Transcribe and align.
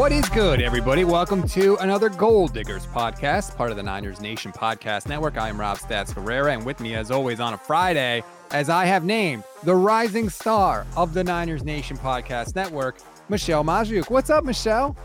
What 0.00 0.12
is 0.12 0.30
good, 0.30 0.62
everybody? 0.62 1.04
Welcome 1.04 1.46
to 1.48 1.76
another 1.76 2.08
Gold 2.08 2.54
Diggers 2.54 2.86
podcast, 2.86 3.54
part 3.54 3.70
of 3.70 3.76
the 3.76 3.82
Niners 3.82 4.18
Nation 4.18 4.50
Podcast 4.50 5.06
Network. 5.06 5.36
I 5.36 5.50
am 5.50 5.60
Rob 5.60 5.76
Stats 5.76 6.14
Guerrera, 6.14 6.54
and 6.54 6.64
with 6.64 6.80
me, 6.80 6.94
as 6.94 7.10
always, 7.10 7.38
on 7.38 7.52
a 7.52 7.58
Friday, 7.58 8.24
as 8.50 8.70
I 8.70 8.86
have 8.86 9.04
named 9.04 9.44
the 9.62 9.74
rising 9.74 10.30
star 10.30 10.86
of 10.96 11.12
the 11.12 11.22
Niners 11.22 11.64
Nation 11.64 11.98
Podcast 11.98 12.54
Network, 12.54 12.96
Michelle 13.28 13.62
Magdziuk. 13.62 14.08
What's 14.08 14.30
up, 14.30 14.42
Michelle? 14.42 14.96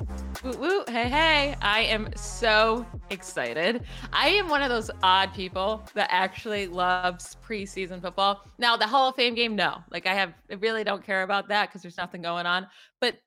Hey, 0.87 1.09
hey. 1.09 1.55
I 1.61 1.81
am 1.81 2.07
so 2.15 2.85
excited. 3.09 3.83
I 4.13 4.29
am 4.29 4.47
one 4.47 4.61
of 4.61 4.69
those 4.69 4.89
odd 5.03 5.33
people 5.33 5.83
that 5.93 6.07
actually 6.09 6.67
loves 6.67 7.35
preseason 7.45 8.01
football. 8.01 8.45
Now, 8.59 8.77
the 8.77 8.87
Hall 8.87 9.09
of 9.09 9.15
Fame 9.17 9.35
game, 9.35 9.57
no. 9.57 9.79
Like, 9.91 10.07
I 10.07 10.13
have, 10.13 10.33
I 10.49 10.53
really 10.53 10.85
don't 10.85 11.05
care 11.05 11.23
about 11.23 11.49
that 11.49 11.67
because 11.67 11.81
there's 11.81 11.97
nothing 11.97 12.21
going 12.21 12.45
on. 12.45 12.67
But 13.01 13.17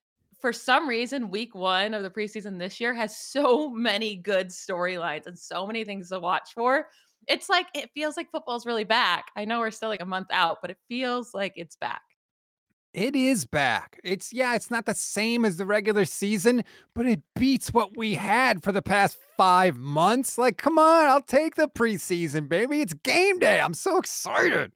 for 0.40 0.52
some 0.52 0.88
reason, 0.88 1.30
week 1.30 1.54
one 1.54 1.94
of 1.94 2.02
the 2.02 2.10
preseason 2.10 2.58
this 2.58 2.80
year 2.80 2.94
has 2.94 3.16
so 3.16 3.68
many 3.74 4.16
good 4.16 4.48
storylines 4.48 5.26
and 5.26 5.38
so 5.38 5.66
many 5.66 5.84
things 5.84 6.10
to 6.10 6.20
watch 6.20 6.50
for. 6.54 6.88
It's 7.26 7.48
like, 7.48 7.66
it 7.74 7.90
feels 7.94 8.16
like 8.16 8.30
football's 8.30 8.64
really 8.64 8.84
back. 8.84 9.26
I 9.36 9.44
know 9.44 9.58
we're 9.58 9.70
still 9.70 9.88
like 9.88 10.00
a 10.00 10.06
month 10.06 10.28
out, 10.30 10.58
but 10.62 10.70
it 10.70 10.78
feels 10.88 11.34
like 11.34 11.52
it's 11.56 11.76
back. 11.76 12.02
It 12.94 13.14
is 13.14 13.44
back. 13.44 14.00
It's 14.02 14.32
yeah, 14.32 14.54
it's 14.54 14.70
not 14.70 14.86
the 14.86 14.94
same 14.94 15.44
as 15.44 15.58
the 15.58 15.66
regular 15.66 16.06
season, 16.06 16.64
but 16.94 17.04
it 17.04 17.20
beats 17.36 17.72
what 17.72 17.96
we 17.96 18.14
had 18.14 18.62
for 18.62 18.72
the 18.72 18.80
past 18.80 19.18
five 19.36 19.76
months. 19.76 20.38
Like, 20.38 20.56
come 20.56 20.78
on, 20.78 21.04
I'll 21.06 21.20
take 21.20 21.54
the 21.54 21.68
preseason, 21.68 22.48
baby. 22.48 22.80
It's 22.80 22.94
game 22.94 23.38
day. 23.38 23.60
I'm 23.60 23.74
so 23.74 23.98
excited. 23.98 24.72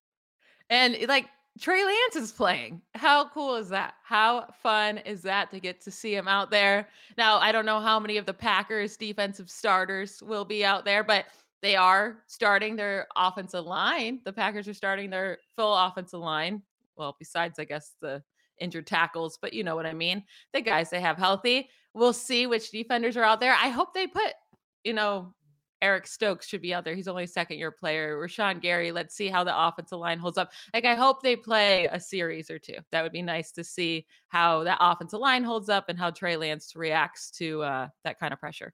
And 0.68 0.96
like 1.08 1.26
Trey 1.62 1.84
Lance 1.84 2.16
is 2.16 2.32
playing. 2.32 2.82
How 2.94 3.28
cool 3.28 3.54
is 3.54 3.70
that? 3.70 3.94
How 4.02 4.52
fun 4.62 4.98
is 4.98 5.22
that 5.22 5.50
to 5.52 5.60
get 5.60 5.80
to 5.82 5.90
see 5.90 6.14
him 6.14 6.28
out 6.28 6.50
there? 6.50 6.88
Now, 7.16 7.38
I 7.38 7.52
don't 7.52 7.64
know 7.64 7.80
how 7.80 7.98
many 7.98 8.18
of 8.18 8.26
the 8.26 8.34
Packers 8.34 8.96
defensive 8.98 9.48
starters 9.48 10.22
will 10.22 10.44
be 10.44 10.64
out 10.64 10.84
there, 10.84 11.04
but 11.04 11.26
they 11.62 11.76
are 11.76 12.18
starting 12.26 12.76
their 12.76 13.06
offensive 13.16 13.64
line. 13.64 14.20
The 14.24 14.32
Packers 14.32 14.66
are 14.68 14.74
starting 14.74 15.08
their 15.08 15.38
full 15.56 15.74
offensive 15.74 16.20
line 16.20 16.62
well, 16.96 17.16
besides, 17.18 17.58
I 17.58 17.64
guess, 17.64 17.94
the 18.00 18.22
injured 18.58 18.86
tackles, 18.86 19.38
but 19.40 19.52
you 19.52 19.64
know 19.64 19.74
what 19.76 19.86
I 19.86 19.92
mean. 19.92 20.24
The 20.52 20.60
guys 20.60 20.90
they 20.90 21.00
have 21.00 21.18
healthy. 21.18 21.68
We'll 21.94 22.12
see 22.12 22.46
which 22.46 22.70
defenders 22.70 23.16
are 23.16 23.24
out 23.24 23.40
there. 23.40 23.54
I 23.54 23.68
hope 23.68 23.92
they 23.92 24.06
put, 24.06 24.32
you 24.84 24.92
know, 24.92 25.34
Eric 25.82 26.06
Stokes 26.06 26.46
should 26.46 26.62
be 26.62 26.72
out 26.72 26.84
there. 26.84 26.94
He's 26.94 27.08
only 27.08 27.24
a 27.24 27.28
second 27.28 27.58
year 27.58 27.70
player. 27.70 28.16
Rashan 28.16 28.62
Gary, 28.62 28.92
let's 28.92 29.14
see 29.14 29.28
how 29.28 29.44
the 29.44 29.54
offensive 29.54 29.98
line 29.98 30.18
holds 30.18 30.38
up. 30.38 30.52
Like, 30.72 30.84
I 30.84 30.94
hope 30.94 31.22
they 31.22 31.36
play 31.36 31.86
a 31.92 32.00
series 32.00 32.50
or 32.50 32.58
two. 32.58 32.76
That 32.92 33.02
would 33.02 33.12
be 33.12 33.20
nice 33.20 33.50
to 33.52 33.64
see 33.64 34.06
how 34.28 34.62
that 34.64 34.78
offensive 34.80 35.20
line 35.20 35.44
holds 35.44 35.68
up 35.68 35.86
and 35.88 35.98
how 35.98 36.10
Trey 36.10 36.36
Lance 36.36 36.74
reacts 36.76 37.30
to 37.32 37.62
uh, 37.62 37.88
that 38.04 38.18
kind 38.18 38.32
of 38.32 38.40
pressure. 38.40 38.72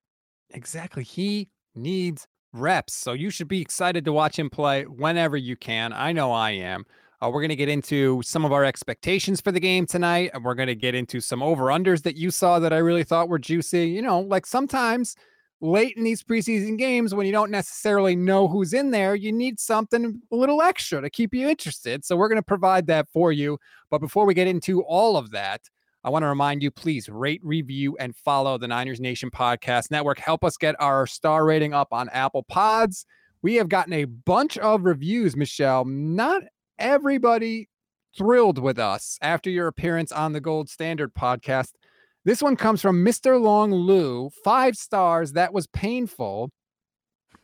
Exactly. 0.50 1.02
He 1.02 1.48
needs 1.74 2.26
reps. 2.52 2.94
So 2.94 3.12
you 3.12 3.30
should 3.30 3.48
be 3.48 3.60
excited 3.60 4.04
to 4.04 4.12
watch 4.12 4.38
him 4.38 4.50
play 4.50 4.84
whenever 4.84 5.36
you 5.36 5.56
can. 5.56 5.92
I 5.92 6.12
know 6.12 6.30
I 6.30 6.50
am. 6.52 6.84
Uh, 7.20 7.30
we're 7.32 7.40
going 7.40 7.48
to 7.48 7.56
get 7.56 7.68
into 7.68 8.22
some 8.22 8.44
of 8.44 8.52
our 8.52 8.64
expectations 8.64 9.40
for 9.40 9.50
the 9.50 9.58
game 9.58 9.86
tonight, 9.86 10.30
and 10.34 10.44
we're 10.44 10.54
going 10.54 10.68
to 10.68 10.74
get 10.76 10.94
into 10.94 11.20
some 11.20 11.42
over 11.42 11.64
unders 11.64 12.02
that 12.04 12.16
you 12.16 12.30
saw 12.30 12.60
that 12.60 12.72
I 12.72 12.78
really 12.78 13.02
thought 13.02 13.28
were 13.28 13.40
juicy. 13.40 13.88
You 13.88 14.02
know, 14.02 14.20
like 14.20 14.46
sometimes 14.46 15.16
late 15.60 15.96
in 15.96 16.04
these 16.04 16.22
preseason 16.22 16.78
games 16.78 17.14
when 17.14 17.26
you 17.26 17.32
don't 17.32 17.50
necessarily 17.50 18.14
know 18.14 18.46
who's 18.46 18.72
in 18.72 18.90
there, 18.90 19.14
you 19.14 19.32
need 19.32 19.58
something 19.58 20.20
a 20.30 20.36
little 20.36 20.62
extra 20.62 21.00
to 21.00 21.10
keep 21.10 21.34
you 21.34 21.48
interested. 21.48 22.04
So 22.04 22.16
we're 22.16 22.28
going 22.28 22.36
to 22.36 22.42
provide 22.42 22.86
that 22.86 23.08
for 23.12 23.32
you. 23.32 23.58
But 23.90 24.00
before 24.00 24.26
we 24.26 24.34
get 24.34 24.46
into 24.46 24.82
all 24.82 25.16
of 25.16 25.30
that, 25.32 25.62
I 26.04 26.10
want 26.10 26.22
to 26.22 26.28
remind 26.28 26.62
you 26.62 26.70
please 26.70 27.08
rate, 27.08 27.40
review, 27.42 27.96
and 27.98 28.14
follow 28.14 28.56
the 28.56 28.68
Niners 28.68 29.00
Nation 29.00 29.30
Podcast 29.30 29.90
Network. 29.90 30.18
Help 30.18 30.44
us 30.44 30.56
get 30.56 30.76
our 30.80 31.06
star 31.06 31.44
rating 31.44 31.74
up 31.74 31.88
on 31.90 32.08
Apple 32.10 32.44
Pods. 32.44 33.04
We 33.42 33.56
have 33.56 33.68
gotten 33.68 33.92
a 33.92 34.04
bunch 34.04 34.58
of 34.58 34.84
reviews, 34.84 35.36
Michelle. 35.36 35.84
Not 35.84 36.42
everybody 36.78 37.68
thrilled 38.16 38.58
with 38.58 38.78
us 38.78 39.18
after 39.22 39.50
your 39.50 39.66
appearance 39.66 40.12
on 40.12 40.32
the 40.32 40.40
Gold 40.40 40.68
Standard 40.68 41.14
podcast. 41.14 41.72
This 42.24 42.42
one 42.42 42.56
comes 42.56 42.82
from 42.82 43.04
Mr. 43.04 43.40
Long 43.40 43.72
Lu, 43.72 44.30
five 44.44 44.76
stars. 44.76 45.32
That 45.32 45.52
was 45.52 45.66
painful. 45.68 46.50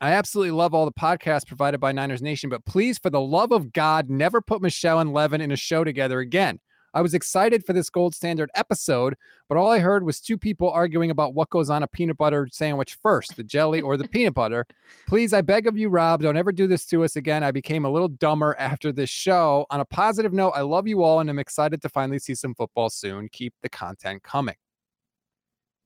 I 0.01 0.12
absolutely 0.12 0.51
love 0.51 0.75
all 0.75 0.85
the 0.85 0.93
podcasts 0.93 1.47
provided 1.47 1.79
by 1.79 1.93
Niners 1.93 2.21
Nation, 2.21 2.51
but 2.51 2.65
please, 2.67 2.99
for 2.99 3.11
the 3.11 3.21
love 3.21 3.53
of 3.53 3.73
God, 3.73 4.11
never 4.11 4.41
put 4.41 4.61
Michelle 4.61 5.01
and 5.01 5.12
Levin 5.12 5.41
in 5.41 5.53
a 5.53 5.57
show 5.57 5.85
together 5.85 6.21
again. 6.21 6.59
I 6.95 7.03
was 7.03 7.15
excited 7.15 7.65
for 7.65 7.73
this 7.73 7.91
gold 7.91 8.15
standard 8.15 8.51
episode, 8.55 9.17
but 9.49 9.59
all 9.59 9.71
I 9.71 9.81
heard 9.81 10.05
was 10.05 10.21
two 10.21 10.39
people 10.39 10.71
arguing 10.71 11.11
about 11.11 11.35
what 11.35 11.51
goes 11.51 11.69
on 11.69 11.83
a 11.83 11.89
peanut 11.89 12.17
butter 12.17 12.49
sandwich 12.53 12.97
first, 13.03 13.37
the 13.37 13.43
jelly 13.43 13.81
or 13.81 13.97
the 13.97 14.06
peanut 14.09 14.35
butter. 14.35 14.65
Please, 15.09 15.33
I 15.33 15.41
beg 15.41 15.67
of 15.67 15.77
you, 15.77 15.89
Rob, 15.89 16.23
don't 16.23 16.37
ever 16.37 16.53
do 16.53 16.69
this 16.69 16.87
to 16.87 17.03
us 17.03 17.17
again. 17.17 17.43
I 17.43 17.51
became 17.51 17.85
a 17.85 17.91
little 17.91 18.09
dumber 18.09 18.55
after 18.61 18.93
this 18.93 19.11
show. 19.11 19.67
On 19.71 19.81
a 19.81 19.85
positive 19.85 20.33
note, 20.33 20.53
I 20.55 20.61
love 20.61 20.87
you 20.87 21.03
all 21.03 21.19
and 21.19 21.29
I'm 21.29 21.41
excited 21.41 21.83
to 21.83 21.89
finally 21.89 22.21
see 22.21 22.35
some 22.35 22.55
football 22.55 22.91
soon. 22.91 23.29
Keep 23.33 23.55
the 23.62 23.69
content 23.69 24.23
coming. 24.23 24.55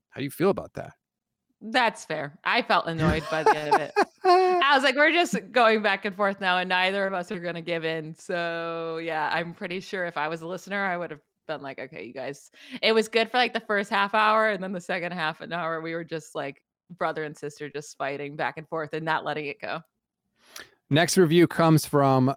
How 0.09 0.19
do 0.19 0.23
you 0.23 0.31
feel 0.31 0.49
about 0.49 0.73
that? 0.73 0.93
That's 1.61 2.05
fair. 2.05 2.37
I 2.43 2.61
felt 2.61 2.87
annoyed 2.87 3.23
by 3.29 3.43
the 3.43 3.55
end 3.55 3.75
of 3.75 3.81
it. 3.81 3.93
I 4.23 4.71
was 4.75 4.83
like, 4.83 4.95
we're 4.95 5.11
just 5.11 5.35
going 5.51 5.81
back 5.81 6.05
and 6.05 6.15
forth 6.15 6.39
now, 6.39 6.57
and 6.57 6.69
neither 6.69 7.05
of 7.07 7.13
us 7.13 7.31
are 7.31 7.39
going 7.39 7.55
to 7.55 7.61
give 7.61 7.85
in. 7.85 8.15
So, 8.15 8.99
yeah, 9.03 9.29
I'm 9.31 9.53
pretty 9.53 9.79
sure 9.79 10.05
if 10.05 10.17
I 10.17 10.27
was 10.27 10.41
a 10.41 10.47
listener, 10.47 10.83
I 10.85 10.97
would 10.97 11.11
have 11.11 11.21
been 11.47 11.61
like, 11.61 11.79
okay, 11.79 12.03
you 12.05 12.13
guys, 12.13 12.51
it 12.81 12.93
was 12.93 13.07
good 13.07 13.29
for 13.31 13.37
like 13.37 13.53
the 13.53 13.59
first 13.61 13.89
half 13.89 14.13
hour. 14.13 14.49
And 14.49 14.63
then 14.63 14.71
the 14.71 14.81
second 14.81 15.13
half 15.13 15.41
an 15.41 15.51
hour, 15.51 15.81
we 15.81 15.93
were 15.93 16.03
just 16.03 16.35
like 16.35 16.61
brother 16.97 17.23
and 17.23 17.37
sister 17.37 17.69
just 17.69 17.97
fighting 17.97 18.35
back 18.35 18.57
and 18.57 18.67
forth 18.67 18.93
and 18.93 19.03
not 19.03 19.25
letting 19.25 19.45
it 19.45 19.59
go. 19.61 19.81
Next 20.89 21.17
review 21.17 21.47
comes 21.47 21.85
from 21.85 22.33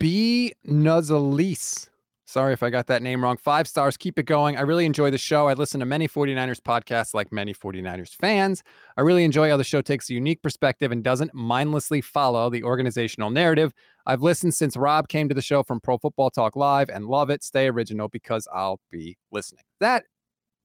B. 0.00 0.54
Nuzzalese. 0.66 1.88
Sorry 2.32 2.54
if 2.54 2.62
I 2.62 2.70
got 2.70 2.86
that 2.86 3.02
name 3.02 3.22
wrong. 3.22 3.36
Five 3.36 3.68
stars. 3.68 3.98
Keep 3.98 4.18
it 4.18 4.22
going. 4.22 4.56
I 4.56 4.62
really 4.62 4.86
enjoy 4.86 5.10
the 5.10 5.18
show. 5.18 5.48
I 5.48 5.52
listen 5.52 5.80
to 5.80 5.84
many 5.84 6.08
49ers 6.08 6.62
podcasts 6.62 7.12
like 7.12 7.30
many 7.30 7.52
49ers 7.52 8.14
fans. 8.14 8.62
I 8.96 9.02
really 9.02 9.24
enjoy 9.24 9.50
how 9.50 9.58
the 9.58 9.64
show 9.64 9.82
takes 9.82 10.08
a 10.08 10.14
unique 10.14 10.40
perspective 10.40 10.90
and 10.92 11.04
doesn't 11.04 11.34
mindlessly 11.34 12.00
follow 12.00 12.48
the 12.48 12.64
organizational 12.64 13.28
narrative. 13.28 13.74
I've 14.06 14.22
listened 14.22 14.54
since 14.54 14.78
Rob 14.78 15.08
came 15.08 15.28
to 15.28 15.34
the 15.34 15.42
show 15.42 15.62
from 15.62 15.78
Pro 15.78 15.98
Football 15.98 16.30
Talk 16.30 16.56
Live 16.56 16.88
and 16.88 17.04
love 17.04 17.28
it. 17.28 17.42
Stay 17.44 17.68
original 17.68 18.08
because 18.08 18.48
I'll 18.50 18.80
be 18.90 19.18
listening. 19.30 19.64
That 19.80 20.04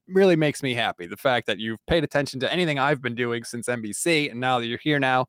really 0.07 0.38
makes 0.38 0.63
me 0.63 0.73
happy. 0.73 1.06
The 1.06 1.17
fact 1.17 1.47
that 1.47 1.59
you've 1.59 1.85
paid 1.85 2.06
attention 2.06 2.39
to 2.39 2.53
anything 2.53 2.79
I've 2.79 3.01
been 3.01 3.16
doing 3.16 3.44
since 3.44 3.67
NBC 3.67 4.31
and 4.31 4.39
now 4.39 4.61
that 4.61 4.67
you're 4.67 4.79
here 4.81 5.00
now, 5.00 5.25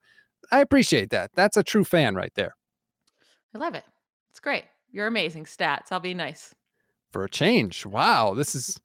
I 0.53 0.61
appreciate 0.61 1.11
that. 1.11 1.33
That's 1.35 1.57
a 1.57 1.65
true 1.65 1.83
fan 1.83 2.15
right 2.15 2.33
there. 2.37 2.55
I 3.57 3.59
love 3.59 3.75
it. 3.75 3.83
It's 4.31 4.39
great. 4.39 4.67
You're 4.91 5.07
amazing 5.07 5.45
stats. 5.45 5.91
I'll 5.91 6.01
be 6.01 6.15
nice. 6.15 6.55
For 7.13 7.25
a 7.25 7.31
change. 7.31 7.87
Wow. 7.87 8.35
This 8.35 8.55
is 8.55 8.79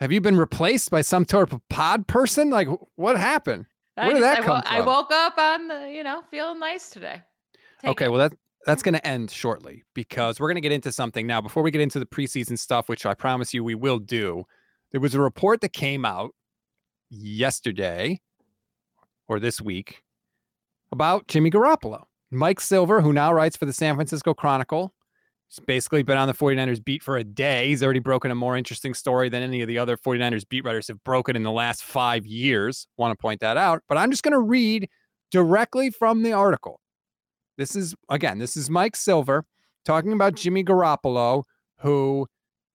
have 0.00 0.12
you 0.12 0.20
been 0.20 0.36
replaced 0.36 0.90
by 0.90 1.00
some 1.02 1.26
sort 1.28 1.52
of 1.52 1.60
pod 1.68 2.06
person? 2.06 2.50
Like 2.50 2.68
what 2.96 3.16
happened? 3.16 3.66
Where 3.94 4.12
did 4.12 4.22
that 4.22 4.38
I, 4.38 4.42
come 4.42 4.56
wo- 4.56 4.62
from? 4.62 4.74
I 4.74 4.80
woke 4.80 5.10
up 5.10 5.38
on 5.38 5.68
the, 5.68 5.90
you 5.92 6.04
know, 6.04 6.22
feeling 6.30 6.60
nice 6.60 6.90
today. 6.90 7.22
Take 7.82 7.90
okay, 7.92 8.04
it. 8.06 8.10
well 8.10 8.20
that 8.20 8.38
that's 8.66 8.82
mm-hmm. 8.82 8.90
going 8.90 9.00
to 9.00 9.06
end 9.06 9.30
shortly 9.30 9.84
because 9.94 10.38
we're 10.38 10.48
going 10.48 10.56
to 10.56 10.60
get 10.60 10.72
into 10.72 10.92
something 10.92 11.26
now. 11.26 11.40
Before 11.40 11.62
we 11.62 11.70
get 11.70 11.80
into 11.80 11.98
the 11.98 12.06
preseason 12.06 12.58
stuff, 12.58 12.88
which 12.88 13.06
I 13.06 13.14
promise 13.14 13.54
you 13.54 13.64
we 13.64 13.74
will 13.74 13.98
do, 13.98 14.44
there 14.92 15.00
was 15.00 15.14
a 15.14 15.20
report 15.20 15.60
that 15.62 15.72
came 15.72 16.04
out 16.04 16.34
yesterday 17.10 18.20
or 19.26 19.40
this 19.40 19.60
week 19.60 20.02
about 20.92 21.28
Jimmy 21.28 21.50
Garoppolo. 21.50 22.04
Mike 22.30 22.60
Silver, 22.60 23.00
who 23.00 23.12
now 23.12 23.32
writes 23.32 23.56
for 23.56 23.64
the 23.64 23.72
San 23.72 23.94
Francisco 23.94 24.34
Chronicle, 24.34 24.92
he's 25.48 25.64
basically 25.64 26.02
been 26.02 26.18
on 26.18 26.28
the 26.28 26.34
49ers 26.34 26.84
beat 26.84 27.02
for 27.02 27.16
a 27.16 27.24
day. 27.24 27.68
He's 27.68 27.82
already 27.82 28.00
broken 28.00 28.30
a 28.30 28.34
more 28.34 28.56
interesting 28.56 28.94
story 28.94 29.28
than 29.28 29.42
any 29.42 29.62
of 29.62 29.68
the 29.68 29.78
other 29.78 29.96
49ers 29.96 30.48
beat 30.48 30.64
writers 30.64 30.88
have 30.88 31.02
broken 31.04 31.36
in 31.36 31.42
the 31.42 31.52
last 31.52 31.82
five 31.82 32.26
years. 32.26 32.86
Want 32.96 33.12
to 33.12 33.20
point 33.20 33.40
that 33.40 33.56
out. 33.56 33.82
But 33.88 33.98
I'm 33.98 34.10
just 34.10 34.22
going 34.22 34.32
to 34.32 34.40
read 34.40 34.88
directly 35.30 35.90
from 35.90 36.22
the 36.22 36.32
article. 36.32 36.80
This 37.56 37.74
is, 37.74 37.94
again, 38.08 38.38
this 38.38 38.56
is 38.56 38.70
Mike 38.70 38.94
Silver 38.94 39.44
talking 39.84 40.12
about 40.12 40.34
Jimmy 40.34 40.62
Garoppolo, 40.62 41.44
who, 41.78 42.26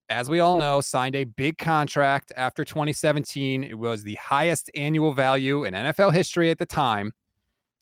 as 0.10 0.30
we 0.30 0.40
all 0.40 0.58
know, 0.58 0.81
signed 0.81 1.16
a 1.16 1.24
big 1.24 1.58
contract 1.58 2.31
after 2.36 2.66
2017. 2.66 3.64
It 3.64 3.78
was 3.78 4.04
the 4.04 4.16
highest 4.16 4.70
annual 4.75 5.14
value 5.14 5.64
in 5.64 5.74
NFL 5.74 6.14
history 6.14 6.50
at 6.50 6.58
the 6.58 6.66
time. 6.66 7.12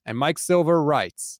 And 0.06 0.18
Mike 0.18 0.38
Silver 0.38 0.84
writes 0.84 1.40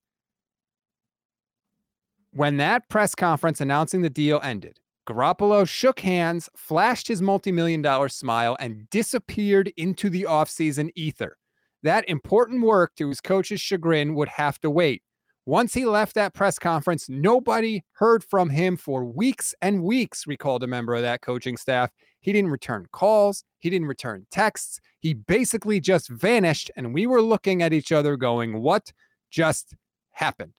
When 2.34 2.56
that 2.58 2.88
press 2.88 3.14
conference 3.14 3.60
announcing 3.60 4.04
the 4.04 4.10
deal 4.10 4.40
ended, 4.42 4.80
Garoppolo 5.06 5.68
shook 5.68 6.00
hands, 6.00 6.50
flashed 6.56 7.10
his 7.10 7.22
multi 7.22 7.52
million 7.52 7.82
dollar 7.82 8.08
smile, 8.08 8.56
and 8.58 8.90
disappeared 8.90 9.74
into 9.76 10.10
the 10.10 10.24
offseason 10.24 10.92
ether. 10.96 11.38
That 11.84 12.08
important 12.08 12.62
work, 12.62 12.96
to 12.96 13.10
his 13.10 13.20
coach's 13.20 13.60
chagrin, 13.60 14.16
would 14.16 14.30
have 14.30 14.60
to 14.62 14.70
wait. 14.70 15.04
Once 15.46 15.74
he 15.74 15.84
left 15.84 16.16
that 16.16 16.34
press 16.34 16.58
conference, 16.58 17.10
nobody 17.10 17.84
heard 17.94 18.24
from 18.24 18.50
him 18.50 18.78
for 18.78 19.04
weeks 19.04 19.54
and 19.62 19.84
weeks, 19.84 20.26
recalled 20.26 20.64
a 20.64 20.68
member 20.68 20.96
of 20.96 21.02
that 21.02 21.22
coaching 21.22 21.58
staff. 21.58 21.90
He 22.22 22.32
didn't 22.32 22.52
return 22.52 22.88
calls. 22.94 23.44
He 23.60 23.70
didn't 23.70 23.88
return 23.88 24.26
texts. 24.32 24.80
He 25.00 25.14
basically 25.16 25.82
just 25.82 26.08
vanished. 26.08 26.72
And 26.78 26.94
we 26.94 27.08
were 27.08 27.22
looking 27.22 27.62
at 27.62 27.74
each 27.74 27.92
other 27.92 28.16
going, 28.16 28.62
What 28.62 28.94
just 29.30 29.76
happened? 30.12 30.54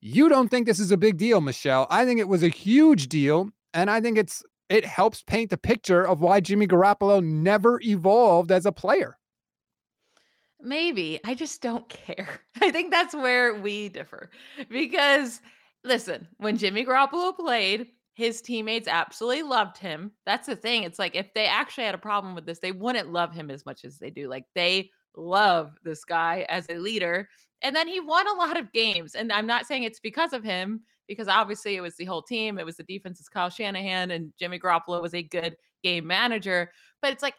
You 0.00 0.28
don't 0.28 0.48
think 0.48 0.66
this 0.66 0.80
is 0.80 0.90
a 0.90 0.96
big 0.96 1.18
deal, 1.18 1.40
Michelle. 1.40 1.86
I 1.90 2.04
think 2.04 2.20
it 2.20 2.28
was 2.28 2.42
a 2.42 2.48
huge 2.48 3.08
deal. 3.08 3.50
And 3.74 3.90
I 3.90 4.00
think 4.00 4.18
it's 4.18 4.42
it 4.68 4.84
helps 4.84 5.22
paint 5.22 5.50
the 5.50 5.58
picture 5.58 6.06
of 6.06 6.20
why 6.20 6.40
Jimmy 6.40 6.66
Garoppolo 6.66 7.22
never 7.22 7.80
evolved 7.82 8.52
as 8.52 8.66
a 8.66 8.72
player. 8.72 9.18
Maybe. 10.62 11.18
I 11.24 11.34
just 11.34 11.60
don't 11.60 11.88
care. 11.88 12.40
I 12.60 12.70
think 12.70 12.90
that's 12.90 13.14
where 13.14 13.54
we 13.54 13.88
differ. 13.88 14.30
Because 14.68 15.40
listen, 15.84 16.28
when 16.38 16.56
Jimmy 16.56 16.84
Garoppolo 16.84 17.34
played, 17.34 17.88
his 18.14 18.42
teammates 18.42 18.88
absolutely 18.88 19.42
loved 19.42 19.78
him. 19.78 20.12
That's 20.26 20.46
the 20.46 20.56
thing. 20.56 20.82
It's 20.82 20.98
like 20.98 21.16
if 21.16 21.32
they 21.34 21.46
actually 21.46 21.84
had 21.84 21.94
a 21.94 21.98
problem 21.98 22.34
with 22.34 22.46
this, 22.46 22.58
they 22.58 22.72
wouldn't 22.72 23.12
love 23.12 23.32
him 23.32 23.50
as 23.50 23.64
much 23.64 23.84
as 23.84 23.98
they 23.98 24.10
do. 24.10 24.28
Like 24.28 24.44
they 24.54 24.90
love 25.16 25.72
this 25.84 26.04
guy 26.04 26.46
as 26.48 26.66
a 26.68 26.78
leader. 26.78 27.28
And 27.62 27.74
then 27.76 27.88
he 27.88 28.00
won 28.00 28.26
a 28.26 28.38
lot 28.38 28.58
of 28.58 28.72
games. 28.72 29.14
And 29.14 29.32
I'm 29.32 29.46
not 29.46 29.66
saying 29.66 29.82
it's 29.82 30.00
because 30.00 30.32
of 30.32 30.42
him, 30.42 30.80
because 31.08 31.28
obviously 31.28 31.76
it 31.76 31.80
was 31.80 31.96
the 31.96 32.04
whole 32.04 32.22
team. 32.22 32.58
It 32.58 32.64
was 32.64 32.76
the 32.76 32.84
defense. 32.84 33.18
defense's 33.18 33.28
Kyle 33.28 33.50
Shanahan, 33.50 34.12
and 34.12 34.32
Jimmy 34.38 34.58
Garoppolo 34.58 35.02
was 35.02 35.14
a 35.14 35.22
good 35.22 35.56
game 35.82 36.06
manager. 36.06 36.70
But 37.02 37.12
it's 37.12 37.22
like 37.22 37.34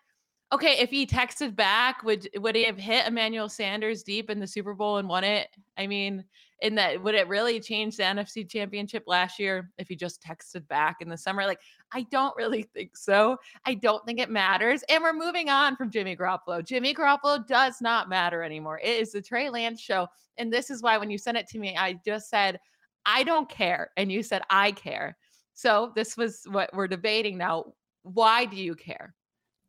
Okay, 0.53 0.80
if 0.80 0.89
he 0.89 1.07
texted 1.07 1.56
back, 1.56 2.03
would 2.03 2.27
would 2.36 2.57
he 2.57 2.65
have 2.65 2.77
hit 2.77 3.07
Emmanuel 3.07 3.48
Sanders 3.48 4.03
deep 4.03 4.30
in 4.30 4.39
the 4.39 4.48
Super 4.48 4.74
Bowl 4.74 4.98
and 4.98 5.07
won 5.07 5.24
it? 5.24 5.48
I 5.77 5.88
mean, 5.88 6.25
in 6.59 6.75
that 6.75 7.01
would 7.01 7.15
it 7.15 7.30
really 7.30 7.62
change 7.62 7.95
the 7.95 8.03
NFC 8.03 8.50
championship 8.50 9.03
last 9.07 9.39
year 9.39 9.71
if 9.77 9.88
he 9.88 9.95
just 9.95 10.21
texted 10.21 10.68
back 10.68 10.98
in 11.00 11.07
the 11.07 11.18
summer? 11.18 11.45
Like, 11.45 11.62
I 11.94 12.01
don't 12.12 12.36
really 12.36 12.63
think 12.63 12.98
so. 12.98 13.38
I 13.65 13.75
don't 13.75 14.06
think 14.06 14.19
it 14.19 14.30
matters. 14.30 14.83
And 14.89 15.01
we're 15.01 15.13
moving 15.13 15.50
on 15.50 15.77
from 15.77 15.89
Jimmy 15.89 16.18
Garoppolo. 16.18 16.65
Jimmy 16.65 16.94
Garoppolo 16.94 17.48
does 17.48 17.80
not 17.80 18.09
matter 18.09 18.44
anymore. 18.44 18.80
It 18.83 19.00
is 19.01 19.13
the 19.13 19.21
Trey 19.21 19.50
Lance 19.50 19.80
show. 19.80 20.07
And 20.38 20.51
this 20.51 20.69
is 20.69 20.81
why 20.81 20.98
when 20.98 21.09
you 21.09 21.18
sent 21.18 21.38
it 21.38 21.48
to 21.50 21.59
me, 21.59 21.77
I 21.77 21.98
just 22.06 22.30
said, 22.30 22.59
I 23.06 23.24
don't 23.24 23.48
care. 23.48 23.92
And 23.95 24.12
you 24.12 24.21
said, 24.21 24.42
I 24.50 24.74
care. 24.74 25.18
So 25.53 25.94
this 25.95 26.18
was 26.18 26.42
what 26.50 26.69
we're 26.74 26.88
debating 26.88 27.38
now. 27.38 27.74
Why 28.03 28.44
do 28.45 28.57
you 28.57 28.75
care? 28.75 29.15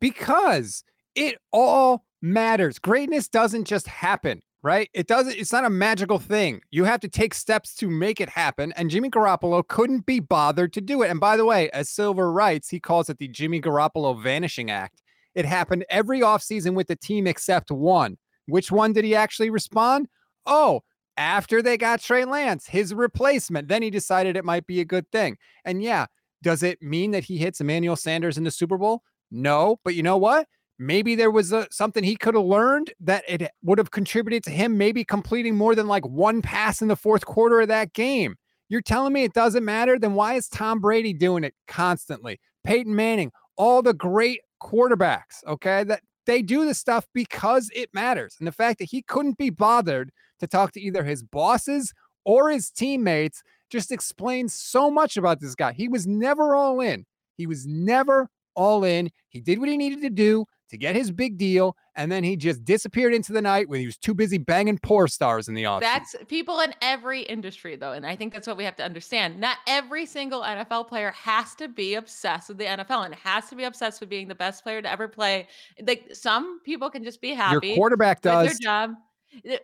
Because 0.03 0.83
it 1.15 1.39
all 1.53 2.05
matters. 2.21 2.81
Greatness 2.81 3.29
doesn't 3.29 3.67
just 3.67 3.87
happen, 3.87 4.43
right? 4.61 4.91
It 4.93 5.07
doesn't, 5.07 5.37
it's 5.37 5.53
not 5.53 5.65
a 5.65 5.71
magical 5.71 6.19
thing. 6.19 6.61
You 6.73 6.83
have 6.85 6.99
to 7.01 7.09
take 7.09 7.33
steps 7.33 7.73
to 7.77 7.89
make 7.89 8.21
it 8.21 8.29
happen. 8.29 8.73
And 8.73 8.91
Jimmy 8.91 9.11
Garoppolo 9.11 9.67
couldn't 9.67 10.05
be 10.05 10.19
bothered 10.19 10.73
to 10.73 10.81
do 10.81 11.03
it. 11.03 11.11
And 11.11 11.21
by 11.21 11.37
the 11.37 11.45
way, 11.45 11.71
as 11.71 11.89
Silver 11.89 12.33
writes, 12.33 12.69
he 12.69 12.81
calls 12.81 13.09
it 13.09 13.19
the 13.19 13.29
Jimmy 13.29 13.61
Garoppolo 13.61 14.21
Vanishing 14.21 14.73
Act. 14.73 15.01
It 15.37 15.45
happened 15.45 15.85
every 15.89 16.21
offseason 16.21 16.75
with 16.75 16.89
the 16.89 16.97
team 16.97 17.29
except 17.29 17.71
one. 17.71 18.19
Which 18.47 18.73
one 18.73 18.93
did 18.93 19.05
he 19.05 19.15
actually 19.15 19.51
respond? 19.51 20.09
Oh, 20.47 20.83
after 21.17 21.63
they 21.63 21.77
got 21.77 22.01
Trey 22.01 22.25
Lance, 22.25 22.67
his 22.67 22.93
replacement. 22.93 23.69
Then 23.69 23.83
he 23.83 23.91
decided 23.91 24.37
it 24.37 24.45
might 24.45 24.67
be 24.67 24.81
a 24.81 24.85
good 24.85 25.09
thing. 25.13 25.39
And 25.65 25.81
yeah, 25.81 26.07
does 26.43 26.65
it 26.65 26.83
mean 26.83 27.13
that 27.13 27.25
he 27.25 27.39
hits 27.39 27.61
Emmanuel 27.61 27.95
Sanders 27.95 28.37
in 28.37 28.43
the 28.43 28.51
Super 28.51 28.77
Bowl? 28.77 29.05
No, 29.33 29.81
but 29.83 29.95
you 29.95 30.03
know 30.03 30.19
what? 30.19 30.47
Maybe 30.79 31.15
there 31.15 31.31
was 31.31 31.53
a, 31.53 31.67
something 31.71 32.05
he 32.05 32.17
could 32.17 32.35
have 32.35 32.45
learned 32.45 32.93
that 33.01 33.25
it 33.27 33.51
would 33.63 33.79
have 33.79 33.91
contributed 33.91 34.45
to 34.45 34.51
him 34.51 34.77
maybe 34.77 35.05
completing 35.05 35.57
more 35.57 35.75
than 35.75 35.89
like 35.89 36.07
one 36.07 36.43
pass 36.43 36.83
in 36.83 36.89
the 36.89 36.97
fourth 36.97 37.25
quarter 37.25 37.61
of 37.61 37.69
that 37.69 37.95
game. 37.95 38.37
You're 38.69 38.83
telling 38.83 39.13
me 39.13 39.25
it 39.25 39.33
doesn't 39.33 39.65
matter? 39.65 39.99
Then 39.99 40.15
why 40.15 40.35
is 40.35 40.49
Tom 40.49 40.81
Brady 40.81 41.13
doing 41.13 41.45
it 41.45 41.55
constantly? 41.67 42.41
Peyton 42.65 42.95
Manning, 42.95 43.33
all 43.57 43.83
the 43.83 43.95
great 43.95 44.41
quarterbacks, 44.63 45.45
okay, 45.47 45.85
that 45.85 46.03
they 46.27 46.43
do 46.43 46.65
this 46.65 46.79
stuff 46.79 47.07
because 47.15 47.71
it 47.75 47.91
matters. 47.93 48.37
And 48.39 48.47
the 48.47 48.53
fact 48.53 48.79
that 48.79 48.91
he 48.91 49.03
couldn't 49.03 49.39
be 49.39 49.51
bothered 49.51 50.11
to 50.41 50.47
talk 50.47 50.73
to 50.73 50.81
either 50.81 51.05
his 51.05 51.23
bosses 51.23 51.93
or 52.25 52.51
his 52.51 52.71
teammates 52.71 53.43
just 53.71 53.91
explains 53.91 54.55
so 54.55 54.91
much 54.91 55.17
about 55.17 55.41
this 55.41 55.55
guy. 55.55 55.73
He 55.73 55.89
was 55.89 56.07
never 56.07 56.55
all 56.55 56.81
in. 56.81 57.07
He 57.37 57.47
was 57.47 57.67
never 57.67 58.29
all 58.55 58.85
in. 58.85 59.11
He 59.29 59.41
did 59.41 59.59
what 59.59 59.69
he 59.69 59.77
needed 59.77 60.03
to 60.03 60.11
do 60.11 60.47
to 60.73 60.79
get 60.79 60.97
his 60.97 61.11
big 61.11 61.37
deal, 61.37 61.77
and 61.97 62.11
then 62.11 62.25
he 62.25 62.35
just 62.35 62.65
disappeared 62.65 63.13
into 63.13 63.33
the 63.33 63.43
night 63.43 63.69
when 63.69 63.81
he 63.81 63.87
was 63.87 63.99
too 63.99 64.15
busy 64.15 64.39
banging 64.39 64.79
poor 64.79 65.07
stars 65.07 65.47
in 65.47 65.55
the 65.55 65.67
office. 65.67 65.87
That's 65.87 66.17
people 66.29 66.61
in 66.61 66.75
every 66.81 67.23
industry, 67.23 67.77
though, 67.77 67.93
and 67.93 68.07
I 68.07 68.17
think 68.17 68.33
that's 68.33 68.47
what 68.47 68.57
we 68.57 68.65
have 68.65 68.77
to 68.77 68.83
understand. 68.83 69.39
Not 69.39 69.59
every 69.67 70.07
single 70.07 70.41
NFL 70.41 70.89
player 70.89 71.11
has 71.11 71.55
to 71.57 71.69
be 71.69 71.95
obsessed 71.95 72.49
with 72.49 72.57
the 72.57 72.65
NFL 72.65 73.05
and 73.05 73.15
has 73.17 73.51
to 73.51 73.55
be 73.55 73.65
obsessed 73.65 74.01
with 74.01 74.09
being 74.09 74.29
the 74.29 74.35
best 74.35 74.63
player 74.63 74.81
to 74.81 74.91
ever 74.91 75.09
play. 75.09 75.47
Like 75.87 76.09
some 76.15 76.61
people 76.61 76.89
can 76.89 77.05
just 77.05 77.21
be 77.21 77.35
happy. 77.35 77.69
Your 77.69 77.77
quarterback 77.77 78.23
does 78.23 78.49
their 78.49 78.59
job. 78.59 78.95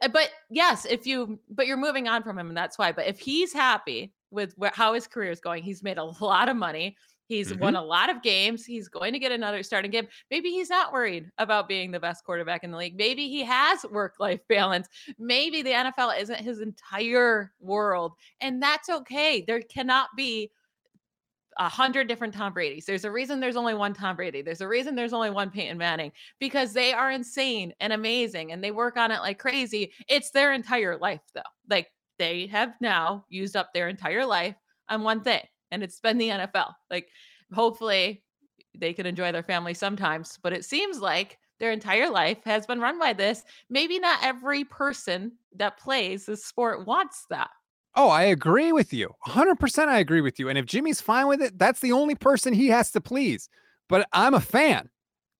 Uh, 0.02 0.08
but 0.08 0.31
yes, 0.50 0.84
if 0.84 1.06
you, 1.06 1.38
but 1.50 1.67
you're 1.67 1.76
moving 1.79 2.06
on 2.06 2.23
from 2.23 2.38
him, 2.38 2.49
and 2.49 2.56
that's 2.56 2.79
why. 2.79 2.93
But 2.93 3.06
if 3.06 3.19
he's 3.19 3.52
happy 3.52 4.12
with 4.31 4.52
where, 4.56 4.73
how 4.75 4.93
his 4.94 5.06
career 5.06 5.31
is 5.31 5.41
going, 5.41 5.62
he's 5.62 5.82
made 5.82 5.99
a 5.99 6.05
lot 6.05 6.49
of 6.49 6.56
money. 6.56 6.96
He's 7.29 7.53
mm-hmm. 7.53 7.61
won 7.61 7.77
a 7.77 7.83
lot 7.83 8.09
of 8.09 8.23
games. 8.23 8.65
He's 8.65 8.89
going 8.89 9.13
to 9.13 9.19
get 9.19 9.33
another 9.33 9.63
starting 9.63 9.91
game. 9.91 10.09
Maybe 10.31 10.51
he's 10.51 10.71
not 10.71 10.95
worried 10.95 11.31
about 11.37 11.69
being 11.69 11.91
the 11.91 12.01
best 12.01 12.25
quarterback 12.25 12.65
in 12.65 12.71
the 12.71 12.79
league. 12.79 12.97
Maybe 12.97 13.29
he 13.29 13.45
has 13.45 13.85
work 13.91 14.15
life 14.19 14.41
balance. 14.49 14.89
Maybe 15.19 15.61
the 15.61 15.73
NFL 15.73 16.19
isn't 16.19 16.41
his 16.41 16.61
entire 16.61 17.53
world. 17.61 18.15
And 18.41 18.63
that's 18.63 18.89
okay. 18.89 19.45
There 19.47 19.61
cannot 19.61 20.09
be 20.17 20.51
a 21.59 21.69
hundred 21.69 22.09
different 22.09 22.33
Tom 22.33 22.55
Brady's. 22.55 22.87
There's 22.87 23.05
a 23.05 23.11
reason 23.11 23.41
there's 23.41 23.57
only 23.57 23.75
one 23.75 23.93
Tom 23.93 24.17
Brady. 24.17 24.41
There's 24.41 24.63
a 24.63 24.69
reason 24.69 24.95
there's 24.95 25.13
only 25.13 25.31
one 25.31 25.51
Peyton 25.51 25.77
Manning 25.77 26.13
because 26.39 26.73
they 26.73 26.95
are 26.95 27.11
insane 27.11 27.75
and 27.81 27.93
amazing 27.93 28.53
and 28.53 28.65
they 28.65 28.71
work 28.71 28.97
on 28.97 29.11
it 29.11 29.21
like 29.21 29.39
crazy. 29.39 29.93
It's 30.09 30.31
their 30.31 30.55
entire 30.55 30.97
life, 30.97 31.21
though. 31.35 31.43
Like 31.69 31.89
they 32.19 32.47
have 32.47 32.75
now 32.81 33.27
used 33.29 33.55
up 33.55 33.75
their 33.75 33.89
entire 33.89 34.25
life 34.25 34.55
on 34.89 35.03
one 35.03 35.21
thing 35.21 35.43
and 35.70 35.82
it's 35.82 36.00
been 36.00 36.19
the 36.19 36.29
NFL. 36.29 36.73
Like, 36.91 37.09
hopefully, 37.53 38.23
they 38.76 38.93
can 38.93 39.06
enjoy 39.06 39.32
their 39.32 39.43
family 39.43 39.75
sometimes, 39.75 40.38
but 40.43 40.53
it 40.53 40.65
seems 40.65 41.00
like 41.00 41.38
their 41.61 41.73
entire 41.73 42.11
life 42.11 42.38
has 42.44 42.67
been 42.67 42.81
run 42.81 42.99
by 42.99 43.12
this. 43.12 43.43
Maybe 43.69 43.99
not 43.99 44.23
every 44.23 44.65
person 44.65 45.32
that 45.56 45.79
plays 45.79 46.27
this 46.27 46.44
sport 46.44 46.87
wants 46.87 47.27
that. 47.31 47.51
Oh, 47.94 48.08
I 48.10 48.25
agree 48.25 48.72
with 48.72 48.93
you. 48.93 49.13
100% 49.27 49.89
I 49.89 49.98
agree 49.98 50.20
with 50.20 50.39
you. 50.39 50.48
And 50.48 50.56
if 50.56 50.67
Jimmy's 50.67 51.01
fine 51.01 51.27
with 51.27 51.43
it, 51.43 51.58
that's 51.58 51.81
the 51.81 51.93
only 51.93 52.15
person 52.15 52.53
he 52.53 52.69
has 52.69 52.93
to 52.93 53.01
please. 53.01 53.48
But 53.89 54.06
I'm 54.13 54.34
a 54.34 54.41
fan. 54.41 54.89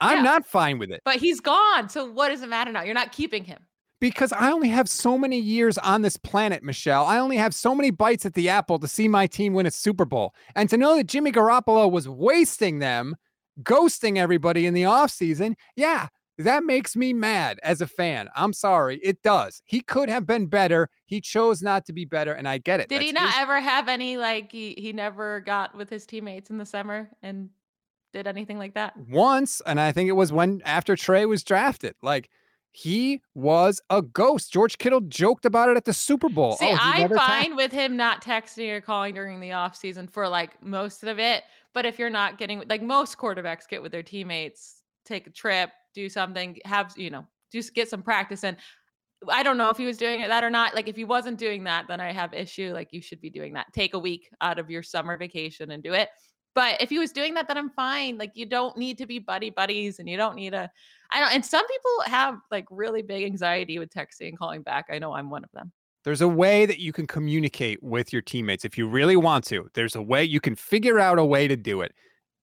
I'm 0.01 0.19
yeah. 0.19 0.23
not 0.23 0.47
fine 0.47 0.79
with 0.79 0.91
it. 0.91 1.03
But 1.05 1.17
he's 1.17 1.41
gone. 1.41 1.89
So 1.89 2.11
what 2.11 2.31
does 2.31 2.43
it 2.43 2.49
matter 2.49 2.73
now? 2.73 2.83
You're 2.83 2.95
not 2.95 3.13
keeping 3.13 3.45
him 3.45 3.59
because 4.01 4.33
I 4.33 4.51
only 4.53 4.69
have 4.69 4.89
so 4.89 5.19
many 5.19 5.39
years 5.39 5.79
on 5.79 6.03
this 6.03 6.17
planet, 6.17 6.63
Michelle. 6.63 7.05
I 7.05 7.19
only 7.19 7.37
have 7.37 7.55
so 7.55 7.75
many 7.75 7.91
bites 7.91 8.25
at 8.27 8.35
the 8.35 8.49
apple 8.49 8.79
to 8.79 8.89
see 8.89 9.09
my 9.09 9.27
team 9.27 9.55
win 9.55 9.67
a 9.67 9.71
Super 9.71 10.05
Bowl. 10.05 10.35
And 10.55 10.69
to 10.71 10.77
know 10.77 10.97
that 10.97 11.07
Jimmy 11.09 11.33
Garoppolo 11.33 11.91
was 11.91 12.09
wasting 12.09 12.79
them, 12.79 13.17
ghosting 13.63 14.17
everybody 14.19 14.67
in 14.67 14.75
the 14.75 14.83
offseason, 14.85 15.55
yeah, 15.77 16.09
that 16.39 16.63
makes 16.63 16.95
me 16.95 17.13
mad 17.13 17.59
as 17.65 17.81
a 17.81 17.87
fan. 17.89 18.29
I'm 18.37 18.53
sorry. 18.53 19.01
It 19.03 19.23
does. 19.23 19.61
He 19.65 19.81
could 19.81 20.09
have 20.09 20.25
been 20.25 20.47
better. 20.47 20.89
He 21.05 21.21
chose 21.21 21.63
not 21.63 21.85
to 21.87 21.93
be 21.93 22.05
better, 22.05 22.33
and 22.33 22.49
I 22.49 22.59
get 22.59 22.79
it. 22.79 22.89
Did 22.89 22.99
That's 22.99 23.07
he 23.07 23.13
not 23.13 23.27
his- 23.31 23.35
ever 23.39 23.59
have 23.61 23.89
any, 23.89 24.17
like, 24.17 24.53
he, 24.53 24.75
he 24.79 24.93
never 24.93 25.41
got 25.41 25.77
with 25.77 25.91
his 25.91 26.07
teammates 26.07 26.51
in 26.51 26.59
the 26.59 26.67
summer 26.67 27.11
and 27.23 27.51
did 28.13 28.29
anything 28.29 28.57
like 28.57 28.75
that? 28.75 28.95
Once. 28.97 29.61
And 29.67 29.81
I 29.81 29.91
think 29.91 30.09
it 30.09 30.13
was 30.13 30.33
when 30.33 30.63
after 30.65 30.95
Trey 30.95 31.27
was 31.27 31.43
drafted. 31.43 31.95
Like, 32.03 32.31
he 32.73 33.23
was 33.35 33.81
a 33.91 34.03
ghost. 34.03 34.53
George 34.53 34.79
Kittle 34.79 35.01
joked 35.01 35.45
about 35.45 35.69
it 35.69 35.77
at 35.77 35.85
the 35.85 35.93
Super 35.93 36.29
Bowl. 36.29 36.57
See, 36.57 36.71
oh, 36.71 36.77
I'm 36.79 37.09
fine 37.09 37.57
with 37.57 37.73
him 37.73 37.97
not 37.97 38.23
texting 38.23 38.71
or 38.71 38.81
calling 38.81 39.15
during 39.15 39.41
the 39.41 39.51
offseason 39.51 40.11
for 40.11 40.29
like 40.29 40.63
most 40.63 41.05
of 41.05 41.19
it. 41.19 41.45
But 41.75 41.87
if 41.87 41.99
you're 41.99 42.11
not 42.11 42.39
getting 42.39 42.63
like 42.69 42.83
most 42.83 43.19
quarterbacks 43.19 43.69
get 43.69 43.83
with 43.83 43.93
their 43.93 44.03
teammates, 44.03 44.83
take 45.05 45.27
a 45.27 45.31
trip, 45.31 45.71
do 45.95 46.09
something, 46.09 46.59
have 46.65 46.93
you 46.97 47.11
know, 47.11 47.27
just 47.53 47.75
get 47.75 47.89
some 47.89 48.03
practice 48.03 48.45
in. 48.45 48.57
I 49.29 49.43
don't 49.43 49.59
know 49.59 49.71
if 49.71 49.77
he 49.77 49.87
was 49.87 49.97
doing 49.97 50.21
that 50.21 50.45
or 50.45 50.51
not. 50.51 50.75
Like 50.75 50.87
if 50.87 50.95
he 50.95 51.05
wasn't 51.05 51.39
doing 51.39 51.65
that, 51.65 51.87
then 51.89 52.01
I 52.01 52.13
have 52.13 52.33
issue. 52.33 52.73
Like 52.73 52.93
you 52.93 53.03
should 53.03 53.21
be 53.21 53.31
doing 53.31 53.55
that. 53.55 53.67
Take 53.73 53.95
a 53.95 53.99
week 53.99 54.29
out 54.41 54.59
of 54.59 54.71
your 54.71 54.83
summer 54.83 55.17
vacation 55.17 55.73
and 55.73 55.83
do 55.83 55.95
it. 55.95 56.09
But 56.59 56.83
if 56.83 56.91
he 56.91 56.99
was 56.99 57.13
doing 57.13 57.35
that, 57.35 57.47
then 57.47 57.57
I'm 57.57 57.71
fine. 57.71 58.19
Like 58.19 58.33
you 58.35 58.45
don't 58.45 58.77
need 58.77 58.99
to 58.99 59.07
be 59.07 59.21
buddy 59.21 59.49
buddies 59.49 60.01
and 60.01 60.09
you 60.09 60.17
don't 60.17 60.35
need 60.35 60.55
a 60.55 60.69
I 61.13 61.21
don't 61.21 61.33
and 61.33 61.47
some 61.47 61.65
people 61.65 61.91
have 62.07 62.41
like 62.51 62.67
really 62.69 63.01
big 63.01 63.25
anxiety 63.25 63.79
with 63.79 63.91
texting 63.91 64.31
and 64.31 64.37
calling 64.37 64.63
back. 64.63 64.87
I 64.91 64.99
know 64.99 65.13
I'm 65.13 65.31
one 65.31 65.45
of 65.45 65.53
them. 65.53 65.71
There's 66.03 66.21
a 66.21 66.27
way 66.27 66.67
that 66.67 66.81
you 66.81 66.93
can 66.93 67.07
communicate 67.07 67.81
with 67.81 68.13
your 68.13 68.23
teammates 68.23 68.65
if 68.65 68.77
you 68.77 68.89
really 68.89 69.15
want 69.15 69.45
to. 69.45 69.71
There's 69.75 69.95
a 69.95 70.03
way 70.03 70.25
you 70.25 70.41
can 70.41 70.57
figure 70.57 70.99
out 70.99 71.21
a 71.21 71.25
way 71.25 71.47
to 71.47 71.55
do 71.55 71.81
it. 71.81 71.95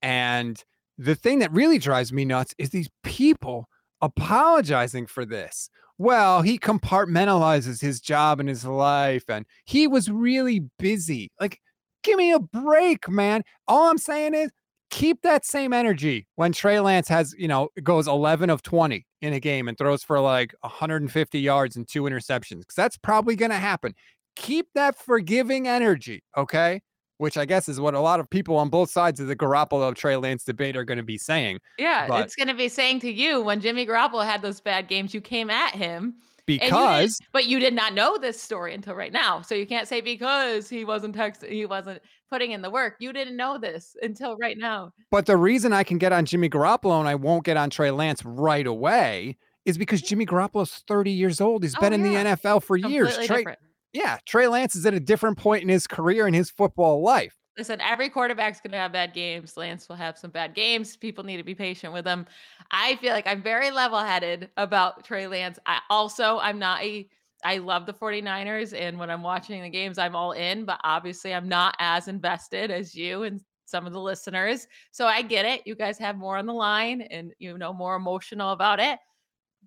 And 0.01 0.63
the 0.98 1.15
thing 1.15 1.39
that 1.39 1.51
really 1.51 1.77
drives 1.77 2.13
me 2.13 2.24
nuts 2.24 2.55
is 2.57 2.69
these 2.69 2.89
people 3.03 3.67
apologizing 4.01 5.07
for 5.07 5.25
this. 5.25 5.69
Well, 5.98 6.41
he 6.41 6.57
compartmentalizes 6.57 7.81
his 7.81 8.00
job 8.00 8.39
and 8.39 8.48
his 8.48 8.63
life 8.63 9.25
and 9.27 9.45
he 9.65 9.88
was 9.88 10.10
really 10.10 10.69
busy. 10.79 11.34
Like 11.38 11.60
Give 12.06 12.18
me 12.18 12.32
a 12.32 12.40
break, 12.40 13.10
man. 13.10 13.42
All 13.68 13.90
I'm 13.90 13.98
saying 13.98 14.36
is 14.36 14.52
keep 14.92 15.24
that 15.24 15.44
same 15.44 15.74
energy 15.74 16.28
when 16.36 16.52
Trey 16.52 16.80
Lance 16.80 17.08
has, 17.08 17.34
you 17.38 17.48
know, 17.48 17.70
goes 17.82 18.08
11 18.08 18.52
of 18.52 18.62
20 18.62 19.06
in 19.22 19.34
a 19.34 19.40
game 19.40 19.68
and 19.68 19.76
throws 19.76 20.04
for 20.04 20.20
like 20.20 20.54
150 20.62 21.40
yards 21.40 21.76
and 21.76 21.88
two 21.88 22.04
interceptions 22.04 22.60
because 22.60 22.76
that's 22.76 22.98
probably 22.98 23.36
going 23.36 23.50
to 23.50 23.58
happen. 23.58 23.94
Keep 24.36 24.68
that 24.76 24.96
forgiving 24.96 25.68
energy, 25.68 26.22
okay? 26.38 26.82
Which 27.18 27.38
I 27.38 27.46
guess 27.46 27.68
is 27.68 27.80
what 27.80 27.96
a 27.96 28.00
lot 28.00 28.20
of 28.20 28.30
people 28.30 28.58
on 28.58 28.70
both 28.70 28.92
sides 28.92 29.20
of 29.20 29.28
the 29.28 29.36
Garoppolo 29.36 29.96
Trey 29.96 30.16
Lance 30.16 30.44
debate 30.44 30.78
are 30.78 30.84
going 30.84 30.98
to 30.98 31.04
be 31.04 31.18
saying. 31.18 31.60
Yeah, 31.80 32.08
But- 32.08 32.26
it's 32.26 32.36
going 32.36 32.50
to 32.50 32.54
be 32.54 32.70
saying 32.70 33.00
to 33.00 33.12
you 33.12 33.42
when 33.42 33.62
Jimmy 33.62 33.86
Garoppolo 33.88 34.24
had 34.24 34.44
those 34.44 34.62
bad 34.62 34.88
games, 34.88 35.14
you 35.14 35.22
came 35.22 35.50
at 35.50 35.74
him. 35.74 36.16
And 36.48 36.62
you 36.62 36.68
Because 36.68 37.20
but 37.32 37.46
you 37.46 37.60
did 37.60 37.74
not 37.74 37.94
know 37.94 38.18
this 38.18 38.42
story 38.42 38.74
until 38.74 38.96
right 38.96 39.12
now. 39.12 39.42
So 39.42 39.56
you 39.56 39.66
can't 39.66 39.88
say 39.88 40.02
because 40.02 40.70
he 40.70 40.86
wasn't 40.86 41.16
texting, 41.16 41.52
he 41.52 41.66
wasn't 41.66 42.02
putting 42.30 42.52
in 42.52 42.62
the 42.62 42.70
work. 42.70 42.96
You 43.00 43.14
didn't 43.14 43.36
know 43.36 43.58
this 43.58 43.96
until 44.02 44.38
right 44.38 44.58
now. 44.58 44.92
But 45.12 45.25
the 45.25 45.38
reason 45.38 45.74
I 45.74 45.84
can 45.84 45.98
get 45.98 46.12
on 46.12 46.25
Jimmy 46.25 46.50
Garoppolo 46.50 47.00
and 47.00 47.08
I 47.08 47.16
won't 47.16 47.44
get 47.44 47.58
on 47.58 47.70
Trey 47.70 47.92
Lance 47.92 48.24
right 48.25 48.66
away 48.66 49.38
is 49.66 49.78
because 49.78 50.02
mm-hmm. 50.02 50.08
Jimmy 50.08 50.25
Garoppolo's 50.25 50.84
30 50.88 51.12
years 51.12 51.42
old. 51.42 51.64
He's 51.64 51.75
Oh, 51.75 51.82
been 51.82 51.94
in 51.94 52.04
the. 52.04 52.10
NFL 52.16 52.64
for 52.64 52.78
years. 52.78 53.10
Completely 53.16 53.28
Trey, 53.28 53.38
different. 53.38 53.60
yeah, 53.94 54.18
Trey 54.25 54.48
Lance 54.48 54.75
is 54.75 54.86
at 54.86 54.94
a 54.94 55.00
different 55.00 55.38
point 55.38 55.64
in 55.64 55.70
his 55.70 55.88
career 55.88 56.28
and 56.28 56.36
his 56.36 56.50
football 56.50 57.04
life. 57.04 57.36
Listen, 57.58 57.80
every 57.80 58.10
quarterback's 58.10 58.60
going 58.60 58.72
to 58.72 58.78
have 58.78 58.92
bad 58.92 59.14
games. 59.14 59.56
Lance 59.56 59.88
will 59.88 59.96
have 59.96 60.18
some 60.18 60.32
bad 60.32 60.54
games. 60.54 60.98
People 60.98 61.24
need 61.24 61.38
to 61.38 61.44
be 61.44 61.56
patient 61.56 61.94
with 61.94 62.06
him. 62.06 62.26
I 62.70 62.98
feel 62.98 63.14
like 63.14 63.28
I'm 63.28 63.42
very 63.42 63.72
level 63.72 64.00
headed 64.00 64.50
about 64.58 65.06
Trey 65.06 65.26
Lance. 65.28 65.58
I 65.66 65.80
also, 65.90 66.38
I'm 66.40 66.60
not 66.60 66.84
a, 66.84 67.08
I 67.46 67.60
love 67.60 67.86
the 67.86 67.94
49ers. 67.94 68.78
And 68.78 69.00
when 69.00 69.10
I'm 69.10 69.24
watching 69.24 69.62
the 69.62 69.70
games, 69.70 69.98
I'm 69.98 70.18
all 70.18 70.34
in, 70.34 70.66
but 70.66 70.82
obviously 70.84 71.34
I'm 71.34 71.48
not 71.48 71.76
as 71.80 72.10
invested 72.10 72.72
as 72.72 72.94
you 72.94 73.24
and 73.24 73.42
some 73.64 73.88
of 73.88 73.94
the 73.94 74.02
listeners. 74.02 74.68
So 74.92 75.06
I 75.08 75.22
get 75.22 75.46
it. 75.46 75.66
You 75.66 75.76
guys 75.76 75.98
have 76.00 76.18
more 76.18 76.38
on 76.38 76.46
the 76.48 76.54
line 76.54 77.02
and, 77.04 77.34
you 77.40 77.58
know, 77.58 77.72
more 77.74 77.96
emotional 77.96 78.52
about 78.52 78.82
it. 78.82 79.00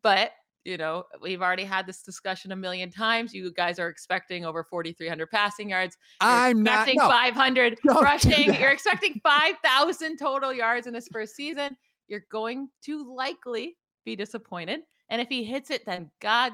But 0.02 0.33
you 0.64 0.76
know, 0.76 1.04
we've 1.22 1.40
already 1.40 1.64
had 1.64 1.86
this 1.86 2.02
discussion 2.02 2.52
a 2.52 2.56
million 2.56 2.90
times. 2.90 3.32
You 3.32 3.52
guys 3.52 3.78
are 3.78 3.88
expecting 3.88 4.44
over 4.44 4.64
4,300 4.64 5.30
passing 5.30 5.70
yards. 5.70 5.96
You're 6.20 6.30
I'm 6.30 6.62
not. 6.62 6.88
No, 6.92 7.08
500 7.08 7.78
Don't 7.86 8.02
rushing. 8.02 8.54
You're 8.54 8.70
expecting 8.70 9.20
5,000 9.22 10.18
total 10.18 10.52
yards 10.52 10.86
in 10.86 10.94
his 10.94 11.08
first 11.12 11.34
season. 11.36 11.76
You're 12.08 12.26
going 12.30 12.68
to 12.84 13.14
likely 13.14 13.76
be 14.04 14.16
disappointed. 14.16 14.80
And 15.10 15.22
if 15.22 15.28
he 15.28 15.44
hits 15.44 15.70
it, 15.70 15.86
then 15.86 16.10
God 16.20 16.52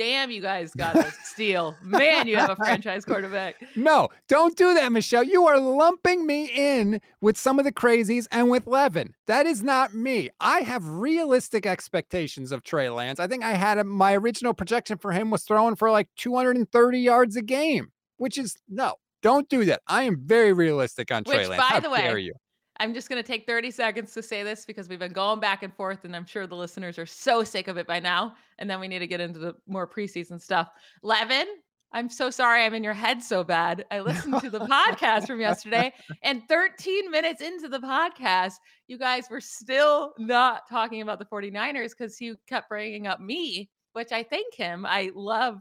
damn, 0.00 0.30
you 0.30 0.40
guys 0.40 0.72
got 0.74 0.96
a 0.96 1.12
steal. 1.24 1.76
Man, 1.82 2.26
you 2.26 2.36
have 2.36 2.48
a 2.48 2.56
franchise 2.56 3.04
quarterback. 3.04 3.56
no, 3.76 4.08
don't 4.28 4.56
do 4.56 4.72
that, 4.72 4.90
Michelle. 4.92 5.22
You 5.22 5.46
are 5.46 5.60
lumping 5.60 6.24
me 6.26 6.46
in 6.46 7.02
with 7.20 7.36
some 7.36 7.58
of 7.58 7.66
the 7.66 7.72
crazies 7.72 8.26
and 8.32 8.48
with 8.48 8.66
Levin. 8.66 9.14
That 9.26 9.44
is 9.44 9.62
not 9.62 9.92
me. 9.92 10.30
I 10.40 10.60
have 10.60 10.88
realistic 10.88 11.66
expectations 11.66 12.50
of 12.50 12.62
Trey 12.62 12.88
Lance. 12.88 13.20
I 13.20 13.26
think 13.26 13.44
I 13.44 13.52
had 13.52 13.76
a, 13.76 13.84
my 13.84 14.14
original 14.14 14.54
projection 14.54 14.96
for 14.96 15.12
him 15.12 15.30
was 15.30 15.42
throwing 15.42 15.76
for 15.76 15.90
like 15.90 16.08
230 16.16 16.98
yards 16.98 17.36
a 17.36 17.42
game, 17.42 17.92
which 18.16 18.38
is 18.38 18.56
no. 18.70 18.94
Don't 19.22 19.50
do 19.50 19.66
that. 19.66 19.82
I 19.86 20.04
am 20.04 20.16
very 20.24 20.54
realistic 20.54 21.12
on 21.12 21.24
Trey 21.24 21.46
Lance. 21.46 21.60
by 21.60 21.68
How 21.68 21.80
the 21.80 21.90
way, 21.90 22.00
dare 22.00 22.16
you? 22.16 22.32
I'm 22.80 22.94
just 22.94 23.10
going 23.10 23.22
to 23.22 23.26
take 23.26 23.46
30 23.46 23.70
seconds 23.72 24.14
to 24.14 24.22
say 24.22 24.42
this 24.42 24.64
because 24.64 24.88
we've 24.88 24.98
been 24.98 25.12
going 25.12 25.38
back 25.38 25.62
and 25.62 25.72
forth, 25.72 26.06
and 26.06 26.16
I'm 26.16 26.24
sure 26.24 26.46
the 26.46 26.56
listeners 26.56 26.98
are 26.98 27.04
so 27.04 27.44
sick 27.44 27.68
of 27.68 27.76
it 27.76 27.86
by 27.86 28.00
now. 28.00 28.36
And 28.58 28.70
then 28.70 28.80
we 28.80 28.88
need 28.88 29.00
to 29.00 29.06
get 29.06 29.20
into 29.20 29.38
the 29.38 29.54
more 29.68 29.86
preseason 29.86 30.40
stuff. 30.40 30.70
Levin, 31.02 31.46
I'm 31.92 32.08
so 32.08 32.30
sorry 32.30 32.64
I'm 32.64 32.72
in 32.72 32.82
your 32.82 32.94
head 32.94 33.22
so 33.22 33.44
bad. 33.44 33.84
I 33.90 34.00
listened 34.00 34.40
to 34.40 34.48
the 34.48 34.60
podcast 34.60 35.26
from 35.26 35.40
yesterday, 35.40 35.92
and 36.22 36.42
13 36.48 37.10
minutes 37.10 37.42
into 37.42 37.68
the 37.68 37.80
podcast, 37.80 38.54
you 38.88 38.96
guys 38.96 39.26
were 39.30 39.42
still 39.42 40.14
not 40.16 40.62
talking 40.66 41.02
about 41.02 41.18
the 41.18 41.26
49ers 41.26 41.90
because 41.90 42.16
he 42.16 42.32
kept 42.48 42.70
bringing 42.70 43.06
up 43.06 43.20
me, 43.20 43.68
which 43.92 44.10
I 44.10 44.22
thank 44.22 44.54
him. 44.54 44.86
I 44.86 45.10
love, 45.14 45.58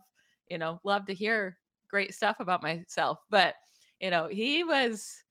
you 0.50 0.58
know, 0.58 0.80
love 0.86 1.06
to 1.08 1.14
hear 1.14 1.58
great 1.90 2.14
stuff 2.14 2.38
about 2.40 2.64
myself. 2.64 3.20
But, 3.30 3.56
you 4.00 4.10
know, 4.10 4.30
he 4.30 4.64
was 4.64 5.22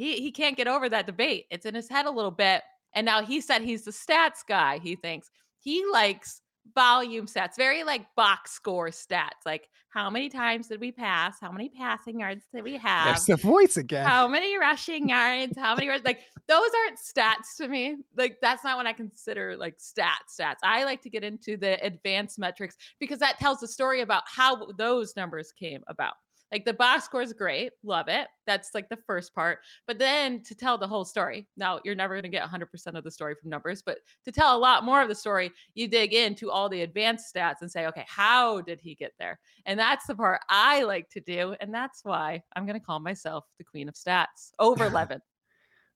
he 0.00 0.20
he 0.20 0.32
can't 0.32 0.56
get 0.56 0.66
over 0.66 0.88
that 0.88 1.06
debate. 1.06 1.46
It's 1.50 1.66
in 1.66 1.74
his 1.74 1.88
head 1.88 2.06
a 2.06 2.10
little 2.10 2.30
bit. 2.30 2.62
And 2.94 3.04
now 3.04 3.22
he 3.22 3.40
said 3.40 3.62
he's 3.62 3.84
the 3.84 3.90
stats 3.90 4.44
guy. 4.48 4.78
He 4.78 4.96
thinks 4.96 5.30
he 5.60 5.84
likes 5.92 6.40
volume 6.74 7.26
stats, 7.26 7.56
very 7.56 7.84
like 7.84 8.06
box 8.16 8.52
score 8.52 8.88
stats, 8.88 9.44
like 9.44 9.68
how 9.90 10.08
many 10.08 10.28
times 10.28 10.68
did 10.68 10.80
we 10.80 10.92
pass? 10.92 11.38
How 11.40 11.50
many 11.50 11.68
passing 11.68 12.20
yards 12.20 12.44
did 12.54 12.62
we 12.62 12.76
have? 12.76 13.06
There's 13.06 13.26
the 13.26 13.36
voice 13.36 13.76
again. 13.76 14.06
How 14.06 14.28
many 14.28 14.56
rushing 14.56 15.08
yards? 15.08 15.58
How 15.58 15.74
many 15.74 15.88
yards? 15.88 16.04
Like 16.04 16.20
those 16.46 16.70
aren't 16.86 16.98
stats 16.98 17.56
to 17.58 17.68
me. 17.68 17.96
Like 18.16 18.38
that's 18.40 18.64
not 18.64 18.76
what 18.76 18.86
I 18.86 18.92
consider 18.92 19.56
like 19.56 19.78
stats. 19.78 20.38
Stats. 20.38 20.58
I 20.62 20.84
like 20.84 21.02
to 21.02 21.10
get 21.10 21.24
into 21.24 21.56
the 21.56 21.84
advanced 21.84 22.38
metrics 22.38 22.76
because 23.00 23.18
that 23.18 23.38
tells 23.38 23.60
the 23.60 23.68
story 23.68 24.00
about 24.00 24.22
how 24.26 24.72
those 24.78 25.14
numbers 25.16 25.52
came 25.52 25.82
about. 25.88 26.14
Like 26.52 26.64
the 26.64 26.74
box 26.74 27.04
score 27.04 27.22
is 27.22 27.32
great, 27.32 27.72
love 27.84 28.08
it. 28.08 28.28
That's 28.46 28.70
like 28.74 28.88
the 28.88 28.98
first 29.06 29.34
part. 29.34 29.60
But 29.86 29.98
then 29.98 30.42
to 30.44 30.54
tell 30.54 30.76
the 30.78 30.88
whole 30.88 31.04
story, 31.04 31.46
now 31.56 31.80
you're 31.84 31.94
never 31.94 32.14
going 32.14 32.24
to 32.24 32.28
get 32.28 32.48
100% 32.48 32.66
of 32.96 33.04
the 33.04 33.10
story 33.10 33.34
from 33.40 33.50
numbers, 33.50 33.82
but 33.82 33.98
to 34.24 34.32
tell 34.32 34.56
a 34.56 34.58
lot 34.58 34.84
more 34.84 35.00
of 35.00 35.08
the 35.08 35.14
story, 35.14 35.52
you 35.74 35.86
dig 35.86 36.12
into 36.12 36.50
all 36.50 36.68
the 36.68 36.82
advanced 36.82 37.32
stats 37.34 37.60
and 37.60 37.70
say, 37.70 37.86
okay, 37.86 38.04
how 38.08 38.60
did 38.60 38.80
he 38.80 38.94
get 38.94 39.12
there? 39.18 39.38
And 39.66 39.78
that's 39.78 40.06
the 40.06 40.14
part 40.14 40.40
I 40.48 40.82
like 40.82 41.08
to 41.10 41.20
do. 41.20 41.54
And 41.60 41.72
that's 41.72 42.04
why 42.04 42.42
I'm 42.56 42.66
going 42.66 42.78
to 42.78 42.84
call 42.84 43.00
myself 43.00 43.44
the 43.58 43.64
queen 43.64 43.88
of 43.88 43.94
stats 43.94 44.50
over 44.58 44.90
Levin. 44.90 45.20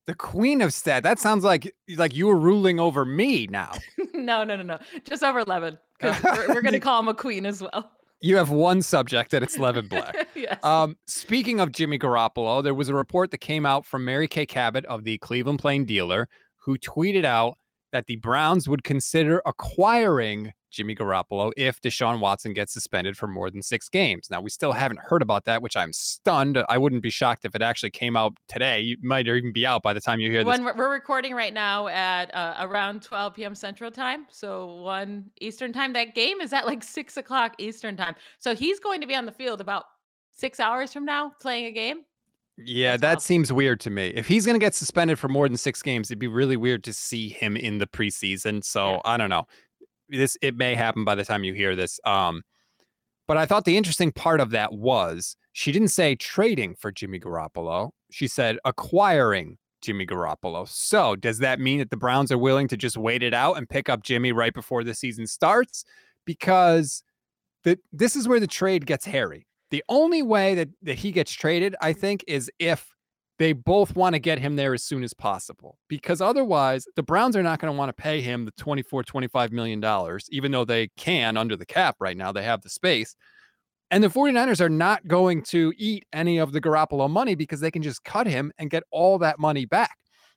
The 0.07 0.15
queen 0.15 0.61
of 0.61 0.73
stat. 0.73 1.03
That 1.03 1.19
sounds 1.19 1.45
like 1.45 1.75
like 1.97 2.15
you 2.15 2.27
were 2.27 2.39
ruling 2.39 2.79
over 2.79 3.05
me 3.05 3.47
now. 3.47 3.73
no, 4.15 4.45
no, 4.45 4.57
no, 4.57 4.63
no. 4.63 4.79
Just 5.05 5.23
over 5.23 5.45
Levin 5.45 5.79
because 5.99 6.23
we're, 6.23 6.55
we're 6.55 6.63
going 6.63 6.73
to 6.75 6.81
call 6.81 7.01
him 7.01 7.09
a 7.09 7.15
queen 7.15 7.47
as 7.47 7.63
well. 7.63 7.91
You 8.25 8.39
have 8.39 8.49
one 8.49 8.81
subject 8.81 9.35
and 9.35 9.45
it's 9.45 9.59
Levin 9.59 9.87
Black. 9.87 10.29
yes. 10.35 10.59
Um, 10.65 10.97
speaking 11.07 11.61
of 11.61 11.73
Jimmy 11.73 11.99
Garoppolo, 11.99 12.63
there 12.63 12.73
was 12.73 12.89
a 12.89 12.95
report 12.95 13.31
that 13.33 13.43
came 13.43 13.67
out 13.67 13.85
from 13.85 14.03
Mary 14.03 14.27
Kay 14.27 14.47
Cabot 14.47 14.87
of 14.87 15.05
the 15.05 15.19
Cleveland 15.19 15.59
Plain 15.59 15.85
Dealer, 15.85 16.27
who 16.57 16.79
tweeted 16.79 17.27
out 17.27 17.59
that 17.93 18.07
the 18.07 18.17
Browns 18.17 18.67
would 18.67 18.83
consider 18.83 19.43
acquiring 19.45 20.55
Jimmy 20.75 20.95
Garoppolo 20.95 21.53
if 21.57 21.81
Deshaun 21.81 22.21
Watson 22.21 22.53
gets 22.53 22.73
suspended 22.73 23.17
for 23.17 23.27
more 23.27 23.51
than 23.51 23.63
six 23.63 23.89
games. 23.89 24.29
Now, 24.31 24.41
we 24.41 24.51
still 24.51 24.73
haven't 24.73 25.01
heard 25.01 25.23
about 25.23 25.45
that, 25.45 25.63
which 25.63 25.77
I'm 25.77 25.93
stunned. 25.93 26.59
I 26.69 26.77
wouldn't 26.79 27.03
be 27.03 27.11
shocked 27.11 27.45
if 27.45 27.55
it 27.55 27.63
actually 27.63 27.91
came 27.91 28.17
out 28.17 28.37
today. 28.49 28.81
You 28.81 28.97
might 29.03 29.27
even 29.27 29.53
be 29.53 29.65
out 29.67 29.83
by 29.83 29.93
the 29.93 30.01
time 30.01 30.21
you 30.21 30.31
hear 30.31 30.43
this. 30.45 30.49
when 30.49 30.65
we're, 30.65 30.75
we're 30.77 30.93
recording 30.93 31.35
right 31.35 31.55
now 31.55 31.89
at 31.89 32.35
uh, 32.35 32.57
around 32.61 33.03
12 33.03 33.35
p.m. 33.35 33.55
Central 33.55 33.91
Time, 33.91 34.27
so 34.31 34.75
one 34.83 35.25
Eastern 35.41 35.73
Time. 35.73 35.93
That 35.93 36.15
game 36.15 36.41
is 36.41 36.53
at 36.53 36.67
like 36.67 36.83
six 36.83 37.17
o'clock 37.17 37.55
Eastern 37.59 37.97
Time. 37.97 38.15
So 38.39 38.55
he's 38.55 38.81
going 38.81 39.01
to 39.01 39.07
be 39.07 39.15
on 39.15 39.27
the 39.27 39.33
field 39.33 39.61
about 39.61 39.85
six 40.35 40.59
hours 40.61 40.93
from 40.93 41.05
now 41.05 41.33
playing 41.41 41.67
a 41.67 41.73
game. 41.73 41.99
Yeah, 42.57 42.97
that 42.99 43.21
seems 43.21 43.53
weird 43.53 43.81
to 43.81 43.91
me. 43.91 44.13
If 44.15 44.29
he's 44.29 44.47
going 44.47 44.55
to 44.55 44.65
get 44.65 44.75
suspended 44.77 45.19
for 45.19 45.27
more 45.29 45.49
than 45.49 45.57
six 45.57 45.83
games, 45.83 46.09
it'd 46.11 46.21
be 46.21 46.29
really 46.29 46.57
weird 46.57 46.85
to 46.85 46.93
see 46.93 47.29
him 47.29 47.57
in 47.57 47.79
the 47.79 47.87
preseason. 47.87 48.63
So 48.63 48.93
Yeah. 48.93 49.01
I 49.05 49.17
don't 49.17 49.31
know. 49.31 49.47
This 50.17 50.37
it 50.43 50.57
may 50.57 50.75
happen 50.75 51.05
by 51.05 51.15
the 51.15 51.25
time 51.25 51.45
you 51.45 51.55
hear 51.55 51.77
this. 51.77 52.01
Um, 52.05 52.43
but 53.27 53.37
I 53.37 53.47
thought 53.47 53.65
the 53.65 53.77
interesting 53.77 54.13
part 54.13 54.41
of 54.41 54.51
that 54.51 54.73
was 54.73 55.37
she 55.53 55.73
didn't 55.73 55.89
say 55.89 56.15
trading 56.15 56.75
for 56.75 56.93
Jimmy 56.93 57.19
Garoppolo. 57.19 57.91
She 58.11 58.29
said 58.29 58.59
acquiring 58.65 59.57
Jimmy 59.83 60.07
Garoppolo. 60.07 60.69
So 60.69 61.17
does 61.17 61.39
that 61.39 61.61
mean 61.61 61.79
that 61.79 61.91
the 61.91 61.97
Browns 61.97 62.33
are 62.33 62.39
willing 62.39 62.69
to 62.69 62.77
just 62.77 62.97
wait 62.97 63.23
it 63.23 63.35
out 63.35 63.57
and 63.57 63.69
pick 63.69 63.89
up 63.89 64.03
Jimmy 64.03 64.33
right 64.33 64.53
before 64.53 64.85
the 64.85 64.95
season 64.95 65.27
starts? 65.27 65.85
Because 66.25 67.03
the, 67.65 67.79
this 67.93 68.17
is 68.17 68.27
where 68.27 68.41
the 68.41 68.47
trade 68.47 68.87
gets 68.87 69.05
hairy. 69.05 69.47
The 69.71 69.85
only 69.89 70.23
way 70.23 70.55
that, 70.55 70.69
that 70.83 70.99
he 70.99 71.13
gets 71.13 71.33
traded, 71.33 71.75
I 71.81 71.93
think, 71.93 72.25
is 72.27 72.51
if 72.59 72.94
they 73.39 73.53
both 73.53 73.97
want 73.97 74.15
to 74.15 74.21
get 74.21 74.39
him 74.39 74.57
there 74.57 74.75
as 74.75 74.85
soon 74.85 75.03
as 75.03 75.13
possible. 75.13 75.79
Because 75.89 76.21
otherwise, 76.21 76.87
the 76.97 77.03
Browns 77.03 77.37
are 77.37 77.43
not 77.43 77.59
going 77.59 77.73
to 77.73 77.77
want 77.77 77.89
to 77.89 78.03
pay 78.03 78.21
him 78.21 78.45
the 78.45 78.53
24, 78.53 79.03
25 79.03 79.53
million 79.53 79.81
dollars, 79.81 80.29
even 80.31 80.53
though 80.53 80.65
they 80.65 80.89
can 80.97 81.37
under 81.37 81.57
the 81.57 81.67
cap 81.67 81.97
right 81.99 82.17
now. 82.17 82.33
They 82.33 82.45
have 82.45 82.63
the 82.63 82.71
space. 82.71 83.17
And 83.91 84.03
the 84.03 84.09
49ers 84.09 84.61
are 84.61 84.69
not 84.69 85.07
going 85.07 85.43
to 85.45 85.73
eat 85.77 86.05
any 86.13 86.39
of 86.39 86.53
the 86.53 86.61
Garoppolo 86.61 87.09
money 87.09 87.35
because 87.35 87.61
they 87.61 87.71
can 87.71 87.83
just 87.83 88.03
cut 88.05 88.27
him 88.27 88.53
and 88.59 88.71
get 88.71 88.83
all 88.91 89.19
that 89.19 89.39
money 89.39 89.67
back. 89.67 89.97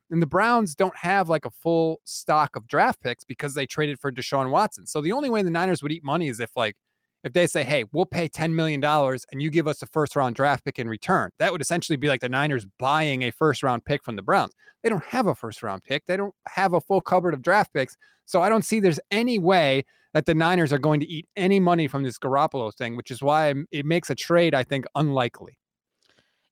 And 0.10 0.22
the 0.22 0.27
Browns 0.27 0.75
don't 0.75 0.96
have 0.96 1.30
like 1.30 1.46
a 1.46 1.50
full 1.50 2.00
stock 2.04 2.56
of 2.56 2.68
draft 2.68 3.01
picks 3.01 3.24
because 3.24 3.54
they 3.54 3.66
traded 3.66 4.00
for 4.00 4.12
Deshaun 4.12 4.51
Watson. 4.51 4.86
So 4.86 5.01
the 5.01 5.12
only 5.12 5.30
way 5.30 5.42
the 5.42 5.50
Niners 5.50 5.82
would 5.84 5.92
eat 5.92 6.04
money 6.04 6.27
is 6.27 6.39
if 6.39 6.51
like 6.56 6.75
if 7.24 7.33
they 7.33 7.47
say, 7.47 7.63
"Hey, 7.63 7.86
we'll 7.91 8.05
pay 8.05 8.29
$10 8.29 8.53
million 8.53 8.83
and 8.83 9.41
you 9.41 9.50
give 9.50 9.67
us 9.67 9.81
a 9.81 9.88
first 9.88 10.15
round 10.15 10.36
draft 10.36 10.65
pick 10.65 10.79
in 10.79 10.88
return." 10.88 11.31
That 11.39 11.51
would 11.51 11.62
essentially 11.62 11.97
be 11.97 12.07
like 12.07 12.21
the 12.21 12.29
Niners 12.29 12.65
buying 12.79 13.24
a 13.24 13.31
first 13.31 13.63
round 13.63 13.86
pick 13.86 14.03
from 14.03 14.15
the 14.15 14.21
Browns. 14.21 14.53
They 14.83 14.89
don't 14.89 15.03
have 15.03 15.27
a 15.27 15.36
first 15.36 15.63
round 15.63 15.83
pick. 15.83 16.05
They 16.05 16.17
don't 16.17 16.36
have 16.47 16.74
a 16.74 16.81
full 16.81 17.01
cupboard 17.01 17.33
of 17.33 17.41
draft 17.41 17.74
picks. 17.74 17.97
So 18.25 18.41
I 18.41 18.50
don't 18.50 18.63
see 18.63 18.79
there's 18.79 19.00
any 19.12 19.39
way 19.39 19.86
that 20.13 20.25
the 20.25 20.36
Niners 20.36 20.74
are 20.74 20.77
going 20.77 21.00
to 21.00 21.07
eat 21.07 21.27
any 21.36 21.59
money 21.59 21.88
from 21.88 22.03
this 22.03 22.17
Garoppolo 22.17 22.74
thing, 22.74 22.95
which 22.95 23.12
is 23.12 23.21
why 23.21 23.53
it 23.71 23.86
makes 23.86 24.09
a 24.09 24.15
trade 24.15 24.53
I 24.53 24.63
think 24.63 24.86
unlikely. 24.95 25.57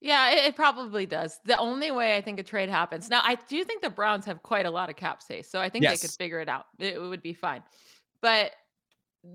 Yeah, 0.00 0.30
it, 0.30 0.44
it 0.44 0.56
probably 0.56 1.06
does. 1.06 1.40
The 1.44 1.58
only 1.58 1.90
way 1.90 2.16
I 2.16 2.20
think 2.20 2.38
a 2.38 2.42
trade 2.42 2.68
happens 2.68 3.08
now, 3.08 3.22
I 3.24 3.36
do 3.48 3.64
think 3.64 3.82
the 3.82 3.90
Browns 3.90 4.24
have 4.26 4.42
quite 4.42 4.66
a 4.66 4.70
lot 4.70 4.90
of 4.90 4.96
cap 4.96 5.22
space, 5.22 5.50
so 5.50 5.60
I 5.60 5.68
think 5.68 5.84
they 5.84 5.96
could 5.96 6.10
figure 6.10 6.40
it 6.40 6.48
out. 6.48 6.66
It, 6.78 6.94
it 6.94 7.00
would 7.00 7.22
be 7.22 7.32
fine. 7.32 7.62
But 8.20 8.52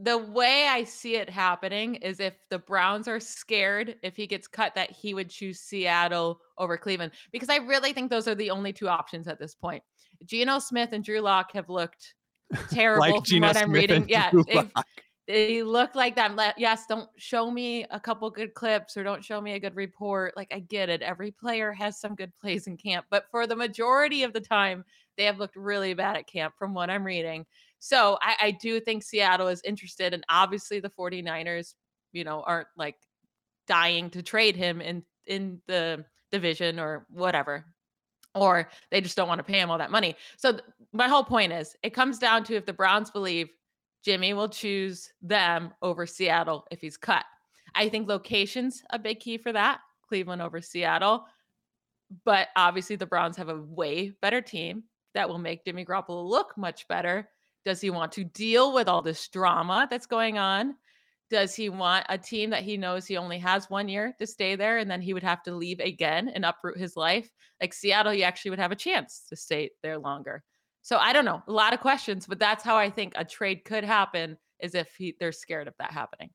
the 0.03 0.17
way 0.17 0.67
I 0.67 0.83
see 0.83 1.15
it 1.15 1.29
happening 1.29 1.95
is 1.95 2.19
if 2.19 2.33
the 2.50 2.60
Browns 2.60 3.07
are 3.07 3.19
scared 3.19 3.95
if 4.03 4.15
he 4.15 4.25
gets 4.25 4.48
cut 4.48 4.74
that 4.75 4.91
he 4.91 5.13
would 5.13 5.29
choose 5.29 5.60
Seattle 5.60 6.39
over 6.57 6.77
Cleveland 6.77 7.12
because 7.31 7.50
I 7.50 7.57
really 7.57 7.91
think 7.91 8.10
those 8.10 8.27
are 8.27 8.36
the 8.36 8.51
only 8.51 8.71
two 8.71 8.88
options 8.88 9.27
at 9.27 9.39
this 9.39 9.55
point. 9.55 9.83
Geno 10.25 10.60
Smith 10.60 10.93
and 10.93 11.03
Drew 11.03 11.19
Lock 11.19 11.51
have 11.53 11.69
looked 11.69 12.13
Like 12.51 12.69
terrible 12.69 13.15
from 13.15 13.24
Geno 13.24 13.48
what 13.48 13.57
I'm 13.57 13.71
reading. 13.71 14.05
Yeah, 14.10 14.31
they've 14.48 14.71
they 15.27 15.63
look 15.63 15.95
like. 15.95 16.17
Let 16.17 16.57
yes, 16.57 16.86
don't 16.88 17.10
show 17.17 17.50
me 17.50 17.86
a 17.91 18.00
couple 18.00 18.29
good 18.29 18.53
clips 18.53 18.98
or 18.98 19.03
don't 19.03 19.24
show 19.24 19.39
me 19.39 19.53
a 19.53 19.60
good 19.60 19.75
report. 19.75 20.36
Like 20.36 20.51
I 20.51 20.60
get 20.60 20.89
it. 20.89 21.01
Every 21.01 21.31
player 21.31 21.71
has 21.71 22.00
some 22.00 22.15
good 22.15 22.31
plays 22.39 22.67
in 22.67 22.75
camp, 22.77 23.05
but 23.10 23.25
for 23.31 23.48
the 23.48 23.55
majority 23.55 24.24
of 24.24 24.33
the 24.33 24.41
time, 24.41 24.83
they 25.17 25.25
have 25.25 25.39
looked 25.39 25.55
really 25.55 25.93
bad 25.93 26.17
at 26.17 26.27
camp 26.27 26.55
from 26.57 26.74
what 26.74 26.89
I'm 26.89 27.03
reading. 27.03 27.45
So 27.83 28.17
I, 28.21 28.35
I 28.39 28.51
do 28.51 28.79
think 28.79 29.01
Seattle 29.01 29.47
is 29.47 29.61
interested, 29.65 30.13
and 30.13 30.23
obviously 30.29 30.79
the 30.79 30.89
49ers, 30.89 31.73
you 32.13 32.23
know, 32.23 32.43
aren't 32.45 32.67
like 32.77 32.95
dying 33.67 34.09
to 34.11 34.21
trade 34.21 34.55
him 34.55 34.81
in 34.81 35.03
in 35.25 35.61
the 35.67 36.05
division 36.31 36.79
or 36.79 37.05
whatever 37.09 37.65
or 38.33 38.69
they 38.89 39.01
just 39.01 39.17
don't 39.17 39.27
want 39.27 39.39
to 39.39 39.43
pay 39.43 39.59
him 39.59 39.69
all 39.69 39.77
that 39.77 39.91
money. 39.91 40.15
So 40.38 40.53
th- 40.53 40.63
my 40.93 41.07
whole 41.07 41.23
point 41.23 41.51
is 41.51 41.75
it 41.83 41.93
comes 41.93 42.17
down 42.17 42.43
to 42.45 42.55
if 42.55 42.65
the 42.65 42.73
Browns 42.73 43.11
believe 43.11 43.50
Jimmy 44.03 44.33
will 44.33 44.50
choose 44.50 45.11
them 45.21 45.73
over 45.81 46.05
Seattle 46.05 46.65
if 46.71 46.81
he's 46.81 46.97
cut. 46.97 47.25
I 47.75 47.89
think 47.89 48.07
location's 48.07 48.83
a 48.89 49.00
big 49.00 49.19
key 49.19 49.38
for 49.38 49.51
that. 49.53 49.79
Cleveland 50.07 50.41
over 50.41 50.61
Seattle. 50.61 51.25
But 52.25 52.50
obviously 52.55 52.95
the 52.95 53.05
Browns 53.05 53.38
have 53.38 53.50
a 53.50 53.61
way 53.61 54.13
better 54.21 54.41
team 54.41 54.83
that 55.13 55.29
will 55.29 55.38
make 55.38 55.65
Jimmy 55.65 55.85
Garoppolo 55.85 56.27
look 56.27 56.57
much 56.57 56.88
better. 56.88 57.29
Does 57.65 57.82
he 57.82 57.89
want 57.89 58.12
to 58.13 58.24
deal 58.24 58.74
with 58.74 58.88
all 58.88 59.01
this 59.01 59.27
drama 59.27 59.88
that's 59.89 60.06
going 60.06 60.38
on? 60.38 60.75
Does 61.30 61.56
he 61.56 61.70
want 61.70 62.06
a 62.10 62.18
team 62.18 62.50
that 62.50 62.63
he 62.63 62.75
knows 62.75 63.06
he 63.06 63.15
only 63.15 63.39
has 63.39 63.70
one 63.70 63.88
year 63.88 64.13
to 64.20 64.27
stay 64.27 64.56
there 64.56 64.80
and 64.80 64.91
then 64.91 65.00
he 65.00 65.13
would 65.13 65.24
have 65.24 65.41
to 65.44 65.56
leave 65.56 65.80
again 65.80 66.27
and 66.30 66.44
uproot 66.44 66.77
his 66.77 66.98
life? 66.98 67.30
Like 67.62 67.74
Seattle, 67.74 68.13
you 68.13 68.24
actually 68.24 68.51
would 68.51 68.60
have 68.60 68.74
a 68.74 68.75
chance 68.75 69.24
to 69.30 69.36
stay 69.36 69.70
there 69.82 69.98
longer. 69.98 70.44
So 70.82 70.98
I 70.98 71.13
don't 71.13 71.25
know, 71.25 71.41
a 71.48 71.51
lot 71.51 71.74
of 71.74 71.80
questions, 71.80 72.25
but 72.27 72.39
that's 72.39 72.63
how 72.63 72.75
I 72.75 72.89
think 72.89 73.13
a 73.15 73.24
trade 73.24 73.63
could 73.63 73.84
happen 73.84 74.38
is 74.60 74.75
if 74.75 74.94
he, 74.98 75.15
they're 75.20 75.32
scared 75.32 75.68
of 75.68 75.75
that 75.80 75.91
happening. 75.91 76.32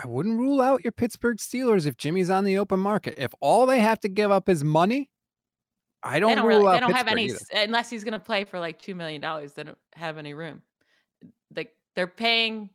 I 0.00 0.06
wouldn't 0.06 0.38
rule 0.38 0.60
out 0.60 0.84
your 0.84 0.92
Pittsburgh 0.92 1.38
Steelers 1.38 1.86
if 1.86 1.96
Jimmy's 1.96 2.30
on 2.30 2.44
the 2.44 2.58
open 2.58 2.80
market. 2.80 3.14
If 3.16 3.32
all 3.40 3.64
they 3.66 3.80
have 3.80 4.00
to 4.00 4.08
give 4.08 4.30
up 4.30 4.48
is 4.48 4.62
money, 4.62 5.10
I 6.02 6.20
don't, 6.20 6.36
don't 6.36 6.46
rule 6.46 6.58
really, 6.60 6.76
they 6.76 6.80
don't 6.80 6.92
have 6.92 7.08
any, 7.08 7.26
either. 7.26 7.38
unless 7.54 7.90
he's 7.90 8.04
going 8.04 8.12
to 8.12 8.18
play 8.20 8.44
for 8.44 8.60
like 8.60 8.80
$2 8.80 8.94
million, 8.94 9.20
dollars, 9.20 9.52
they 9.52 9.64
don't 9.64 9.78
have 9.94 10.18
any 10.18 10.34
room. 10.34 10.62
Like 11.54 11.72
they're 11.96 12.06
paying 12.06 12.70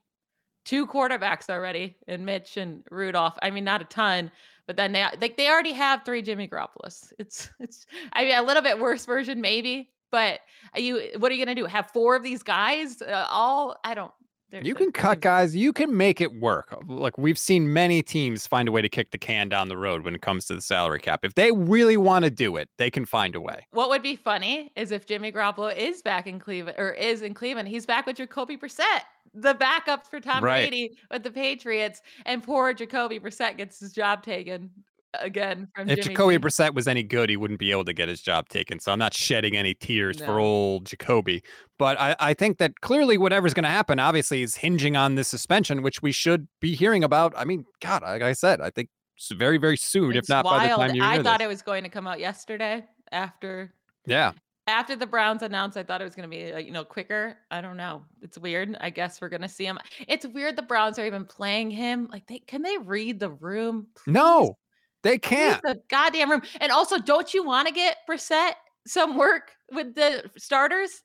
two 0.66 0.88
quarterbacks 0.88 1.50
already 1.50 1.98
in 2.08 2.26
Mitch 2.26 2.58
and 2.58 2.84
Rudolph. 2.90 3.38
I 3.42 3.50
mean, 3.50 3.64
not 3.64 3.82
a 3.82 3.86
ton, 3.86 4.32
but 4.68 4.78
then 4.78 4.92
they 4.94 5.06
like 5.20 5.38
they 5.38 5.50
already 5.50 5.74
have 5.74 6.04
three 6.06 6.22
Jimmy 6.22 6.48
Garoppolos. 6.48 7.12
It's 7.20 7.50
it's 7.60 7.86
I 8.14 8.24
mean 8.24 8.36
a 8.36 8.44
little 8.44 8.64
bit 8.64 8.80
worse 8.80 9.06
version 9.06 9.42
maybe, 9.42 9.90
but 10.12 10.40
are 10.74 10.80
you 10.80 11.02
what 11.18 11.32
are 11.32 11.36
you 11.36 11.46
gonna 11.46 11.56
do? 11.56 11.66
Have 11.66 11.92
four 11.92 12.16
of 12.16 12.24
these 12.24 12.44
guys 12.44 13.02
uh, 13.02 13.28
all? 13.30 13.78
I 13.84 13.94
don't. 13.94 14.12
They're- 14.54 14.62
You 14.64 14.76
can 14.76 14.92
cut 14.92 15.20
guys. 15.20 15.56
You 15.56 15.74
can 15.74 15.96
make 15.98 16.22
it 16.22 16.34
work. 16.40 16.74
Like 16.88 17.18
we've 17.18 17.38
seen 17.38 17.74
many 17.74 18.02
teams 18.02 18.48
find 18.48 18.70
a 18.70 18.72
way 18.72 18.82
to 18.82 18.88
kick 18.90 19.12
the 19.12 19.18
can 19.18 19.50
down 19.50 19.68
the 19.68 19.78
road 19.78 20.04
when 20.06 20.16
it 20.16 20.22
comes 20.22 20.46
to 20.46 20.56
the 20.56 20.62
salary 20.62 21.00
cap. 21.00 21.26
If 21.26 21.36
they 21.36 21.52
really 21.52 21.98
want 21.98 22.24
to 22.26 22.32
do 22.32 22.56
it, 22.58 22.70
they 22.78 22.90
can 22.92 23.06
find 23.06 23.36
a 23.36 23.42
way. 23.42 23.68
What 23.72 23.90
would 23.90 24.02
be 24.04 24.16
funny 24.16 24.72
is 24.76 24.92
if 24.92 25.06
Jimmy 25.06 25.32
Garoppolo 25.32 25.76
is 25.76 26.02
back 26.02 26.28
in 26.28 26.40
Cleveland 26.40 26.78
or 26.80 26.92
is 26.92 27.22
in 27.22 27.34
Cleveland, 27.34 27.68
he's 27.68 27.86
back 27.86 28.06
with 28.06 28.18
Jacoby 28.18 28.56
Brissett, 28.58 29.02
the 29.34 29.54
backup 29.56 30.06
for 30.08 30.20
Tom 30.20 30.44
Right. 30.44 30.70
Brady 30.70 30.98
with 31.12 31.24
the 31.24 31.32
Patriots, 31.32 32.02
and 32.26 32.44
poor 32.44 32.74
Jacoby 32.74 33.20
Brissett 33.20 33.58
gets 33.58 33.80
his 33.80 33.92
job 33.92 34.24
taken 34.24 34.70
again 35.20 35.68
from 35.76 35.90
If 35.90 36.02
Jimmy. 36.02 36.16
Jacoby 36.16 36.36
G. 36.36 36.42
Brissett 36.42 36.74
was 36.74 36.88
any 36.88 37.04
good, 37.04 37.30
he 37.30 37.38
wouldn't 37.38 37.60
be 37.60 37.72
able 37.72 37.86
to 37.86 37.94
get 37.94 38.10
his 38.10 38.22
job 38.22 38.50
taken. 38.50 38.80
So 38.80 38.92
I'm 38.92 39.00
not 39.00 39.14
shedding 39.14 39.56
any 39.56 39.74
tears 39.74 40.20
for 40.22 40.40
old 40.40 40.86
Jacoby. 40.86 41.44
But 41.78 42.00
I, 42.00 42.16
I 42.20 42.34
think 42.34 42.58
that 42.60 42.82
clearly 42.82 43.18
whatever's 43.18 43.54
going 43.54 43.64
to 43.64 43.70
happen, 43.70 44.00
obviously, 44.00 44.42
is 44.42 44.56
hinging 44.56 44.96
on 44.96 45.16
this 45.16 45.28
suspension, 45.28 45.82
which 45.82 46.02
we 46.02 46.12
should 46.12 46.48
be 46.62 46.76
hearing 46.76 47.04
about. 47.04 47.34
I 47.36 47.46
mean, 47.46 47.66
God, 47.82 48.04
like 48.04 48.22
I 48.22 48.34
said, 48.34 48.62
I 48.62 48.70
think 48.70 48.90
very, 49.32 49.58
very 49.58 49.78
soon, 49.78 50.12
if 50.12 50.18
It's 50.18 50.30
not 50.30 50.44
by 50.44 50.68
the 50.68 50.76
time 50.76 50.96
you 50.96 51.04
I 51.04 51.22
thought 51.22 51.40
this. 51.40 51.46
it 51.46 51.50
was 51.50 51.62
going 51.62 51.84
to 51.84 51.90
come 51.90 52.08
out 52.08 52.20
yesterday 52.20 52.86
after 53.12 53.74
yeah. 54.06 54.32
after 54.68 54.96
the 54.96 55.06
Browns 55.06 55.44
announced. 55.44 55.78
I 55.78 55.84
thought 55.84 56.02
it 56.02 56.06
was 56.06 56.16
going 56.16 56.30
to 56.30 56.36
be 56.36 56.52
like, 56.52 56.66
you 56.66 56.72
know 56.72 56.84
quicker. 56.84 57.38
I 57.52 57.62
don't 57.62 57.78
know. 57.78 58.04
It's 58.22 58.38
weird. 58.38 58.76
I 58.82 58.90
guess 58.90 59.22
we're 59.22 59.30
going 59.30 59.42
to 59.42 59.50
see 59.50 59.66
him. 59.66 59.80
It's 60.08 60.26
weird 60.26 60.56
the 60.56 60.64
Browns 60.64 61.00
are 61.00 61.06
even 61.06 61.26
playing 61.26 61.72
him. 61.72 62.10
Like 62.12 62.26
they 62.28 62.40
can 62.40 62.62
they 62.62 62.78
read 62.78 63.20
the 63.20 63.32
room? 63.32 63.88
Please 63.96 64.14
No, 64.14 64.58
they 65.04 65.18
can't. 65.18 65.62
the 65.64 65.80
goddamn 65.90 66.32
room. 66.32 66.42
And 66.60 66.72
also, 66.72 66.98
don't 66.98 67.34
you 67.34 67.44
want 67.44 67.68
to 67.68 67.74
get 67.74 67.98
Brissett 68.10 68.54
some 68.88 69.18
work 69.18 69.52
with 69.72 69.96
the 69.96 70.30
starters? 70.38 71.04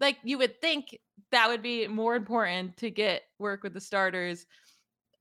Like 0.00 0.18
you 0.24 0.38
would 0.38 0.60
think 0.60 0.98
that 1.32 1.48
would 1.48 1.62
be 1.62 1.86
more 1.86 2.16
important 2.16 2.76
to 2.78 2.90
get 2.90 3.22
work 3.38 3.62
with 3.62 3.74
the 3.74 3.80
starters. 3.80 4.46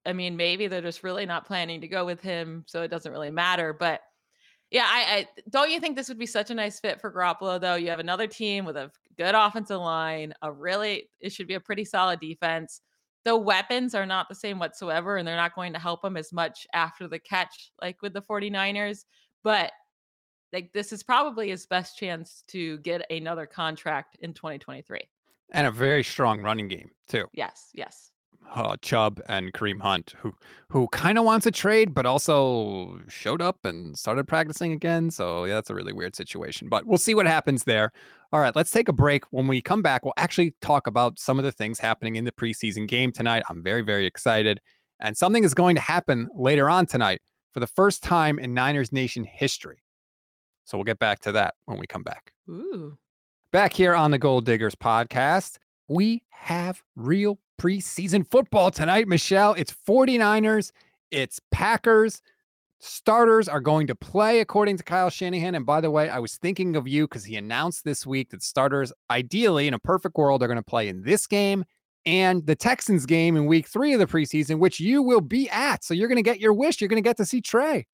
I 0.06 0.14
mean, 0.14 0.38
maybe 0.38 0.68
they're 0.68 0.82
just 0.82 1.04
really 1.04 1.26
not 1.26 1.46
planning 1.46 1.82
to 1.82 1.88
go 1.88 2.06
with 2.06 2.22
him, 2.22 2.64
so 2.68 2.82
it 2.82 2.88
doesn't 2.88 3.12
really 3.12 3.32
matter. 3.32 3.74
But 3.74 4.02
yeah, 4.72 4.86
I, 4.88 5.18
I 5.18 5.28
don't 5.50 5.72
you 5.72 5.80
think 5.80 5.96
this 5.96 6.10
would 6.10 6.20
be 6.20 6.26
such 6.26 6.52
a 6.52 6.56
nice 6.56 6.80
fit 6.80 7.02
for 7.02 7.12
Garoppolo 7.12 7.60
though? 7.60 7.76
You 7.76 7.90
have 7.90 8.00
another 8.00 8.28
team 8.28 8.66
with 8.66 8.78
a 8.78 8.92
good 9.18 9.36
offensive 9.36 9.80
line, 9.80 10.34
a 10.42 10.52
really 10.52 11.10
it 11.20 11.32
should 11.32 11.48
be 11.48 11.56
a 11.56 11.60
pretty 11.60 11.86
solid 11.86 12.20
defense. 12.20 12.82
The 13.26 13.36
weapons 13.36 13.94
are 13.96 14.06
not 14.06 14.30
the 14.30 14.36
same 14.36 14.60
whatsoever, 14.60 15.18
and 15.18 15.28
they're 15.28 15.36
not 15.36 15.56
going 15.56 15.74
to 15.74 15.80
help 15.80 16.04
him 16.04 16.18
as 16.18 16.32
much 16.32 16.66
after 16.74 17.08
the 17.08 17.20
catch, 17.20 17.72
like 17.82 18.02
with 18.02 18.14
the 18.14 18.22
49ers. 18.22 19.06
But 19.44 19.72
like 20.54 20.72
this 20.74 20.92
is 20.92 21.04
probably 21.04 21.50
his 21.50 21.66
best 21.66 21.98
chance 21.98 22.44
to 22.48 22.80
get 22.80 23.10
another 23.12 23.46
contract 23.46 24.18
in 24.22 24.34
2023. 24.34 25.02
And 25.52 25.68
a 25.68 25.72
very 25.72 26.04
strong 26.04 26.42
running 26.42 26.68
game, 26.68 26.92
too. 27.08 27.26
Yes, 27.34 27.70
yes. 27.74 28.12
Uh, 28.54 28.76
Chubb 28.82 29.22
and 29.28 29.54
Kareem 29.54 29.82
Hunt, 29.82 30.14
who 30.18 30.34
who 30.70 30.88
kind 30.90 31.18
of 31.18 31.26
wants 31.26 31.46
a 31.46 31.52
trade, 31.52 31.94
but 31.94 32.06
also 32.06 33.00
showed 33.08 33.42
up 33.42 33.64
and 33.64 33.98
started 33.98 34.28
practicing 34.28 34.72
again. 34.72 35.12
So 35.12 35.46
yeah, 35.46 35.56
that's 35.56 35.70
a 35.70 35.76
really 35.76 35.94
weird 35.94 36.16
situation. 36.16 36.70
But 36.70 36.86
we'll 36.86 36.98
see 36.98 37.16
what 37.16 37.26
happens 37.26 37.64
there. 37.64 37.92
All 38.32 38.40
right, 38.40 38.56
let's 38.56 38.72
take 38.72 38.88
a 38.88 38.94
break. 38.94 39.24
When 39.32 39.48
we 39.48 39.62
come 39.62 39.82
back, 39.82 40.04
we'll 40.04 40.14
actually 40.18 40.56
talk 40.62 40.88
about 40.88 41.20
some 41.20 41.40
of 41.40 41.46
the 41.46 41.52
things 41.52 41.80
happening 41.80 42.16
in 42.16 42.26
the 42.26 42.32
preseason 42.32 42.88
game 42.88 43.12
tonight. 43.12 43.44
I'm 43.50 43.64
very 43.64 43.82
very 43.82 44.06
excited, 44.06 44.60
and 45.00 45.18
something 45.18 45.44
is 45.44 45.54
going 45.54 45.76
to 45.76 45.82
happen 45.82 46.30
later 46.36 46.70
on 46.70 46.86
tonight 46.86 47.22
for 47.54 47.60
the 47.60 47.68
first 47.68 48.04
time 48.04 48.40
in 48.40 48.54
Niners 48.54 48.92
Nation 48.92 49.24
history. 49.24 49.84
So 50.66 50.78
we'll 50.78 50.86
get 50.86 51.00
back 51.00 51.20
to 51.22 51.32
that 51.32 51.56
when 51.66 51.80
we 51.80 51.88
come 51.88 52.04
back. 52.04 52.32
Ooh. 52.48 52.98
Back 53.52 53.74
here 53.74 53.96
on 53.96 54.12
the 54.12 54.20
Gold 54.20 54.46
Diggers 54.46 54.76
podcast, 54.76 55.58
we 55.88 56.22
have 56.30 56.84
real 56.96 57.40
preseason 57.60 58.26
football 58.26 58.72
tonight, 58.72 59.08
Michelle. 59.08 59.54
It's 59.54 59.76
49ers, 59.88 60.72
it's 61.12 61.40
Packers. 61.52 62.22
Starters 62.80 63.50
are 63.50 63.60
going 63.60 63.88
to 63.88 63.96
play 63.96 64.40
according 64.40 64.78
to 64.78 64.84
Kyle 64.84 65.10
Shanahan. 65.10 65.54
And 65.54 65.66
by 65.66 65.82
the 65.82 65.92
way, 65.92 66.10
I 66.10 66.20
was 66.20 66.38
thinking 66.38 66.78
of 66.78 66.88
you 66.88 67.06
because 67.08 67.26
he 67.26 67.36
announced 67.36 67.84
this 67.84 68.08
week 68.08 68.30
that 68.30 68.42
starters, 68.42 68.94
ideally, 69.12 69.68
in 69.68 69.74
a 69.74 69.80
perfect 69.80 70.18
world, 70.18 70.42
are 70.42 70.48
going 70.48 70.56
to 70.56 70.64
play 70.64 70.88
in 70.88 71.04
this 71.04 71.28
game 71.28 71.66
and 72.06 72.46
the 72.46 72.56
Texans 72.56 73.06
game 73.06 73.36
in 73.36 73.46
week 73.46 73.68
three 73.68 73.92
of 73.92 74.00
the 74.00 74.08
preseason, 74.08 74.60
which 74.60 74.80
you 74.80 75.04
will 75.04 75.20
be 75.20 75.50
at. 75.50 75.84
So 75.84 75.94
you're 75.94 76.08
going 76.08 76.16
to 76.16 76.22
get 76.24 76.40
your 76.40 76.54
wish. 76.54 76.80
You're 76.80 76.88
going 76.88 77.04
to 77.04 77.08
get 77.08 77.18
to 77.18 77.26
see 77.26 77.42
Trey. 77.42 77.86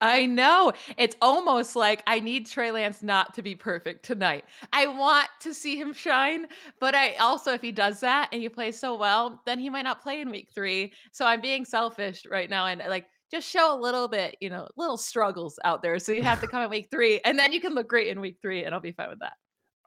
I 0.00 0.24
know. 0.24 0.72
It's 0.96 1.16
almost 1.20 1.76
like 1.76 2.02
I 2.06 2.20
need 2.20 2.46
Trey 2.46 2.70
Lance 2.70 3.02
not 3.02 3.34
to 3.34 3.42
be 3.42 3.54
perfect 3.54 4.04
tonight. 4.04 4.44
I 4.72 4.86
want 4.86 5.28
to 5.40 5.52
see 5.52 5.78
him 5.78 5.92
shine, 5.92 6.46
but 6.80 6.94
I 6.94 7.14
also, 7.16 7.52
if 7.52 7.60
he 7.60 7.70
does 7.70 8.00
that 8.00 8.30
and 8.32 8.40
he 8.40 8.48
plays 8.48 8.78
so 8.78 8.96
well, 8.96 9.42
then 9.44 9.58
he 9.58 9.68
might 9.68 9.82
not 9.82 10.00
play 10.02 10.22
in 10.22 10.30
week 10.30 10.48
three. 10.54 10.94
So 11.12 11.26
I'm 11.26 11.42
being 11.42 11.66
selfish 11.66 12.24
right 12.30 12.48
now 12.48 12.66
and 12.66 12.82
like 12.88 13.06
just 13.30 13.48
show 13.48 13.74
a 13.74 13.78
little 13.78 14.08
bit, 14.08 14.36
you 14.40 14.48
know, 14.48 14.68
little 14.76 14.96
struggles 14.96 15.58
out 15.64 15.82
there. 15.82 15.98
So 15.98 16.12
you 16.12 16.22
have 16.22 16.40
to 16.40 16.46
come 16.46 16.62
in 16.62 16.70
week 16.70 16.88
three 16.90 17.20
and 17.24 17.38
then 17.38 17.52
you 17.52 17.60
can 17.60 17.74
look 17.74 17.88
great 17.88 18.08
in 18.08 18.20
week 18.22 18.38
three 18.40 18.64
and 18.64 18.74
I'll 18.74 18.80
be 18.80 18.92
fine 18.92 19.10
with 19.10 19.20
that. 19.20 19.34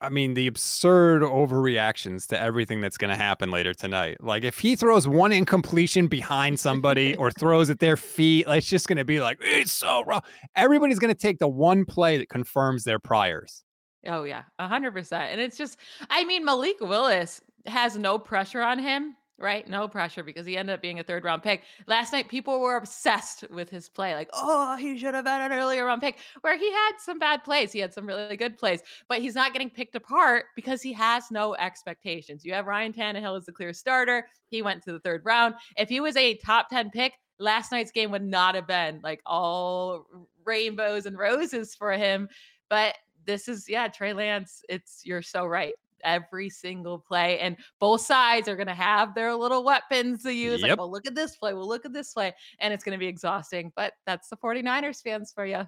I 0.03 0.09
mean, 0.09 0.33
the 0.33 0.47
absurd 0.47 1.21
overreactions 1.21 2.27
to 2.27 2.39
everything 2.39 2.81
that's 2.81 2.97
going 2.97 3.09
to 3.09 3.15
happen 3.15 3.51
later 3.51 3.73
tonight. 3.73 4.17
Like, 4.19 4.43
if 4.43 4.59
he 4.59 4.75
throws 4.75 5.07
one 5.07 5.31
incompletion 5.31 6.07
behind 6.07 6.59
somebody 6.59 7.15
or 7.15 7.31
throws 7.39 7.69
at 7.69 7.79
their 7.79 7.95
feet, 7.95 8.45
like, 8.45 8.59
it's 8.59 8.67
just 8.67 8.87
going 8.87 8.97
to 8.97 9.05
be 9.05 9.21
like, 9.21 9.37
it's 9.41 9.71
so 9.71 10.03
wrong. 10.03 10.21
Everybody's 10.55 10.99
going 10.99 11.13
to 11.13 11.19
take 11.19 11.39
the 11.39 11.47
one 11.47 11.85
play 11.85 12.17
that 12.17 12.27
confirms 12.27 12.83
their 12.83 12.99
priors. 12.99 13.63
Oh 14.05 14.23
yeah, 14.23 14.43
a 14.59 14.67
hundred 14.67 14.91
percent. 14.91 15.31
And 15.31 15.39
it's 15.39 15.57
just, 15.57 15.77
I 16.09 16.25
mean, 16.25 16.43
Malik 16.43 16.81
Willis 16.81 17.39
has 17.65 17.97
no 17.97 18.19
pressure 18.19 18.61
on 18.61 18.77
him 18.77 19.15
right? 19.37 19.67
No 19.67 19.87
pressure 19.87 20.23
because 20.23 20.45
he 20.45 20.57
ended 20.57 20.73
up 20.75 20.81
being 20.81 20.99
a 20.99 21.03
third 21.03 21.23
round 21.23 21.43
pick. 21.43 21.63
Last 21.87 22.13
night, 22.13 22.29
people 22.29 22.59
were 22.59 22.77
obsessed 22.77 23.45
with 23.49 23.69
his 23.69 23.89
play. 23.89 24.13
Like, 24.15 24.29
oh, 24.33 24.75
he 24.77 24.97
should 24.97 25.13
have 25.13 25.25
been 25.25 25.41
an 25.41 25.51
earlier 25.51 25.85
round 25.85 26.01
pick, 26.01 26.17
where 26.41 26.57
he 26.57 26.71
had 26.71 26.91
some 26.99 27.19
bad 27.19 27.43
plays. 27.43 27.71
He 27.71 27.79
had 27.79 27.93
some 27.93 28.05
really 28.05 28.37
good 28.37 28.57
plays, 28.57 28.81
but 29.09 29.19
he's 29.19 29.35
not 29.35 29.53
getting 29.53 29.69
picked 29.69 29.95
apart 29.95 30.45
because 30.55 30.81
he 30.81 30.93
has 30.93 31.31
no 31.31 31.55
expectations. 31.55 32.45
You 32.45 32.53
have 32.53 32.67
Ryan 32.67 32.93
Tannehill 32.93 33.37
as 33.37 33.45
the 33.45 33.51
clear 33.51 33.73
starter. 33.73 34.27
He 34.49 34.61
went 34.61 34.83
to 34.83 34.91
the 34.91 34.99
third 34.99 35.23
round. 35.25 35.55
If 35.77 35.89
he 35.89 35.99
was 35.99 36.15
a 36.15 36.35
top 36.37 36.69
10 36.69 36.91
pick, 36.91 37.13
last 37.39 37.71
night's 37.71 37.91
game 37.91 38.11
would 38.11 38.23
not 38.23 38.55
have 38.55 38.67
been 38.67 39.01
like 39.03 39.21
all 39.25 40.05
rainbows 40.45 41.05
and 41.05 41.17
roses 41.17 41.75
for 41.75 41.91
him. 41.91 42.29
But 42.69 42.95
this 43.25 43.47
is, 43.47 43.67
yeah, 43.67 43.87
Trey 43.87 44.13
Lance, 44.13 44.63
it's, 44.69 45.01
you're 45.05 45.21
so 45.21 45.45
right 45.45 45.73
every 46.03 46.49
single 46.49 46.99
play. 46.99 47.39
And 47.39 47.57
both 47.79 48.01
sides 48.01 48.47
are 48.47 48.55
going 48.55 48.67
to 48.67 48.73
have 48.73 49.15
their 49.15 49.35
little 49.35 49.63
weapons 49.63 50.23
to 50.23 50.33
use. 50.33 50.61
Yep. 50.61 50.69
Like, 50.69 50.77
well, 50.77 50.91
look 50.91 51.07
at 51.07 51.15
this 51.15 51.35
play. 51.35 51.53
Well, 51.53 51.67
look 51.67 51.85
at 51.85 51.93
this 51.93 52.13
play. 52.13 52.33
And 52.59 52.73
it's 52.73 52.83
going 52.83 52.97
to 52.97 52.99
be 52.99 53.07
exhausting. 53.07 53.71
But 53.75 53.93
that's 54.05 54.29
the 54.29 54.37
49ers 54.37 55.01
fans 55.01 55.31
for 55.33 55.45
you. 55.45 55.61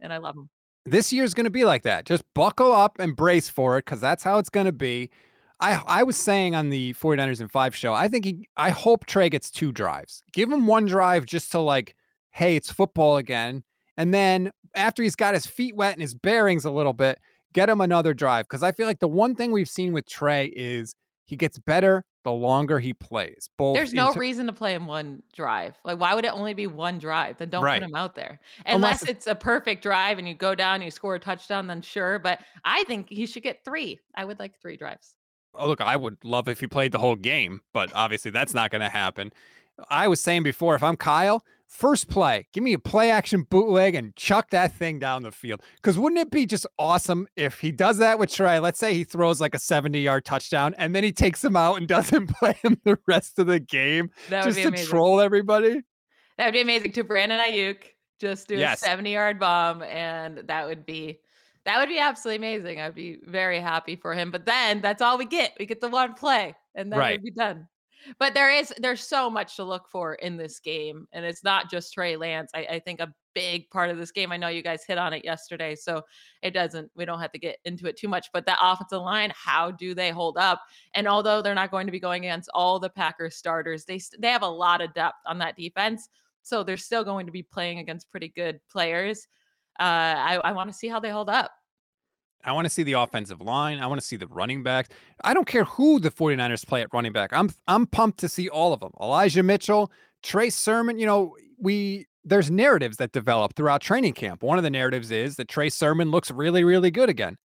And 0.00 0.12
I 0.12 0.18
love 0.18 0.34
them. 0.34 0.48
This 0.84 1.12
year's 1.12 1.34
going 1.34 1.44
to 1.44 1.50
be 1.50 1.64
like 1.64 1.82
that. 1.84 2.06
Just 2.06 2.24
buckle 2.34 2.72
up 2.72 2.98
and 2.98 3.14
brace 3.14 3.48
for 3.48 3.78
it 3.78 3.84
because 3.84 4.00
that's 4.00 4.24
how 4.24 4.38
it's 4.38 4.50
going 4.50 4.66
to 4.66 4.72
be. 4.72 5.10
I, 5.60 5.80
I 5.86 6.02
was 6.02 6.16
saying 6.16 6.56
on 6.56 6.70
the 6.70 6.92
49ers 6.94 7.40
and 7.40 7.50
5 7.50 7.76
show, 7.76 7.94
I 7.94 8.08
think 8.08 8.24
he, 8.24 8.48
I 8.56 8.70
hope 8.70 9.06
Trey 9.06 9.28
gets 9.28 9.48
two 9.48 9.70
drives. 9.70 10.24
Give 10.32 10.50
him 10.50 10.66
one 10.66 10.86
drive 10.86 11.24
just 11.24 11.52
to 11.52 11.60
like, 11.60 11.94
hey, 12.32 12.56
it's 12.56 12.72
football 12.72 13.16
again. 13.16 13.62
And 13.96 14.12
then 14.12 14.50
after 14.74 15.04
he's 15.04 15.14
got 15.14 15.34
his 15.34 15.46
feet 15.46 15.76
wet 15.76 15.92
and 15.92 16.02
his 16.02 16.14
bearings 16.14 16.64
a 16.64 16.70
little 16.70 16.92
bit, 16.94 17.20
get 17.52 17.68
him 17.68 17.80
another 17.80 18.14
drive 18.14 18.46
because 18.46 18.62
I 18.62 18.72
feel 18.72 18.86
like 18.86 19.00
the 19.00 19.08
one 19.08 19.34
thing 19.34 19.52
we've 19.52 19.68
seen 19.68 19.92
with 19.92 20.06
Trey 20.06 20.46
is 20.46 20.94
he 21.24 21.36
gets 21.36 21.58
better 21.58 22.04
the 22.24 22.32
longer 22.32 22.78
he 22.78 22.94
plays. 22.94 23.48
Both 23.56 23.74
There's 23.74 23.92
no 23.92 24.12
reason 24.14 24.46
to 24.46 24.52
play 24.52 24.74
him 24.74 24.86
one 24.86 25.22
drive. 25.34 25.74
Like, 25.84 25.98
why 25.98 26.14
would 26.14 26.24
it 26.24 26.32
only 26.32 26.54
be 26.54 26.66
one 26.66 26.98
drive? 26.98 27.38
Then 27.38 27.50
don't 27.50 27.64
right. 27.64 27.80
put 27.80 27.88
him 27.88 27.94
out 27.94 28.14
there. 28.14 28.40
Unless, 28.66 29.02
Unless 29.02 29.10
it's 29.10 29.26
a 29.26 29.34
perfect 29.34 29.82
drive 29.82 30.18
and 30.18 30.28
you 30.28 30.34
go 30.34 30.54
down, 30.54 30.76
and 30.76 30.84
you 30.84 30.90
score 30.90 31.14
a 31.14 31.20
touchdown, 31.20 31.66
then 31.66 31.82
sure. 31.82 32.18
But 32.18 32.40
I 32.64 32.84
think 32.84 33.08
he 33.08 33.26
should 33.26 33.42
get 33.42 33.64
three. 33.64 33.98
I 34.14 34.24
would 34.24 34.38
like 34.38 34.60
three 34.60 34.76
drives. 34.76 35.14
Oh, 35.54 35.68
look, 35.68 35.80
I 35.80 35.96
would 35.96 36.16
love 36.24 36.48
if 36.48 36.60
he 36.60 36.66
played 36.66 36.92
the 36.92 36.98
whole 36.98 37.16
game, 37.16 37.60
but 37.74 37.90
obviously 37.94 38.30
that's 38.30 38.54
not 38.54 38.70
going 38.70 38.80
to 38.80 38.88
happen. 38.88 39.32
I 39.90 40.08
was 40.08 40.20
saying 40.20 40.44
before, 40.44 40.74
if 40.74 40.82
I'm 40.82 40.96
Kyle, 40.96 41.44
First 41.72 42.10
play, 42.10 42.46
give 42.52 42.62
me 42.62 42.74
a 42.74 42.78
play 42.78 43.10
action 43.10 43.46
bootleg 43.48 43.94
and 43.94 44.14
chuck 44.14 44.50
that 44.50 44.74
thing 44.74 44.98
down 44.98 45.22
the 45.22 45.32
field. 45.32 45.62
Because 45.76 45.98
wouldn't 45.98 46.20
it 46.20 46.30
be 46.30 46.44
just 46.44 46.66
awesome 46.78 47.26
if 47.34 47.60
he 47.60 47.72
does 47.72 47.96
that 47.96 48.18
with 48.18 48.30
Trey? 48.30 48.60
Let's 48.60 48.78
say 48.78 48.92
he 48.92 49.04
throws 49.04 49.40
like 49.40 49.54
a 49.54 49.58
70 49.58 49.98
yard 49.98 50.26
touchdown 50.26 50.74
and 50.76 50.94
then 50.94 51.02
he 51.02 51.12
takes 51.12 51.42
him 51.42 51.56
out 51.56 51.78
and 51.78 51.88
doesn't 51.88 52.28
play 52.28 52.52
him 52.62 52.78
the 52.84 52.98
rest 53.08 53.38
of 53.38 53.46
the 53.46 53.58
game 53.58 54.10
that 54.28 54.44
just 54.44 54.58
to 54.58 54.68
amazing. 54.68 54.86
troll 54.86 55.18
everybody. 55.18 55.80
That 56.36 56.44
would 56.44 56.52
be 56.52 56.60
amazing 56.60 56.92
to 56.92 57.04
Brandon 57.04 57.40
Aiyuk. 57.40 57.78
Just 58.20 58.48
do 58.48 58.56
yes. 58.56 58.82
a 58.82 58.84
70 58.84 59.10
yard 59.10 59.40
bomb 59.40 59.82
and 59.82 60.42
that 60.46 60.68
would 60.68 60.84
be 60.84 61.20
that 61.64 61.80
would 61.80 61.88
be 61.88 61.98
absolutely 61.98 62.36
amazing. 62.46 62.82
I'd 62.82 62.94
be 62.94 63.18
very 63.24 63.60
happy 63.60 63.96
for 63.96 64.12
him. 64.12 64.30
But 64.30 64.44
then 64.44 64.82
that's 64.82 65.00
all 65.00 65.16
we 65.16 65.24
get. 65.24 65.54
We 65.58 65.64
get 65.64 65.80
the 65.80 65.88
one 65.88 66.12
play 66.12 66.54
and 66.74 66.92
then 66.92 66.98
right. 66.98 67.18
we'd 67.18 67.34
be 67.34 67.40
done. 67.40 67.66
But 68.18 68.34
there 68.34 68.50
is 68.50 68.72
there's 68.78 69.00
so 69.00 69.30
much 69.30 69.56
to 69.56 69.64
look 69.64 69.88
for 69.90 70.14
in 70.14 70.36
this 70.36 70.60
game, 70.60 71.06
and 71.12 71.24
it's 71.24 71.44
not 71.44 71.70
just 71.70 71.92
Trey 71.94 72.16
Lance. 72.16 72.50
I, 72.54 72.66
I 72.70 72.78
think 72.78 73.00
a 73.00 73.12
big 73.34 73.70
part 73.70 73.90
of 73.90 73.98
this 73.98 74.10
game. 74.10 74.32
I 74.32 74.36
know 74.36 74.48
you 74.48 74.62
guys 74.62 74.84
hit 74.84 74.98
on 74.98 75.12
it 75.12 75.24
yesterday, 75.24 75.74
so 75.74 76.02
it 76.42 76.52
doesn't. 76.52 76.90
We 76.94 77.04
don't 77.04 77.20
have 77.20 77.32
to 77.32 77.38
get 77.38 77.58
into 77.64 77.86
it 77.86 77.96
too 77.96 78.08
much. 78.08 78.28
But 78.32 78.46
that 78.46 78.58
offensive 78.60 79.02
line, 79.02 79.32
how 79.34 79.70
do 79.70 79.94
they 79.94 80.10
hold 80.10 80.36
up? 80.38 80.60
And 80.94 81.06
although 81.06 81.42
they're 81.42 81.54
not 81.54 81.70
going 81.70 81.86
to 81.86 81.92
be 81.92 82.00
going 82.00 82.24
against 82.24 82.50
all 82.54 82.78
the 82.78 82.90
Packers 82.90 83.36
starters, 83.36 83.84
they 83.84 84.00
they 84.18 84.30
have 84.30 84.42
a 84.42 84.46
lot 84.46 84.80
of 84.80 84.94
depth 84.94 85.18
on 85.26 85.38
that 85.38 85.56
defense. 85.56 86.08
So 86.42 86.62
they're 86.62 86.76
still 86.76 87.04
going 87.04 87.26
to 87.26 87.32
be 87.32 87.42
playing 87.42 87.78
against 87.78 88.10
pretty 88.10 88.28
good 88.28 88.60
players. 88.70 89.28
Uh, 89.78 89.82
I, 90.18 90.40
I 90.44 90.52
want 90.52 90.70
to 90.70 90.76
see 90.76 90.88
how 90.88 91.00
they 91.00 91.10
hold 91.10 91.30
up. 91.30 91.52
I 92.44 92.52
want 92.52 92.64
to 92.64 92.70
see 92.70 92.82
the 92.82 92.94
offensive 92.94 93.40
line. 93.40 93.78
I 93.78 93.86
want 93.86 94.00
to 94.00 94.06
see 94.06 94.16
the 94.16 94.26
running 94.26 94.62
backs. 94.62 94.88
I 95.22 95.34
don't 95.34 95.46
care 95.46 95.64
who 95.64 96.00
the 96.00 96.10
49ers 96.10 96.66
play 96.66 96.82
at 96.82 96.92
running 96.92 97.12
back. 97.12 97.32
I'm 97.32 97.50
I'm 97.68 97.86
pumped 97.86 98.18
to 98.20 98.28
see 98.28 98.48
all 98.48 98.72
of 98.72 98.80
them. 98.80 98.92
Elijah 99.00 99.42
Mitchell, 99.42 99.92
Trey 100.22 100.50
Sermon, 100.50 100.98
you 100.98 101.06
know, 101.06 101.36
we 101.58 102.06
there's 102.24 102.50
narratives 102.50 102.96
that 102.98 103.12
develop 103.12 103.54
throughout 103.54 103.80
training 103.80 104.14
camp. 104.14 104.42
One 104.42 104.58
of 104.58 104.64
the 104.64 104.70
narratives 104.70 105.10
is 105.10 105.36
that 105.36 105.48
Trey 105.48 105.68
Sermon 105.68 106.10
looks 106.10 106.30
really 106.30 106.64
really 106.64 106.90
good 106.90 107.08
again. 107.08 107.36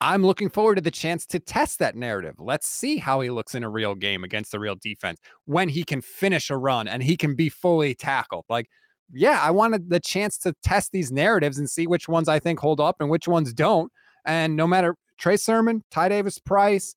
I'm 0.00 0.26
looking 0.26 0.50
forward 0.50 0.74
to 0.74 0.80
the 0.82 0.90
chance 0.90 1.24
to 1.26 1.38
test 1.38 1.78
that 1.78 1.96
narrative. 1.96 2.34
Let's 2.38 2.66
see 2.66 2.98
how 2.98 3.20
he 3.20 3.30
looks 3.30 3.54
in 3.54 3.64
a 3.64 3.70
real 3.70 3.94
game 3.94 4.24
against 4.24 4.52
the 4.52 4.58
real 4.58 4.74
defense 4.74 5.20
when 5.46 5.68
he 5.68 5.84
can 5.84 6.02
finish 6.02 6.50
a 6.50 6.56
run 6.56 6.88
and 6.88 7.02
he 7.02 7.16
can 7.16 7.34
be 7.34 7.48
fully 7.48 7.94
tackled. 7.94 8.44
Like 8.48 8.68
yeah, 9.12 9.40
I 9.40 9.50
wanted 9.50 9.90
the 9.90 10.00
chance 10.00 10.36
to 10.38 10.54
test 10.62 10.92
these 10.92 11.12
narratives 11.12 11.58
and 11.58 11.70
see 11.70 11.86
which 11.86 12.08
ones 12.08 12.28
I 12.28 12.38
think 12.38 12.58
hold 12.58 12.80
up 12.80 12.96
and 13.00 13.08
which 13.08 13.28
ones 13.28 13.52
don't 13.52 13.90
and 14.24 14.56
no 14.56 14.66
matter 14.66 14.96
Trey 15.18 15.36
Sermon, 15.36 15.82
Ty 15.90 16.08
Davis 16.08 16.38
Price, 16.38 16.94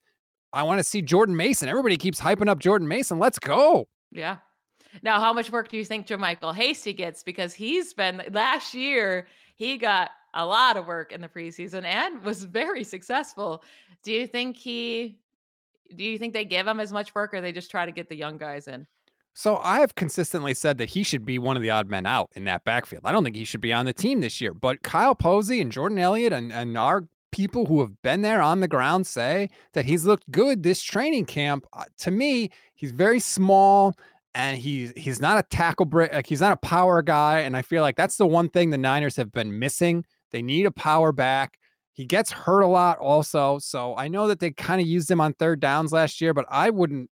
I 0.53 0.63
want 0.63 0.79
to 0.79 0.83
see 0.83 1.01
Jordan 1.01 1.35
Mason. 1.35 1.69
Everybody 1.69 1.97
keeps 1.97 2.19
hyping 2.19 2.49
up 2.49 2.59
Jordan 2.59 2.87
Mason. 2.87 3.19
Let's 3.19 3.39
go. 3.39 3.87
Yeah. 4.11 4.37
Now, 5.03 5.19
how 5.19 5.33
much 5.33 5.51
work 5.51 5.69
do 5.69 5.77
you 5.77 5.85
think 5.85 6.07
JaMycal 6.07 6.55
Hasty 6.55 6.93
gets? 6.93 7.23
Because 7.23 7.53
he's 7.53 7.93
been 7.93 8.21
last 8.31 8.73
year, 8.73 9.27
he 9.55 9.77
got 9.77 10.11
a 10.33 10.45
lot 10.45 10.77
of 10.77 10.87
work 10.87 11.11
in 11.11 11.21
the 11.21 11.27
preseason 11.27 11.83
and 11.83 12.23
was 12.23 12.43
very 12.43 12.83
successful. 12.83 13.63
Do 14.03 14.11
you 14.11 14.27
think 14.27 14.57
he 14.57 15.19
do 15.95 16.03
you 16.03 16.17
think 16.17 16.33
they 16.33 16.45
give 16.45 16.67
him 16.67 16.79
as 16.79 16.91
much 16.91 17.15
work 17.15 17.33
or 17.33 17.39
they 17.39 17.53
just 17.53 17.71
try 17.71 17.85
to 17.85 17.91
get 17.91 18.09
the 18.09 18.15
young 18.15 18.37
guys 18.37 18.67
in? 18.67 18.85
So 19.33 19.57
I 19.57 19.79
have 19.79 19.95
consistently 19.95 20.53
said 20.53 20.79
that 20.79 20.89
he 20.89 21.03
should 21.03 21.23
be 21.23 21.39
one 21.39 21.55
of 21.55 21.61
the 21.61 21.69
odd 21.69 21.89
men 21.89 22.05
out 22.05 22.29
in 22.35 22.45
that 22.45 22.63
backfield. 22.65 23.03
I 23.05 23.11
don't 23.11 23.23
think 23.23 23.35
he 23.35 23.45
should 23.45 23.61
be 23.61 23.71
on 23.71 23.85
the 23.85 23.93
team 23.93 24.19
this 24.19 24.41
year, 24.41 24.53
but 24.53 24.81
Kyle 24.81 25.15
Posey 25.15 25.61
and 25.61 25.71
Jordan 25.71 25.99
Elliott 25.99 26.33
and, 26.33 26.51
and 26.51 26.77
our 26.77 27.07
people 27.37 27.67
who 27.67 27.81
have 27.81 28.01
been 28.01 28.23
there 28.23 28.41
on 28.41 28.61
the 28.61 28.67
ground 28.67 29.05
say 29.05 29.47
that 29.73 29.85
he's 29.85 30.05
looked 30.05 30.29
good 30.31 30.63
this 30.63 30.81
training 30.81 31.25
camp. 31.25 31.67
Uh, 31.71 31.83
to 31.99 32.09
me, 32.09 32.49
he's 32.73 32.91
very 32.91 33.19
small 33.19 33.93
and 34.33 34.57
he's 34.57 34.91
he's 34.97 35.21
not 35.21 35.37
a 35.37 35.43
tackle 35.43 35.85
brick, 35.85 36.11
like 36.11 36.25
he's 36.25 36.41
not 36.41 36.53
a 36.53 36.57
power 36.57 37.03
guy. 37.03 37.41
And 37.41 37.55
I 37.55 37.61
feel 37.61 37.83
like 37.83 37.95
that's 37.95 38.17
the 38.17 38.25
one 38.25 38.49
thing 38.49 38.71
the 38.71 38.77
Niners 38.77 39.15
have 39.17 39.31
been 39.31 39.59
missing. 39.59 40.03
They 40.31 40.41
need 40.41 40.65
a 40.65 40.71
power 40.71 41.11
back. 41.11 41.59
He 41.93 42.05
gets 42.05 42.31
hurt 42.31 42.61
a 42.61 42.67
lot 42.67 42.97
also. 42.97 43.59
So 43.59 43.95
I 43.95 44.07
know 44.07 44.27
that 44.27 44.39
they 44.39 44.51
kind 44.51 44.81
of 44.81 44.87
used 44.87 45.09
him 45.09 45.21
on 45.21 45.33
third 45.33 45.59
downs 45.59 45.91
last 45.91 46.19
year, 46.19 46.33
but 46.33 46.45
I 46.49 46.71
wouldn't, 46.71 47.09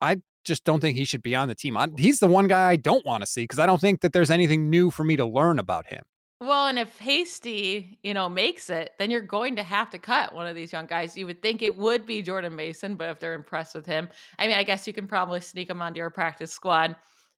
I 0.00 0.18
just 0.44 0.64
don't 0.64 0.80
think 0.80 0.96
he 0.96 1.04
should 1.04 1.22
be 1.22 1.34
on 1.34 1.48
the 1.48 1.54
team. 1.54 1.76
I, 1.76 1.88
he's 1.96 2.18
the 2.18 2.28
one 2.28 2.48
guy 2.48 2.70
I 2.70 2.76
don't 2.76 3.04
want 3.06 3.22
to 3.22 3.26
see 3.26 3.42
because 3.42 3.58
I 3.58 3.66
don't 3.66 3.80
think 3.80 4.00
that 4.00 4.12
there's 4.12 4.30
anything 4.30 4.70
new 4.70 4.90
for 4.90 5.04
me 5.04 5.16
to 5.16 5.26
learn 5.26 5.58
about 5.58 5.86
him. 5.86 6.02
Well, 6.42 6.66
and 6.66 6.76
if 6.76 6.98
Hasty, 6.98 8.00
you 8.02 8.14
know, 8.14 8.28
makes 8.28 8.68
it, 8.68 8.94
then 8.98 9.12
you're 9.12 9.20
going 9.20 9.54
to 9.54 9.62
have 9.62 9.90
to 9.90 9.98
cut 9.98 10.34
one 10.34 10.48
of 10.48 10.56
these 10.56 10.72
young 10.72 10.86
guys. 10.86 11.16
You 11.16 11.24
would 11.26 11.40
think 11.40 11.62
it 11.62 11.76
would 11.76 12.04
be 12.04 12.20
Jordan 12.20 12.56
Mason, 12.56 12.96
but 12.96 13.10
if 13.10 13.20
they're 13.20 13.34
impressed 13.34 13.76
with 13.76 13.86
him, 13.86 14.08
I 14.40 14.48
mean, 14.48 14.56
I 14.56 14.64
guess 14.64 14.84
you 14.84 14.92
can 14.92 15.06
probably 15.06 15.40
sneak 15.40 15.70
him 15.70 15.80
onto 15.80 15.98
your 15.98 16.10
practice 16.10 16.52
squad. 16.52 16.96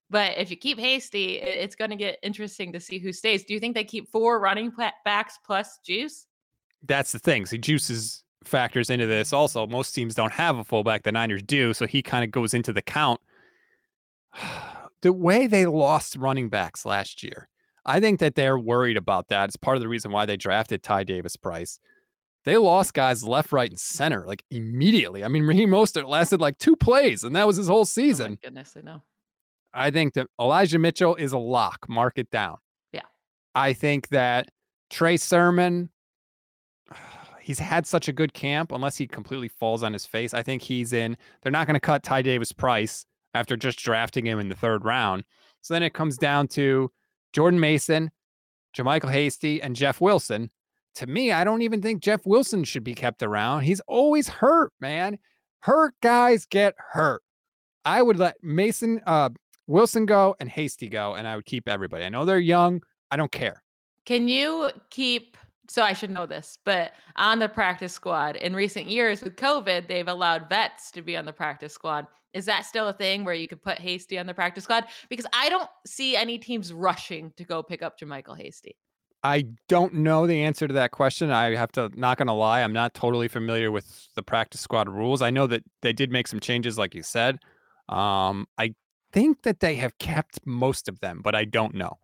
But 0.09 0.39
if 0.39 0.49
you 0.49 0.57
keep 0.57 0.79
Hasty, 0.79 1.35
it's 1.35 1.75
going 1.75 1.91
to 1.91 1.95
get 1.95 2.17
interesting 2.23 2.73
to 2.73 2.79
see 2.79 2.97
who 2.97 3.13
stays. 3.13 3.43
Do 3.43 3.53
you 3.53 3.59
think 3.59 3.75
they 3.75 3.83
keep 3.83 4.09
four 4.09 4.39
running 4.39 4.71
backs 5.05 5.37
plus 5.45 5.77
Juice? 5.85 6.25
That's 6.81 7.11
the 7.11 7.19
thing. 7.19 7.45
See, 7.45 7.59
Juice 7.59 7.91
is 7.91 8.23
factors 8.43 8.89
into 8.89 9.05
this. 9.05 9.27
Mm-hmm. 9.27 9.37
Also, 9.37 9.67
most 9.67 9.91
teams 9.91 10.15
don't 10.15 10.33
have 10.33 10.57
a 10.57 10.63
fullback. 10.63 11.03
The 11.03 11.11
Niners 11.11 11.43
do, 11.43 11.75
so 11.75 11.85
he 11.85 12.01
kind 12.01 12.23
of 12.23 12.31
goes 12.31 12.55
into 12.55 12.73
the 12.73 12.81
count. 12.81 13.21
the 15.03 15.13
way 15.13 15.45
they 15.45 15.67
lost 15.67 16.15
running 16.15 16.49
backs 16.49 16.87
last 16.87 17.21
year 17.21 17.49
I 17.85 17.99
think 17.99 18.19
that 18.19 18.35
they're 18.35 18.57
worried 18.57 18.97
about 18.97 19.27
that. 19.27 19.49
It's 19.49 19.57
part 19.57 19.77
of 19.77 19.81
the 19.81 19.87
reason 19.87 20.11
why 20.11 20.25
they 20.25 20.37
drafted 20.37 20.81
Ty 20.81 21.03
Davis 21.03 21.35
Price. 21.35 21.79
They 22.43 22.57
lost 22.57 22.93
guys 22.93 23.23
left, 23.23 23.51
right, 23.51 23.69
and 23.69 23.79
center 23.79 24.25
like 24.25 24.43
immediately. 24.51 25.23
I 25.23 25.27
mean, 25.27 25.43
Raheem 25.43 25.69
Mostert 25.69 26.07
lasted 26.07 26.39
like 26.39 26.57
two 26.57 26.75
plays, 26.75 27.23
and 27.23 27.35
that 27.35 27.47
was 27.47 27.57
his 27.57 27.67
whole 27.67 27.81
oh 27.81 27.85
season. 27.85 28.33
Oh 28.33 28.45
goodness, 28.45 28.75
I 28.77 28.81
know. 28.81 29.01
I 29.73 29.91
think 29.91 30.13
that 30.13 30.27
Elijah 30.39 30.79
Mitchell 30.79 31.15
is 31.15 31.33
a 31.33 31.37
lock. 31.37 31.85
Mark 31.89 32.17
it 32.17 32.29
down. 32.29 32.57
Yeah. 32.93 33.01
I 33.53 33.73
think 33.73 34.07
that 34.09 34.47
Trey 34.89 35.17
Sermon, 35.17 35.89
he's 37.41 37.59
had 37.59 37.85
such 37.85 38.07
a 38.07 38.13
good 38.13 38.33
camp, 38.33 38.71
unless 38.71 38.97
he 38.97 39.07
completely 39.07 39.49
falls 39.49 39.83
on 39.83 39.91
his 39.91 40.05
face. 40.05 40.33
I 40.33 40.43
think 40.43 40.61
he's 40.61 40.93
in. 40.93 41.17
They're 41.41 41.51
not 41.51 41.67
going 41.67 41.75
to 41.75 41.79
cut 41.79 42.03
Ty 42.03 42.21
Davis 42.21 42.51
Price 42.51 43.05
after 43.33 43.57
just 43.57 43.79
drafting 43.79 44.25
him 44.25 44.39
in 44.39 44.49
the 44.49 44.55
third 44.55 44.85
round. 44.85 45.25
So 45.61 45.73
then 45.73 45.83
it 45.83 45.93
comes 45.93 46.17
down 46.17 46.47
to 46.49 46.91
Jordan 47.33 47.59
Mason, 47.59 48.11
JaMycal 48.75 49.11
Hasty, 49.11 49.61
and 49.61 49.75
Jeff 49.75 50.01
Wilson. 50.01 50.49
To 50.95 51.07
me, 51.07 51.31
I 51.31 51.43
don't 51.43 51.61
even 51.61 51.81
think 51.81 52.01
Jeff 52.01 52.25
Wilson 52.25 52.63
should 52.63 52.83
be 52.83 52.93
kept 52.93 53.21
around. 53.21 53.63
He's 53.63 53.81
always 53.81 54.29
hurt, 54.29 54.71
man. 54.79 55.17
Hurt 55.59 55.93
guys 56.01 56.45
get 56.45 56.75
hurt. 56.77 57.21
I 57.83 58.01
would 58.01 58.17
let 58.17 58.35
Mason, 58.41 59.01
uh, 59.05 59.29
Wilson 59.67 60.05
go 60.05 60.35
and 60.39 60.49
Hasty 60.49 60.87
go, 60.87 61.15
and 61.15 61.27
I 61.27 61.35
would 61.35 61.45
keep 61.45 61.67
everybody. 61.67 62.05
I 62.05 62.09
know 62.09 62.25
they're 62.25 62.39
young. 62.39 62.81
I 63.11 63.17
don't 63.17 63.31
care. 63.31 63.61
Can 64.05 64.27
you 64.27 64.69
keep? 64.89 65.37
So 65.67 65.81
I 65.81 65.93
should 65.93 66.11
know 66.11 66.27
this, 66.27 66.59
but 66.63 66.93
on 67.15 67.39
the 67.39 67.49
practice 67.49 67.91
squad 67.91 68.35
in 68.35 68.55
recent 68.55 68.87
years 68.87 69.23
with 69.23 69.35
COVID, 69.35 69.87
they've 69.87 70.07
allowed 70.07 70.47
vets 70.47 70.91
to 70.91 71.01
be 71.01 71.17
on 71.17 71.25
the 71.25 71.33
practice 71.33 71.73
squad. 71.73 72.05
Is 72.35 72.45
that 72.45 72.65
still 72.65 72.89
a 72.89 72.93
thing 72.93 73.23
where 73.23 73.33
you 73.33 73.47
could 73.47 73.63
put 73.63 73.79
Hasty 73.79 74.19
on 74.19 74.27
the 74.27 74.33
practice 74.33 74.65
squad? 74.65 74.85
Because 75.09 75.25
I 75.33 75.47
don't 75.47 75.69
see 75.87 76.17
any 76.17 76.37
teams 76.37 76.73
rushing 76.73 77.31
to 77.37 77.45
go 77.45 77.63
pick 77.63 77.81
up 77.81 77.97
JaMycal 77.97 78.37
Hasty. 78.37 78.75
I 79.23 79.45
don't 79.69 79.95
know 79.95 80.27
the 80.27 80.43
answer 80.43 80.67
to 80.67 80.73
that 80.75 80.91
question. 80.91 81.31
I 81.31 81.55
have 81.55 81.71
to 81.71 81.89
not 81.95 82.17
gonna 82.17 82.35
lie, 82.35 82.61
I'm 82.61 82.73
not 82.73 82.93
totally 82.93 83.29
familiar 83.29 83.71
with 83.71 84.09
the 84.15 84.21
practice 84.21 84.61
squad 84.61 84.89
rules. 84.89 85.21
I 85.21 85.31
know 85.31 85.47
that 85.47 85.63
they 85.81 85.93
did 85.93 86.11
make 86.11 86.27
some 86.27 86.41
changes, 86.41 86.77
like 86.77 86.93
you 86.93 87.01
said. 87.01 87.39
Um, 87.89 88.47
I 88.57 88.75
think 89.13 89.43
that 89.43 89.61
they 89.61 89.75
have 89.75 89.97
kept 89.97 90.39
most 90.45 90.89
of 90.89 90.99
them, 90.99 91.21
but 91.23 91.33
I 91.35 91.45
don't 91.45 91.73
know. 91.73 91.97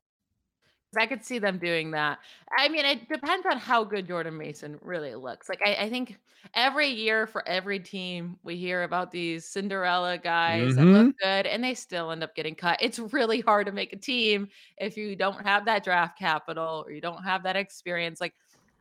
I 0.97 1.08
could 1.08 1.23
see 1.23 1.39
them 1.39 1.58
doing 1.58 1.91
that. 1.91 2.19
I 2.58 2.67
mean, 2.67 2.86
it 2.86 3.08
depends 3.08 3.45
on 3.45 3.58
how 3.58 3.86
good 3.86 4.08
Jordan 4.08 4.38
Mason 4.38 4.77
really 4.82 5.15
looks. 5.15 5.47
Like, 5.47 5.62
I, 5.65 5.75
I 5.86 5.89
think 5.89 6.19
every 6.54 6.88
year 6.89 7.25
for 7.27 7.47
every 7.47 7.80
team, 7.80 8.38
we 8.43 8.58
hear 8.58 8.84
about 8.84 9.10
these 9.12 9.45
Cinderella 9.47 10.17
guys 10.17 10.75
that 10.75 10.91
look 10.91 11.08
hmm 11.08 11.12
good 11.21 11.45
and 11.45 11.63
they 11.63 11.75
still 11.75 12.12
end 12.12 12.23
up 12.23 12.36
getting 12.36 12.56
cut. 12.56 12.77
It's 12.82 12.99
really 12.99 13.39
hard 13.39 13.67
to 13.67 13.71
make 13.71 13.93
a 13.93 13.97
team 13.97 14.49
if 14.77 14.97
you 14.97 15.15
don't 15.15 15.45
have 15.45 15.63
that 15.65 15.86
draft 15.86 16.17
capital 16.19 16.84
or 16.86 16.91
you 16.91 16.99
don't 16.99 17.23
have 17.23 17.43
that 17.43 17.56
experience. 17.56 18.19
Like, 18.19 18.34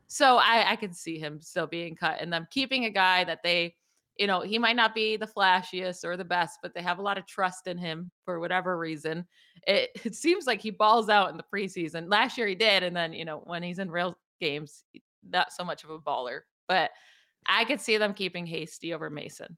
so 0.08 0.38
I, 0.38 0.72
I 0.72 0.76
could 0.76 0.96
see 0.96 1.18
him 1.18 1.40
still 1.40 1.66
being 1.68 1.94
cut 1.94 2.20
and 2.20 2.32
them 2.32 2.46
keeping 2.50 2.84
a 2.84 2.90
guy 2.90 3.24
that 3.24 3.42
they, 3.44 3.76
you 4.20 4.26
know, 4.26 4.42
he 4.42 4.58
might 4.58 4.76
not 4.76 4.94
be 4.94 5.16
the 5.16 5.26
flashiest 5.26 6.04
or 6.04 6.14
the 6.14 6.24
best, 6.24 6.58
but 6.62 6.74
they 6.74 6.82
have 6.82 6.98
a 6.98 7.02
lot 7.02 7.16
of 7.16 7.26
trust 7.26 7.66
in 7.66 7.78
him 7.78 8.10
for 8.26 8.38
whatever 8.38 8.76
reason. 8.78 9.26
It, 9.66 9.90
it 10.04 10.14
seems 10.14 10.46
like 10.46 10.60
he 10.60 10.70
balls 10.70 11.08
out 11.08 11.30
in 11.30 11.38
the 11.38 11.44
preseason. 11.52 12.10
Last 12.10 12.36
year 12.36 12.46
he 12.46 12.54
did, 12.54 12.82
and 12.82 12.94
then 12.94 13.14
you 13.14 13.24
know 13.24 13.38
when 13.38 13.62
he's 13.62 13.78
in 13.78 13.90
real 13.90 14.16
games, 14.38 14.84
not 15.28 15.52
so 15.52 15.64
much 15.64 15.84
of 15.84 15.90
a 15.90 15.98
baller. 15.98 16.40
But 16.68 16.90
I 17.46 17.64
could 17.64 17.80
see 17.80 17.96
them 17.96 18.12
keeping 18.12 18.46
Hasty 18.46 18.92
over 18.92 19.08
Mason. 19.08 19.56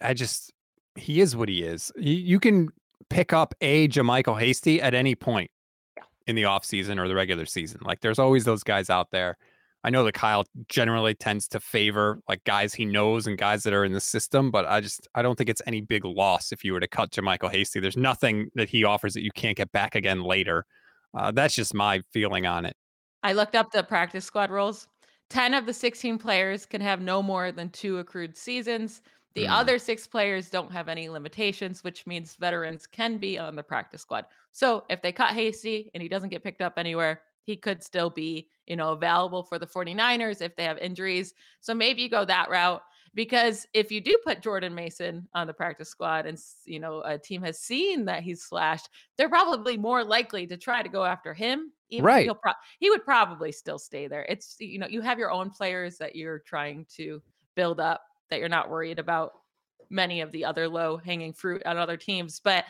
I 0.00 0.14
just 0.14 0.52
he 0.96 1.20
is 1.20 1.36
what 1.36 1.48
he 1.48 1.62
is. 1.62 1.92
You, 1.96 2.14
you 2.14 2.40
can 2.40 2.70
pick 3.08 3.32
up 3.32 3.54
a 3.60 3.86
JaMycal 3.86 4.38
Hasty 4.38 4.82
at 4.82 4.94
any 4.94 5.14
point 5.14 5.50
Yeah. 5.96 6.02
in 6.26 6.34
the 6.34 6.42
offseason 6.42 6.98
or 6.98 7.06
the 7.06 7.14
regular 7.14 7.46
season. 7.46 7.80
Like 7.84 8.00
there's 8.00 8.18
always 8.18 8.44
those 8.44 8.64
guys 8.64 8.90
out 8.90 9.12
there. 9.12 9.38
I 9.84 9.90
know 9.90 10.02
that 10.04 10.14
Kyle 10.14 10.44
generally 10.68 11.14
tends 11.14 11.46
to 11.48 11.60
favor 11.60 12.20
like 12.28 12.42
guys 12.44 12.74
he 12.74 12.84
knows 12.84 13.26
and 13.26 13.38
guys 13.38 13.62
that 13.62 13.72
are 13.72 13.84
in 13.84 13.92
the 13.92 14.00
system, 14.00 14.50
but 14.50 14.66
I 14.66 14.80
just 14.80 15.06
I 15.14 15.22
don't 15.22 15.36
think 15.36 15.48
it's 15.48 15.62
any 15.66 15.80
big 15.80 16.04
loss 16.04 16.50
if 16.52 16.64
you 16.64 16.72
were 16.72 16.80
to 16.80 16.88
cut 16.88 17.10
JaMycal 17.12 17.50
Hasty. 17.52 17.78
There's 17.80 17.96
nothing 17.96 18.50
that 18.56 18.68
he 18.68 18.84
offers 18.84 19.14
that 19.14 19.22
you 19.22 19.30
can't 19.32 19.56
get 19.56 19.70
back 19.72 19.94
again 19.94 20.22
later. 20.22 20.66
Uh, 21.16 21.30
that's 21.30 21.54
just 21.54 21.74
my 21.74 22.02
feeling 22.12 22.44
on 22.46 22.64
it. 22.66 22.74
I 23.22 23.32
looked 23.32 23.54
up 23.56 23.70
the 23.72 23.82
practice 23.82 24.24
squad 24.24 24.50
rules. 24.50 24.86
10 25.30 25.54
of 25.54 25.66
the 25.66 25.72
16 25.74 26.18
players 26.18 26.66
can 26.66 26.80
have 26.80 27.00
no 27.00 27.22
more 27.22 27.52
than 27.52 27.68
two 27.70 27.98
accrued 27.98 28.36
seasons. 28.36 29.02
The 29.34 29.44
Mm. 29.44 29.50
other 29.50 29.78
six 29.78 30.06
players 30.06 30.50
don't 30.50 30.72
have 30.72 30.88
any 30.88 31.08
limitations, 31.08 31.84
which 31.84 32.06
means 32.06 32.34
veterans 32.36 32.86
can 32.86 33.18
be 33.18 33.38
on 33.38 33.54
the 33.54 33.62
practice 33.62 34.02
squad. 34.02 34.24
So 34.52 34.84
if 34.88 35.02
they 35.02 35.12
cut 35.12 35.34
Hasty 35.34 35.90
and 35.94 36.02
he 36.02 36.08
doesn't 36.08 36.30
get 36.30 36.42
picked 36.42 36.62
up 36.62 36.74
anywhere, 36.78 37.22
he 37.48 37.56
could 37.56 37.82
still 37.82 38.10
be, 38.10 38.46
you 38.66 38.76
know, 38.76 38.92
available 38.92 39.42
for 39.42 39.58
the 39.58 39.66
49ers 39.66 40.42
if 40.42 40.54
they 40.54 40.64
have 40.64 40.76
injuries. 40.78 41.32
So 41.60 41.72
maybe 41.74 42.02
you 42.02 42.10
go 42.10 42.26
that 42.26 42.50
route 42.50 42.82
because 43.14 43.66
if 43.72 43.90
you 43.90 44.02
do 44.02 44.18
put 44.22 44.42
Jordan 44.42 44.74
Mason 44.74 45.26
on 45.32 45.46
the 45.46 45.54
practice 45.54 45.88
squad 45.88 46.26
and, 46.26 46.38
you 46.66 46.78
know, 46.78 47.00
a 47.06 47.18
team 47.18 47.40
has 47.42 47.58
seen 47.58 48.04
that 48.04 48.22
he's 48.22 48.42
slashed, 48.42 48.90
they're 49.16 49.30
probably 49.30 49.78
more 49.78 50.04
likely 50.04 50.46
to 50.46 50.58
try 50.58 50.82
to 50.82 50.90
go 50.90 51.04
after 51.04 51.32
him 51.32 51.72
even 51.90 52.04
Right. 52.04 52.22
he'll 52.22 52.34
pro- 52.34 52.52
he 52.80 52.90
would 52.90 53.02
probably 53.02 53.50
still 53.50 53.78
stay 53.78 54.08
there. 54.08 54.26
It's 54.28 54.56
you 54.60 54.78
know, 54.78 54.86
you 54.86 55.00
have 55.00 55.18
your 55.18 55.30
own 55.30 55.48
players 55.48 55.96
that 55.96 56.14
you're 56.14 56.40
trying 56.40 56.84
to 56.96 57.22
build 57.54 57.80
up 57.80 58.02
that 58.28 58.40
you're 58.40 58.48
not 58.50 58.68
worried 58.68 58.98
about 58.98 59.32
many 59.88 60.20
of 60.20 60.30
the 60.30 60.44
other 60.44 60.68
low 60.68 60.98
hanging 60.98 61.32
fruit 61.32 61.62
on 61.64 61.78
other 61.78 61.96
teams. 61.96 62.40
But 62.40 62.66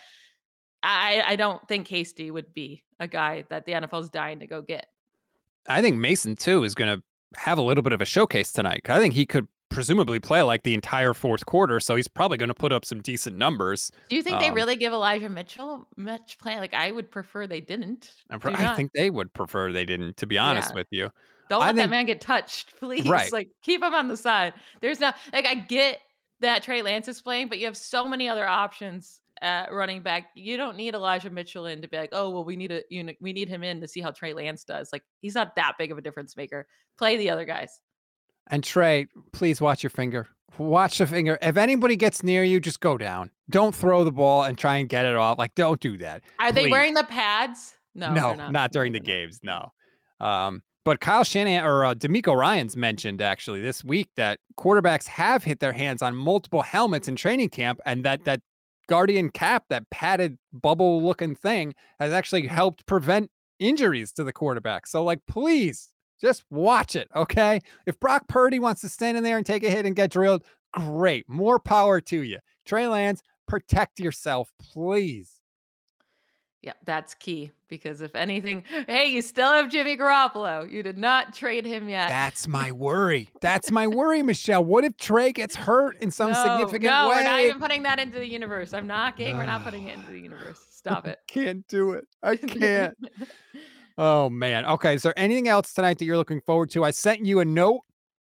I 0.88 1.22
I 1.32 1.36
don't 1.36 1.66
think 1.68 1.86
Hasty 1.88 2.30
would 2.30 2.52
be 2.54 2.82
a 3.00 3.06
guy 3.06 3.44
that 3.50 3.66
the 3.66 3.72
NFL's 3.72 4.08
dying 4.08 4.40
to 4.40 4.46
go 4.46 4.62
get. 4.62 4.86
I 5.68 5.82
think 5.82 5.96
Mason 5.96 6.34
too 6.34 6.64
is 6.64 6.74
going 6.74 6.96
to 6.98 7.02
have 7.38 7.58
a 7.58 7.62
little 7.62 7.82
bit 7.82 7.92
of 7.92 8.00
a 8.00 8.04
showcase 8.06 8.52
tonight. 8.52 8.82
I 8.88 8.98
think 8.98 9.12
he 9.14 9.26
could 9.26 9.46
presumably 9.68 10.18
play 10.18 10.40
like 10.42 10.62
the 10.62 10.72
entire 10.72 11.12
fourth 11.12 11.44
quarter, 11.44 11.78
so 11.78 11.94
he's 11.94 12.08
probably 12.08 12.38
going 12.38 12.48
to 12.48 12.54
put 12.54 12.72
up 12.72 12.86
some 12.86 13.02
decent 13.02 13.36
numbers. 13.36 13.92
Do 14.08 14.16
you 14.16 14.22
think 14.22 14.40
they 14.40 14.48
Um, 14.48 14.54
really 14.54 14.76
give 14.76 14.94
Elijah 14.94 15.28
Mitchell 15.28 15.86
much 15.96 16.38
play? 16.38 16.58
Like 16.58 16.72
I 16.72 16.90
would 16.90 17.10
prefer 17.10 17.46
they 17.46 17.60
didn't. 17.60 18.10
I 18.30 18.38
pr- 18.38 18.48
I 18.50 18.74
think 18.74 18.92
they 18.92 19.10
would 19.10 19.32
prefer 19.34 19.70
they 19.72 19.84
didn't, 19.84 20.16
to 20.16 20.26
be 20.26 20.38
honest 20.38 20.70
Yeah. 20.70 20.74
with 20.76 20.86
you. 20.90 21.10
Don't 21.50 21.62
I 21.62 21.66
let 21.66 21.76
that 21.76 21.90
man 21.90 22.06
get 22.06 22.20
touched, 22.22 22.76
please. 22.80 23.06
right. 23.06 23.30
Like 23.32 23.50
keep 23.62 23.82
him 23.82 23.94
on 23.94 24.08
the 24.08 24.16
side. 24.16 24.54
There's 24.80 25.00
no 25.00 25.12
like 25.34 25.46
I 25.46 25.54
get 25.54 26.00
that 26.40 26.62
Trey 26.62 26.80
Lance 26.82 27.08
is 27.08 27.20
playing, 27.20 27.48
but 27.48 27.58
you 27.58 27.66
have 27.66 27.76
so 27.76 28.06
many 28.06 28.26
other 28.28 28.46
options 28.48 29.20
at 29.42 29.72
running 29.72 30.02
back. 30.02 30.30
You 30.34 30.56
don't 30.56 30.76
need 30.76 30.94
Elijah 30.94 31.30
Mitchell 31.30 31.66
in 31.66 31.82
to 31.82 31.88
be 31.88 31.96
like, 31.96 32.10
oh 32.12 32.30
well, 32.30 32.44
we 32.44 32.56
need 32.56 32.72
a 32.72 32.82
you 32.90 33.02
know 33.02 33.12
we 33.20 33.32
need 33.32 33.48
him 33.48 33.62
in 33.62 33.80
to 33.80 33.88
see 33.88 34.00
how 34.00 34.10
Trey 34.10 34.32
Lance 34.34 34.64
does. 34.64 34.90
Like 34.92 35.02
he's 35.20 35.34
not 35.34 35.56
that 35.56 35.74
big 35.78 35.92
of 35.92 35.98
a 35.98 36.02
difference 36.02 36.36
maker. 36.36 36.66
Play 36.98 37.16
the 37.16 37.30
other 37.30 37.44
guys. 37.44 37.80
And 38.50 38.64
Trey, 38.64 39.06
please 39.32 39.60
watch 39.60 39.82
your 39.82 39.90
finger. 39.90 40.28
Watch 40.56 40.98
the 40.98 41.06
finger. 41.06 41.38
If 41.42 41.56
anybody 41.56 41.96
gets 41.96 42.22
near 42.22 42.42
you, 42.42 42.58
just 42.60 42.80
go 42.80 42.96
down. 42.96 43.30
Don't 43.50 43.74
throw 43.74 44.04
the 44.04 44.10
ball 44.12 44.44
and 44.44 44.56
try 44.56 44.78
and 44.78 44.88
get 44.88 45.04
it 45.04 45.14
off. 45.14 45.38
Like, 45.38 45.54
don't 45.54 45.78
do 45.80 45.98
that. 45.98 46.22
Are 46.40 46.50
they 46.50 46.70
wearing 46.70 46.94
the 46.94 47.04
pads? 47.04 47.74
No, 47.94 48.12
No, 48.12 48.34
not. 48.34 48.52
not 48.52 48.72
during 48.72 48.92
the 48.92 49.00
games. 49.14 49.40
No. 49.42 49.72
Um, 50.20 50.62
but 50.84 51.00
Kyle 51.00 51.22
Shanahan 51.22 51.64
or 51.64 51.84
uh, 51.84 51.94
DeMeco 51.94 52.34
Ryans 52.34 52.74
mentioned 52.76 53.20
actually 53.20 53.60
this 53.60 53.84
week 53.84 54.08
that 54.16 54.40
quarterbacks 54.58 55.06
have 55.06 55.44
hit 55.44 55.60
their 55.60 55.72
hands 55.72 56.00
on 56.00 56.16
multiple 56.16 56.62
helmets 56.62 57.08
in 57.08 57.14
training 57.16 57.50
camp, 57.50 57.78
and 57.84 58.04
that 58.06 58.24
that 58.24 58.40
guardian 58.88 59.30
cap, 59.30 59.64
that 59.70 59.90
padded 59.90 60.38
bubble 60.52 61.02
looking 61.02 61.34
thing, 61.34 61.74
has 62.00 62.12
actually 62.12 62.42
mm-hmm. 62.42 62.54
helped 62.54 62.86
prevent 62.86 63.30
injuries 63.58 64.12
to 64.12 64.24
the 64.24 64.32
quarterback. 64.32 64.86
So, 64.86 65.04
like, 65.04 65.20
please 65.26 65.90
just 66.20 66.44
watch 66.50 66.96
it, 66.96 67.08
okay? 67.14 67.60
If 67.86 68.00
Brock 68.00 68.28
Purdy 68.28 68.58
wants 68.58 68.80
to 68.80 68.88
stand 68.88 69.16
in 69.16 69.24
there 69.24 69.36
and 69.36 69.46
take 69.46 69.62
a 69.62 69.70
hit 69.70 69.86
and 69.86 69.94
get 69.94 70.10
drilled, 70.10 70.42
great. 70.72 71.28
More 71.28 71.58
power 71.58 72.00
to 72.02 72.22
you. 72.22 72.38
Trey 72.66 72.86
Lance, 72.88 73.22
protect 73.46 74.00
yourself, 74.00 74.52
please. 74.60 75.37
Yeah, 76.62 76.72
that's 76.84 77.14
key 77.14 77.52
because 77.68 78.00
if 78.00 78.16
anything, 78.16 78.64
hey, 78.88 79.06
you 79.06 79.22
still 79.22 79.52
have 79.52 79.70
Jimmy 79.70 79.96
Garoppolo. 79.96 80.68
You 80.68 80.82
did 80.82 80.98
not 80.98 81.32
trade 81.32 81.64
him 81.64 81.88
yet. 81.88 82.08
That's 82.08 82.48
my 82.48 82.72
worry. 82.72 83.28
That's 83.40 83.70
my 83.70 83.86
worry, 83.86 84.22
Michelle. 84.24 84.64
What 84.64 84.84
if 84.84 84.96
Trey 84.96 85.30
gets 85.30 85.54
hurt 85.54 85.96
in 86.02 86.10
some 86.10 86.32
no, 86.32 86.42
significant 86.42 86.84
no, 86.84 87.08
way? 87.08 87.16
we're 87.16 87.22
not 87.22 87.40
even 87.40 87.60
putting 87.60 87.84
that 87.84 88.00
into 88.00 88.18
the 88.18 88.26
universe. 88.26 88.74
I'm 88.74 88.88
not 88.88 89.16
kidding. 89.16 89.36
We're 89.36 89.46
not 89.46 89.62
putting 89.62 89.86
it 89.86 89.98
into 89.98 90.10
the 90.10 90.18
universe. 90.18 90.58
Stop 90.70 91.06
it. 91.06 91.18
can't 91.28 91.66
do 91.68 91.92
it. 91.92 92.06
I 92.22 92.36
can't. 92.36 92.96
oh 93.98 94.28
man. 94.28 94.64
Okay. 94.64 94.94
Is 94.94 95.02
there 95.02 95.16
anything 95.16 95.46
else 95.46 95.72
tonight 95.72 95.98
that 95.98 96.06
you're 96.06 96.16
looking 96.16 96.40
forward 96.40 96.70
to? 96.70 96.82
I 96.82 96.90
sent 96.90 97.24
you 97.24 97.38
a 97.40 97.44
note. 97.44 97.82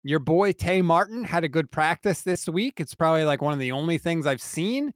Your 0.03 0.19
boy 0.19 0.53
Tay 0.53 0.83
Martin 0.83 1.25
had 1.25 1.45
a 1.45 1.49
good 1.49 1.71
practice 1.71 2.23
this 2.23 2.47
week. 2.47 2.79
It's 2.79 2.95
probably 2.95 3.25
like 3.25 3.43
one 3.43 3.53
of 3.53 3.59
the 3.59 3.73
only 3.73 3.99
things 3.99 4.27
I've 4.27 4.43
seen. 4.43 4.93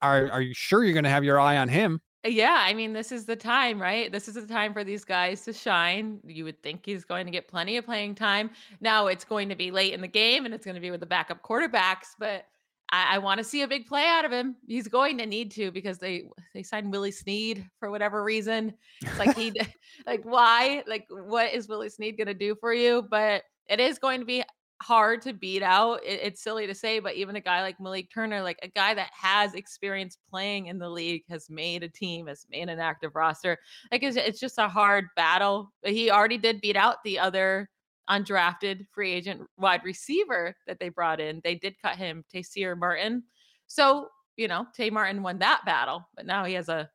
Are 0.00 0.30
Are 0.30 0.40
you 0.40 0.54
sure 0.54 0.84
you're 0.84 0.94
going 0.94 1.04
to 1.04 1.10
have 1.10 1.24
your 1.24 1.40
eye 1.40 1.56
on 1.56 1.68
him? 1.68 2.00
Yeah, 2.24 2.56
I 2.56 2.72
mean, 2.72 2.92
this 2.92 3.10
is 3.10 3.26
the 3.26 3.34
time, 3.34 3.82
right? 3.82 4.10
This 4.12 4.28
is 4.28 4.34
the 4.34 4.46
time 4.46 4.72
for 4.72 4.84
these 4.84 5.04
guys 5.04 5.44
to 5.44 5.52
shine. 5.52 6.20
You 6.24 6.44
would 6.44 6.62
think 6.62 6.82
he's 6.86 7.04
going 7.04 7.26
to 7.26 7.32
get 7.32 7.48
plenty 7.48 7.76
of 7.76 7.84
playing 7.84 8.14
time. 8.14 8.50
Now 8.80 9.08
it's 9.08 9.24
going 9.24 9.48
to 9.48 9.56
be 9.56 9.72
late 9.72 9.92
in 9.92 10.00
the 10.00 10.08
game 10.08 10.44
and 10.44 10.54
it's 10.54 10.64
going 10.64 10.76
to 10.76 10.80
be 10.80 10.92
with 10.92 11.00
the 11.00 11.06
backup 11.06 11.42
quarterbacks, 11.42 12.14
but 12.18 12.46
I, 12.92 13.16
I 13.16 13.18
want 13.18 13.38
to 13.38 13.44
see 13.44 13.62
a 13.62 13.68
big 13.68 13.86
play 13.86 14.04
out 14.06 14.24
of 14.24 14.30
him. 14.30 14.54
He's 14.68 14.86
going 14.86 15.18
to 15.18 15.26
need 15.26 15.50
to 15.52 15.72
because 15.72 15.98
they 15.98 16.24
they 16.54 16.62
signed 16.62 16.92
Willie 16.92 17.10
Snead 17.10 17.68
for 17.80 17.90
whatever 17.90 18.22
reason. 18.22 18.74
It's 19.00 19.18
like 19.18 19.36
he 19.36 19.52
like 20.06 20.22
why? 20.22 20.84
Like 20.86 21.06
what 21.10 21.52
is 21.52 21.68
Willie 21.68 21.88
Snead 21.88 22.16
going 22.16 22.28
to 22.28 22.34
do 22.34 22.54
for 22.54 22.72
you? 22.72 23.04
But 23.10 23.42
it 23.68 23.80
is 23.80 23.98
going 23.98 24.20
to 24.20 24.26
be 24.26 24.44
hard 24.82 25.22
to 25.22 25.32
beat 25.32 25.62
out. 25.62 26.04
It, 26.04 26.20
it's 26.22 26.42
silly 26.42 26.66
to 26.66 26.74
say, 26.74 26.98
but 26.98 27.14
even 27.14 27.36
a 27.36 27.40
guy 27.40 27.62
like 27.62 27.80
Malik 27.80 28.08
Turner, 28.12 28.42
like 28.42 28.58
a 28.62 28.68
guy 28.68 28.94
that 28.94 29.10
has 29.12 29.54
experience 29.54 30.18
playing 30.28 30.66
in 30.66 30.78
the 30.78 30.88
league, 30.88 31.22
has 31.30 31.48
made 31.48 31.82
a 31.82 31.88
team, 31.88 32.26
has 32.26 32.46
made 32.50 32.68
an 32.68 32.78
active 32.78 33.14
roster. 33.14 33.58
Like 33.90 34.02
it's, 34.02 34.16
it's 34.16 34.40
just 34.40 34.58
a 34.58 34.68
hard 34.68 35.06
battle. 35.16 35.72
But 35.82 35.92
he 35.92 36.10
already 36.10 36.38
did 36.38 36.60
beat 36.60 36.76
out 36.76 36.96
the 37.04 37.18
other 37.18 37.70
undrafted 38.10 38.86
free 38.92 39.12
agent 39.12 39.42
wide 39.56 39.84
receiver 39.84 40.54
that 40.66 40.78
they 40.78 40.88
brought 40.88 41.20
in. 41.20 41.40
They 41.44 41.54
did 41.54 41.76
cut 41.80 41.96
him, 41.96 42.24
Taysir 42.34 42.76
Martin. 42.76 43.22
So, 43.66 44.08
you 44.36 44.48
know, 44.48 44.66
Tay 44.74 44.90
Martin 44.90 45.22
won 45.22 45.38
that 45.38 45.62
battle, 45.64 46.08
but 46.16 46.26
now 46.26 46.44
he 46.44 46.54
has 46.54 46.68
a 46.68 46.90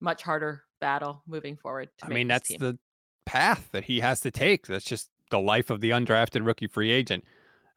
much 0.00 0.22
harder 0.22 0.62
battle 0.80 1.22
moving 1.26 1.56
forward. 1.56 1.88
To 1.98 2.06
I 2.06 2.08
mean, 2.08 2.28
that's 2.28 2.48
team. 2.48 2.58
the 2.60 2.78
path 3.26 3.68
that 3.72 3.84
he 3.84 4.00
has 4.00 4.20
to 4.20 4.30
take. 4.30 4.66
That's 4.66 4.84
just 4.84 5.10
the 5.30 5.40
life 5.40 5.70
of 5.70 5.80
the 5.80 5.90
undrafted 5.90 6.46
rookie 6.46 6.66
free 6.66 6.90
agent. 6.90 7.24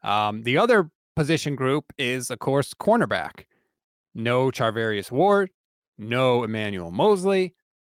Um, 0.02 0.42
the 0.42 0.58
other 0.58 0.90
position 1.16 1.56
group 1.56 1.92
is, 1.98 2.30
of 2.30 2.38
course, 2.38 2.74
cornerback. 2.74 3.44
No 4.14 4.50
Charvarius 4.50 5.10
Ward, 5.10 5.50
no 5.96 6.44
Emmanuel 6.44 6.90
Moseley. 6.90 7.54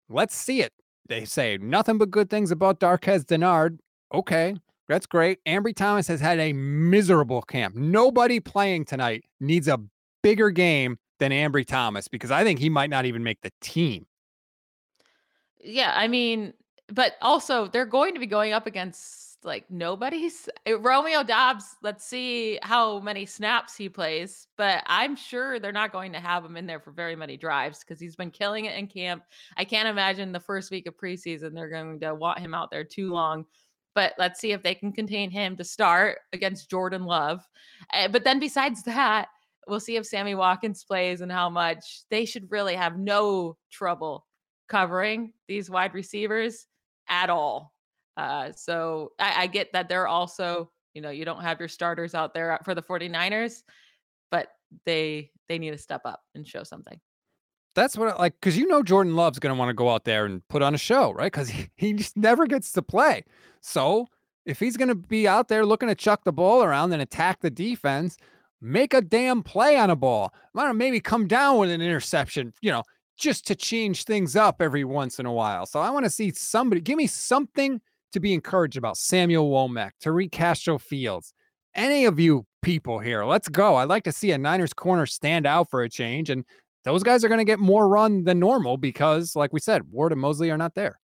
Let's 0.09 0.35
see 0.35 0.61
it. 0.61 0.73
They 1.07 1.25
say 1.25 1.57
nothing 1.57 1.97
but 1.97 2.11
good 2.11 2.29
things 2.29 2.51
about 2.51 2.79
Darqueze 2.79 3.25
Dennard. 3.25 3.79
Okay, 4.13 4.55
that's 4.87 5.05
great. 5.05 5.43
Ambry 5.45 5.75
Thomas 5.75 6.07
has 6.07 6.19
had 6.19 6.39
a 6.39 6.53
miserable 6.53 7.41
camp. 7.41 7.75
Nobody 7.75 8.39
playing 8.39 8.85
tonight 8.85 9.23
needs 9.39 9.67
a 9.67 9.79
bigger 10.21 10.49
game 10.49 10.97
than 11.19 11.31
Ambry 11.31 11.65
Thomas 11.65 12.07
because 12.07 12.31
I 12.31 12.43
think 12.43 12.59
he 12.59 12.69
might 12.69 12.89
not 12.89 13.05
even 13.05 13.23
make 13.23 13.41
the 13.41 13.51
team. 13.61 14.05
Yeah, 15.63 15.93
I 15.95 16.07
mean, 16.07 16.53
but 16.87 17.13
also 17.21 17.67
they're 17.67 17.85
going 17.85 18.13
to 18.15 18.19
be 18.19 18.25
going 18.25 18.53
up 18.53 18.67
against 18.67 19.30
like 19.43 19.69
nobody's 19.69 20.49
uh, 20.67 20.79
Romeo 20.79 21.23
Doubs. 21.23 21.75
Let's 21.81 22.05
see 22.05 22.59
how 22.61 22.99
many 22.99 23.25
snaps 23.25 23.75
he 23.75 23.89
plays, 23.89 24.47
but 24.57 24.83
I'm 24.87 25.15
sure 25.15 25.59
they're 25.59 25.71
not 25.71 25.91
going 25.91 26.13
to 26.13 26.19
have 26.19 26.45
him 26.45 26.57
in 26.57 26.65
there 26.65 26.79
for 26.79 26.91
very 26.91 27.15
many 27.15 27.37
drives 27.37 27.79
because 27.79 27.99
he's 27.99 28.15
been 28.15 28.31
killing 28.31 28.65
it 28.65 28.77
in 28.77 28.87
camp. 28.87 29.23
I 29.57 29.65
can't 29.65 29.87
imagine 29.87 30.31
the 30.31 30.39
first 30.39 30.71
week 30.71 30.87
of 30.87 30.97
preseason 30.97 31.53
they're 31.53 31.69
going 31.69 31.99
to 32.01 32.15
want 32.15 32.39
him 32.39 32.53
out 32.53 32.71
there 32.71 32.83
too 32.83 33.11
long. 33.11 33.45
But 33.93 34.13
let's 34.17 34.39
see 34.39 34.53
if 34.53 34.63
they 34.63 34.75
can 34.75 34.93
contain 34.93 35.31
him 35.31 35.57
to 35.57 35.63
start 35.63 36.19
against 36.31 36.69
Jordan 36.69 37.03
Love. 37.03 37.45
Uh, 37.93 38.07
but 38.07 38.23
then 38.23 38.39
besides 38.39 38.83
that, 38.83 39.27
we'll 39.67 39.79
see 39.79 39.97
if 39.97 40.05
Sammy 40.05 40.35
Watkins 40.35 40.83
plays 40.83 41.21
and 41.21 41.31
how 41.31 41.49
much. 41.49 42.03
They 42.09 42.25
should 42.25 42.51
really 42.51 42.75
have 42.75 42.97
no 42.97 43.57
trouble 43.69 44.25
covering 44.69 45.33
these 45.47 45.69
wide 45.69 45.93
receivers 45.93 46.67
at 47.09 47.29
all. 47.29 47.70
Uh, 48.17 48.51
so 48.55 49.11
I, 49.19 49.43
I 49.43 49.47
get 49.47 49.71
that 49.73 49.89
they're 49.89 50.07
also, 50.07 50.69
you 50.93 51.01
know, 51.01 51.09
you 51.09 51.25
don't 51.25 51.41
have 51.41 51.59
your 51.59 51.69
starters 51.69 52.13
out 52.13 52.33
there 52.33 52.59
for 52.63 52.75
the 52.75 52.81
49ers, 52.81 53.63
but 54.29 54.49
they 54.85 55.31
they 55.47 55.59
need 55.59 55.71
to 55.71 55.77
step 55.77 56.01
up 56.05 56.21
and 56.35 56.47
show 56.47 56.63
something. 56.63 56.99
That's 57.73 57.97
what 57.97 58.09
I 58.09 58.17
like 58.17 58.33
because 58.39 58.57
you 58.57 58.67
know 58.67 58.83
Jordan 58.83 59.15
Love's 59.15 59.39
going 59.39 59.53
to 59.53 59.59
want 59.59 59.69
to 59.69 59.73
go 59.73 59.89
out 59.89 60.03
there 60.03 60.25
and 60.25 60.45
put 60.49 60.61
on 60.61 60.75
a 60.75 60.77
show, 60.77 61.11
right? 61.13 61.31
Because 61.31 61.49
he, 61.49 61.69
he 61.75 61.93
just 61.93 62.17
never 62.17 62.47
gets 62.47 62.71
to 62.73 62.81
play. 62.81 63.23
So 63.61 64.07
if 64.45 64.59
he's 64.59 64.77
going 64.77 64.89
to 64.89 64.95
be 64.95 65.27
out 65.27 65.47
there 65.47 65.65
looking 65.65 65.89
to 65.89 65.95
chuck 65.95 66.23
the 66.23 66.33
ball 66.33 66.63
around 66.63 66.91
and 66.93 67.01
attack 67.01 67.39
the 67.41 67.49
defense, 67.49 68.17
make 68.59 68.93
a 68.93 69.01
damn 69.01 69.43
play 69.43 69.77
on 69.77 69.89
a 69.89 69.95
ball. 69.95 70.33
Might 70.53 70.71
maybe 70.73 70.99
come 70.99 71.27
down 71.27 71.59
with 71.59 71.69
an 71.69 71.81
interception, 71.81 72.53
you 72.61 72.71
know, 72.71 72.83
just 73.17 73.45
to 73.47 73.55
change 73.55 74.03
things 74.03 74.35
up 74.35 74.61
every 74.61 74.83
once 74.83 75.19
in 75.19 75.25
a 75.25 75.33
while. 75.33 75.65
So 75.65 75.79
I 75.79 75.91
want 75.91 76.05
to 76.05 76.09
see 76.09 76.31
somebody 76.31 76.81
give 76.81 76.97
me 76.97 77.07
something 77.07 77.81
to 78.11 78.19
be 78.19 78.33
encouraged 78.33 78.77
about 78.77 78.97
Samuel 78.97 79.49
Womack, 79.49 79.91
Tariq 80.03 80.31
Castro 80.31 80.77
Fields, 80.77 81.33
any 81.75 82.05
of 82.05 82.19
you 82.19 82.45
people 82.61 82.99
here. 82.99 83.23
Let's 83.25 83.49
go. 83.49 83.75
I'd 83.75 83.89
like 83.89 84.03
to 84.03 84.11
see 84.11 84.31
a 84.31 84.37
Niners 84.37 84.73
corner 84.73 85.05
stand 85.05 85.45
out 85.45 85.69
for 85.69 85.83
a 85.83 85.89
change. 85.89 86.29
And 86.29 86.45
those 86.83 87.03
guys 87.03 87.23
are 87.23 87.27
going 87.27 87.39
to 87.39 87.45
get 87.45 87.59
more 87.59 87.87
run 87.87 88.23
than 88.23 88.39
normal 88.39 88.77
because, 88.77 89.35
like 89.35 89.53
we 89.53 89.59
said, 89.59 89.83
Ward 89.91 90.11
and 90.11 90.21
Moseley 90.21 90.51
are 90.51 90.57
not 90.57 90.75
there. 90.75 90.99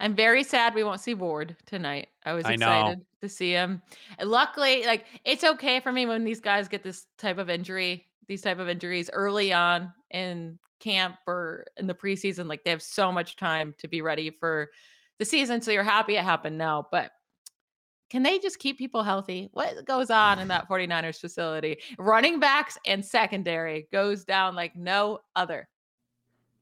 I'm 0.00 0.16
very 0.16 0.42
sad 0.42 0.74
we 0.74 0.82
won't 0.82 1.00
see 1.00 1.14
Ward 1.14 1.56
tonight. 1.64 2.08
I 2.24 2.32
was 2.32 2.44
excited 2.44 2.98
I 2.98 3.02
to 3.20 3.28
see 3.28 3.52
him. 3.52 3.80
And 4.18 4.28
luckily, 4.28 4.84
like 4.84 5.06
it's 5.24 5.44
okay 5.44 5.78
for 5.78 5.92
me 5.92 6.06
when 6.06 6.24
these 6.24 6.40
guys 6.40 6.66
get 6.66 6.82
this 6.82 7.06
type 7.18 7.38
of 7.38 7.48
injury, 7.48 8.08
these 8.26 8.42
type 8.42 8.58
of 8.58 8.68
injuries 8.68 9.10
early 9.12 9.52
on 9.52 9.92
in 10.10 10.58
camp 10.80 11.16
or 11.28 11.66
in 11.76 11.86
the 11.86 11.94
preseason. 11.94 12.48
Like 12.48 12.64
they 12.64 12.70
have 12.70 12.82
so 12.82 13.12
much 13.12 13.36
time 13.36 13.74
to 13.78 13.86
be 13.86 14.02
ready 14.02 14.30
for 14.30 14.70
the 15.22 15.26
season. 15.26 15.60
So 15.60 15.70
you're 15.70 15.84
happy 15.84 16.16
it 16.16 16.24
happened 16.24 16.58
now. 16.58 16.88
But 16.90 17.12
can 18.10 18.24
they 18.24 18.40
just 18.40 18.58
keep 18.58 18.76
people 18.76 19.04
healthy? 19.04 19.48
What 19.52 19.84
goes 19.86 20.10
on 20.10 20.40
in 20.40 20.48
that 20.48 20.68
49ers 20.68 21.20
facility? 21.20 21.78
Running 21.96 22.40
backs 22.40 22.76
and 22.86 23.04
secondary 23.04 23.86
goes 23.92 24.24
down 24.24 24.56
like 24.56 24.74
no 24.74 25.20
other. 25.36 25.68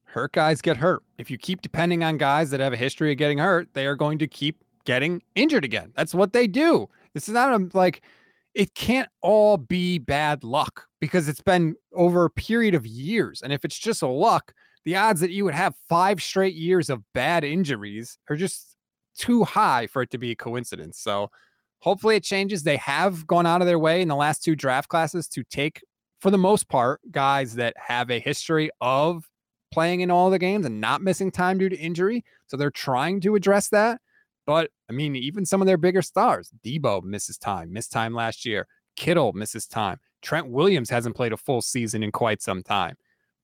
Hurt 0.03 0.33
guys 0.33 0.61
get 0.61 0.77
hurt. 0.77 1.01
If 1.17 1.31
you 1.31 1.37
keep 1.37 1.61
depending 1.61 2.03
on 2.03 2.17
guys 2.17 2.51
that 2.51 2.59
have 2.59 2.73
a 2.73 2.77
history 2.77 3.11
of 3.11 3.17
getting 3.17 3.39
hurt, 3.39 3.69
they 3.73 3.87
are 3.87 3.95
going 3.95 4.19
to 4.19 4.27
keep 4.27 4.63
getting 4.85 5.23
injured 5.35 5.65
again. 5.65 5.91
That's 5.95 6.13
what 6.13 6.33
they 6.33 6.47
do. 6.47 6.87
This 7.13 7.27
is 7.27 7.33
not 7.33 7.59
a, 7.59 7.69
like, 7.73 8.03
it 8.53 8.75
can't 8.75 9.09
all 9.21 9.57
be 9.57 9.97
bad 9.97 10.43
luck 10.43 10.87
because 10.99 11.27
it's 11.27 11.41
been 11.41 11.75
over 11.93 12.25
a 12.25 12.29
period 12.29 12.75
of 12.75 12.85
years. 12.85 13.41
And 13.41 13.51
if 13.51 13.65
it's 13.65 13.79
just 13.79 14.01
a 14.01 14.07
luck, 14.07 14.53
the 14.85 14.95
odds 14.95 15.21
that 15.21 15.31
you 15.31 15.45
would 15.45 15.53
have 15.53 15.75
five 15.87 16.21
straight 16.21 16.55
years 16.55 16.89
of 16.89 17.03
bad 17.13 17.43
injuries 17.43 18.17
are 18.29 18.35
just 18.35 18.75
too 19.17 19.43
high 19.43 19.87
for 19.87 20.01
it 20.01 20.09
to 20.11 20.17
be 20.17 20.31
a 20.31 20.35
coincidence. 20.35 20.99
So 20.99 21.29
hopefully 21.79 22.15
it 22.15 22.23
changes. 22.23 22.63
They 22.63 22.77
have 22.77 23.27
gone 23.27 23.45
out 23.45 23.61
of 23.61 23.67
their 23.67 23.79
way 23.79 24.01
in 24.01 24.07
the 24.07 24.15
last 24.15 24.43
two 24.43 24.55
draft 24.55 24.89
classes 24.89 25.27
to 25.29 25.43
take, 25.43 25.83
for 26.19 26.31
the 26.31 26.37
most 26.37 26.69
part, 26.69 27.01
guys 27.11 27.55
that 27.55 27.75
have 27.77 28.09
a 28.09 28.19
history 28.19 28.69
of 28.79 29.27
playing 29.71 30.01
in 30.01 30.11
all 30.11 30.29
the 30.29 30.39
games 30.39 30.65
and 30.65 30.81
not 30.81 31.01
missing 31.01 31.31
time 31.31 31.57
due 31.57 31.69
to 31.69 31.77
injury. 31.77 32.23
So 32.47 32.57
they're 32.57 32.71
trying 32.71 33.21
to 33.21 33.35
address 33.35 33.69
that. 33.69 34.01
But 34.45 34.71
I 34.89 34.93
mean, 34.93 35.15
even 35.15 35.45
some 35.45 35.61
of 35.61 35.67
their 35.67 35.77
bigger 35.77 36.01
stars, 36.01 36.51
Deebo 36.63 37.03
misses 37.03 37.37
time, 37.37 37.71
missed 37.71 37.91
time 37.91 38.13
last 38.13 38.45
year. 38.45 38.67
Kittle 38.95 39.33
misses 39.33 39.67
time. 39.67 39.99
Trent 40.21 40.49
Williams 40.49 40.89
hasn't 40.89 41.15
played 41.15 41.33
a 41.33 41.37
full 41.37 41.61
season 41.61 42.03
in 42.03 42.11
quite 42.11 42.41
some 42.41 42.61
time. 42.63 42.97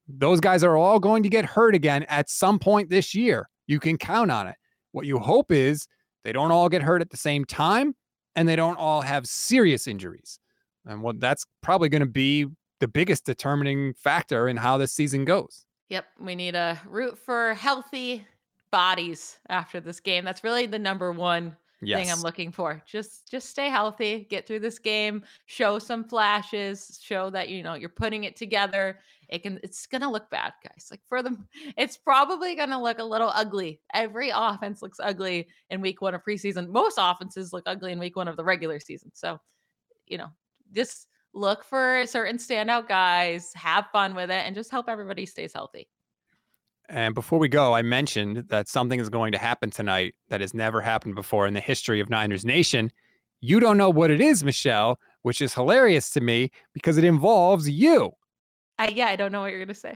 Those 0.07 0.39
guys 0.39 0.63
are 0.63 0.77
all 0.77 0.99
going 0.99 1.23
to 1.23 1.29
get 1.29 1.45
hurt 1.45 1.75
again 1.75 2.03
at 2.03 2.29
some 2.29 2.59
point 2.59 2.89
this 2.89 3.13
year. 3.13 3.49
You 3.67 3.79
can 3.79 3.97
count 3.97 4.31
on 4.31 4.47
it. 4.47 4.55
What 4.91 5.05
you 5.05 5.19
hope 5.19 5.51
is 5.51 5.87
they 6.23 6.31
don't 6.31 6.51
all 6.51 6.69
get 6.69 6.81
hurt 6.81 7.01
at 7.01 7.09
the 7.09 7.17
same 7.17 7.45
time 7.45 7.95
and 8.35 8.47
they 8.47 8.55
don't 8.55 8.77
all 8.77 9.01
have 9.01 9.25
serious 9.25 9.87
injuries. 9.87 10.39
And 10.85 11.01
well, 11.01 11.13
that's 11.17 11.45
probably 11.61 11.89
going 11.89 12.01
to 12.01 12.05
be 12.05 12.45
the 12.79 12.87
biggest 12.87 13.25
determining 13.25 13.93
factor 13.95 14.47
in 14.47 14.57
how 14.57 14.77
this 14.77 14.93
season 14.93 15.25
goes. 15.25 15.65
Yep. 15.89 16.05
We 16.19 16.35
need 16.35 16.55
a 16.55 16.79
root 16.87 17.17
for 17.17 17.53
healthy 17.55 18.25
bodies 18.71 19.39
after 19.49 19.79
this 19.79 19.99
game. 19.99 20.23
That's 20.23 20.43
really 20.43 20.65
the 20.65 20.79
number 20.79 21.11
one 21.11 21.55
yes. 21.81 21.99
thing 21.99 22.11
I'm 22.11 22.21
looking 22.21 22.51
for. 22.51 22.81
Just 22.85 23.29
just 23.29 23.49
stay 23.49 23.69
healthy, 23.69 24.27
get 24.29 24.45
through 24.45 24.59
this 24.59 24.79
game, 24.79 25.23
show 25.45 25.79
some 25.79 26.03
flashes, 26.03 26.99
show 27.01 27.29
that 27.31 27.49
you 27.49 27.63
know 27.63 27.75
you're 27.75 27.89
putting 27.89 28.25
it 28.25 28.35
together. 28.35 28.99
It 29.29 29.43
can 29.43 29.59
it's 29.63 29.85
gonna 29.87 30.11
look 30.11 30.29
bad, 30.29 30.53
guys. 30.63 30.87
Like 30.89 31.01
for 31.07 31.21
them, 31.21 31.47
it's 31.77 31.97
probably 31.97 32.55
gonna 32.55 32.81
look 32.81 32.99
a 32.99 33.03
little 33.03 33.31
ugly. 33.33 33.81
Every 33.93 34.31
offense 34.33 34.81
looks 34.81 34.99
ugly 35.01 35.47
in 35.69 35.81
week 35.81 36.01
one 36.01 36.15
of 36.15 36.23
preseason. 36.23 36.69
Most 36.69 36.97
offenses 36.99 37.53
look 37.53 37.63
ugly 37.65 37.91
in 37.91 37.99
week 37.99 38.15
one 38.15 38.27
of 38.27 38.37
the 38.37 38.43
regular 38.43 38.79
season. 38.79 39.11
So, 39.13 39.39
you 40.05 40.17
know, 40.17 40.29
just 40.73 41.07
look 41.33 41.63
for 41.63 42.03
certain 42.05 42.37
standout 42.37 42.87
guys, 42.87 43.51
have 43.53 43.87
fun 43.91 44.15
with 44.15 44.31
it, 44.31 44.45
and 44.45 44.55
just 44.55 44.71
help 44.71 44.89
everybody 44.89 45.25
stays 45.25 45.53
healthy. 45.53 45.87
And 46.89 47.13
before 47.13 47.37
we 47.37 47.49
go, 47.49 47.73
I 47.73 47.81
mentioned 47.81 48.45
that 48.47 48.69
something 48.69 48.99
is 48.99 49.09
going 49.09 49.33
to 49.33 49.37
happen 49.37 49.69
tonight 49.69 50.15
that 50.29 50.39
has 50.39 50.53
never 50.53 50.79
happened 50.79 51.15
before 51.15 51.45
in 51.45 51.53
the 51.53 51.59
history 51.59 51.99
of 51.99 52.09
Niners 52.09 52.45
Nation. 52.45 52.91
You 53.41 53.59
don't 53.59 53.77
know 53.77 53.89
what 53.89 54.09
it 54.09 54.21
is, 54.21 54.43
Michelle, 54.43 54.97
which 55.21 55.41
is 55.41 55.53
hilarious 55.53 56.09
to 56.11 56.21
me 56.21 56.49
because 56.73 56.97
it 56.97 57.03
involves 57.03 57.69
you. 57.69 58.13
I, 58.79 58.89
yeah, 58.89 59.07
I 59.07 59.15
don't 59.15 59.31
know 59.31 59.41
what 59.41 59.51
you're 59.51 59.59
going 59.59 59.67
to 59.69 59.73
say. 59.73 59.95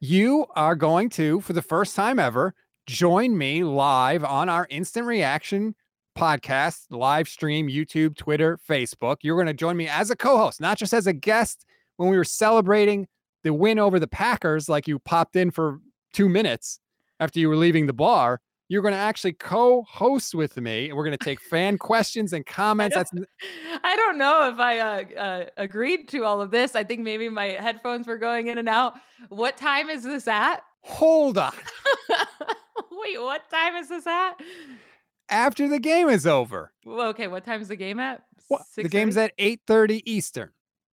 You 0.00 0.46
are 0.56 0.74
going 0.74 1.08
to, 1.10 1.40
for 1.40 1.52
the 1.52 1.62
first 1.62 1.96
time 1.96 2.18
ever, 2.18 2.54
join 2.86 3.36
me 3.36 3.64
live 3.64 4.24
on 4.24 4.48
our 4.48 4.66
instant 4.70 5.06
reaction 5.06 5.74
podcast, 6.16 6.84
live 6.90 7.28
stream, 7.28 7.68
YouTube, 7.68 8.16
Twitter, 8.16 8.58
Facebook. 8.68 9.16
You're 9.22 9.36
going 9.36 9.46
to 9.46 9.54
join 9.54 9.76
me 9.76 9.88
as 9.88 10.10
a 10.10 10.16
co 10.16 10.38
host, 10.38 10.60
not 10.60 10.78
just 10.78 10.92
as 10.92 11.06
a 11.06 11.12
guest 11.12 11.64
when 11.96 12.08
we 12.08 12.16
were 12.16 12.24
celebrating 12.24 13.06
the 13.42 13.52
win 13.52 13.78
over 13.78 14.00
the 14.00 14.06
Packers, 14.06 14.68
like 14.68 14.88
you 14.88 14.98
popped 14.98 15.36
in 15.36 15.50
for 15.50 15.80
two 16.12 16.28
minutes 16.28 16.80
after 17.20 17.38
you 17.38 17.48
were 17.48 17.56
leaving 17.56 17.86
the 17.86 17.92
bar, 17.92 18.40
you're 18.68 18.82
going 18.82 18.94
to 18.94 18.98
actually 18.98 19.32
co-host 19.32 20.34
with 20.34 20.56
me 20.56 20.88
and 20.88 20.96
we're 20.96 21.04
going 21.04 21.16
to 21.16 21.24
take 21.24 21.40
fan 21.40 21.76
questions 21.78 22.32
and 22.32 22.46
comments 22.46 22.96
I 22.96 23.00
that's 23.00 23.12
i 23.84 23.96
don't 23.96 24.18
know 24.18 24.48
if 24.48 24.58
i 24.58 24.78
uh, 24.78 25.04
uh, 25.18 25.44
agreed 25.56 26.08
to 26.08 26.24
all 26.24 26.40
of 26.40 26.50
this 26.50 26.74
i 26.74 26.82
think 26.82 27.00
maybe 27.00 27.28
my 27.28 27.46
headphones 27.46 28.06
were 28.06 28.18
going 28.18 28.48
in 28.48 28.58
and 28.58 28.68
out. 28.68 28.94
What 29.28 29.56
time 29.56 29.88
is 29.88 30.02
this 30.02 30.28
at? 30.28 30.62
Hold 30.82 31.38
on. 31.38 31.52
Wait 32.90 33.20
what 33.20 33.48
time 33.50 33.76
is 33.76 33.88
this 33.88 34.06
at? 34.06 34.34
After 35.28 35.68
the 35.68 35.78
game 35.78 36.08
is 36.08 36.26
over. 36.26 36.72
Well, 36.84 37.08
okay 37.08 37.26
what 37.26 37.44
time 37.44 37.60
is 37.60 37.68
the 37.68 37.76
game 37.76 37.98
at? 37.98 38.22
The 38.76 38.88
game's 38.88 39.16
at 39.16 39.32
8 39.38 39.60
30 39.66 40.10
eastern. 40.10 40.50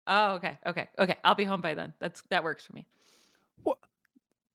Oh 0.08 0.34
okay 0.34 0.58
okay 0.66 0.90
okay 0.98 1.16
i'll 1.24 1.36
be 1.36 1.44
home 1.44 1.62
by 1.62 1.74
then 1.74 1.94
that's 2.00 2.24
that 2.30 2.44
works 2.44 2.66
for 2.66 2.74
me 2.74 2.86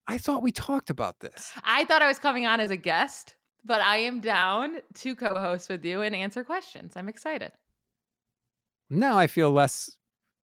I 0.09 0.19
thought 0.19 0.43
we 0.43 0.53
talked 0.53 0.91
about 0.91 1.21
this. 1.21 1.53
I 1.65 1.85
thought 1.85 2.03
I 2.03 2.09
was 2.09 2.19
coming 2.19 2.47
on 2.47 2.61
as 2.61 2.71
a 2.71 2.77
guest, 2.77 3.35
but 3.65 3.81
I 3.81 3.99
am 3.99 4.21
down 4.21 4.79
to 4.95 5.15
co 5.17 5.35
host 5.39 5.69
with 5.69 5.85
you 5.85 6.03
and 6.03 6.15
answer 6.15 6.45
questions. 6.45 6.93
I'm 6.97 7.09
excited. 7.09 7.53
Now 8.89 9.19
I 9.19 9.27
feel 9.27 9.51
less 9.51 9.91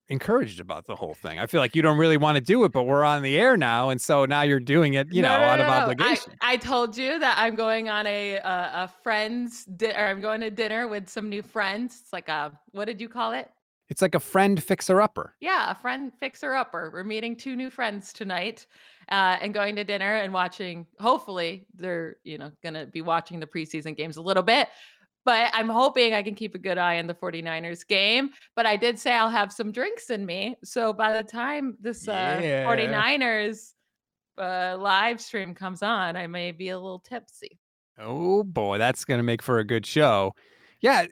encouraged 0.09 0.59
about 0.59 0.85
the 0.85 0.95
whole 0.95 1.13
thing. 1.13 1.39
I 1.39 1.47
feel 1.47 1.61
like 1.61 1.75
you 1.75 1.81
don't 1.81 1.97
really 1.97 2.17
want 2.17 2.35
to 2.35 2.41
do 2.41 2.63
it, 2.65 2.73
but 2.73 2.83
we're 2.83 3.05
on 3.05 3.21
the 3.21 3.37
air 3.37 3.55
now, 3.55 3.89
and 3.89 4.01
so 4.01 4.25
now 4.25 4.41
you're 4.41 4.59
doing 4.59 4.95
it, 4.95 5.11
you 5.13 5.21
no, 5.21 5.29
know, 5.29 5.37
no, 5.37 5.43
out 5.45 5.59
no, 5.59 5.65
of 5.65 5.69
obligation. 5.69 6.33
I, 6.41 6.53
I, 6.53 6.57
told 6.57 6.97
you 6.97 7.19
that 7.19 7.37
I'm 7.37 7.55
going 7.55 7.89
on 7.89 8.05
a 8.05 8.35
a, 8.35 8.71
a 8.83 8.91
friend's 9.01 9.63
di- 9.65 9.91
or 9.91 10.07
I'm 10.07 10.19
going 10.19 10.41
to 10.41 10.51
dinner 10.51 10.89
with 10.89 11.07
some 11.07 11.29
new 11.29 11.41
friends. 11.41 11.99
It's 12.01 12.11
like 12.13 12.27
a 12.27 12.51
what 12.71 12.85
did 12.85 12.99
you 12.99 13.07
call 13.07 13.31
it? 13.31 13.49
It's 13.89 14.01
like 14.01 14.15
a 14.15 14.19
friend 14.19 14.61
fixer 14.61 15.01
upper. 15.01 15.35
Yeah, 15.39 15.71
a 15.71 15.75
friend 15.75 16.11
fixer 16.19 16.53
upper. 16.53 16.89
We're 16.91 17.03
meeting 17.03 17.35
two 17.35 17.55
new 17.55 17.69
friends 17.69 18.11
tonight 18.11 18.65
uh, 19.09 19.37
and 19.41 19.53
going 19.53 19.75
to 19.77 19.83
dinner 19.83 20.15
and 20.15 20.33
watching. 20.33 20.85
Hopefully, 20.99 21.65
they're 21.75 22.17
you 22.23 22.37
know 22.37 22.51
going 22.61 22.73
to 22.75 22.85
be 22.85 23.01
watching 23.01 23.39
the 23.39 23.47
preseason 23.47 23.95
games 23.95 24.17
a 24.17 24.21
little 24.21 24.43
bit. 24.43 24.67
but 25.25 25.49
I'm 25.53 25.69
hoping 25.69 26.13
I 26.13 26.21
can 26.21 26.35
keep 26.35 26.53
a 26.53 26.57
good 26.57 26.77
eye 26.77 26.99
on 26.99 27.07
the 27.07 27.13
49ers 27.13 27.87
game. 27.87 28.31
But 28.57 28.65
I 28.65 28.75
did 28.75 28.99
say 28.99 29.13
I'll 29.13 29.29
have 29.29 29.53
some 29.53 29.71
drinks 29.71 30.09
in 30.09 30.25
me. 30.25 30.57
So 30.65 30.91
by 30.91 31.13
the 31.13 31.23
time 31.23 31.77
this 31.79 32.07
uh, 32.09 32.39
Yeah. 32.43 32.65
49ers 32.65 33.71
uh, 34.37 34.75
live 34.79 35.21
stream 35.21 35.53
comes 35.55 35.81
on, 35.81 36.17
I 36.17 36.27
may 36.27 36.51
be 36.51 36.69
a 36.69 36.77
little 36.79 36.99
tipsy. 36.99 37.57
Oh 37.97 38.43
boy, 38.43 38.79
that's 38.79 39.05
going 39.05 39.19
to 39.19 39.23
make 39.23 39.41
for 39.41 39.59
a 39.59 39.63
good 39.63 39.85
show. 39.85 40.33
Yeah. 40.81 41.05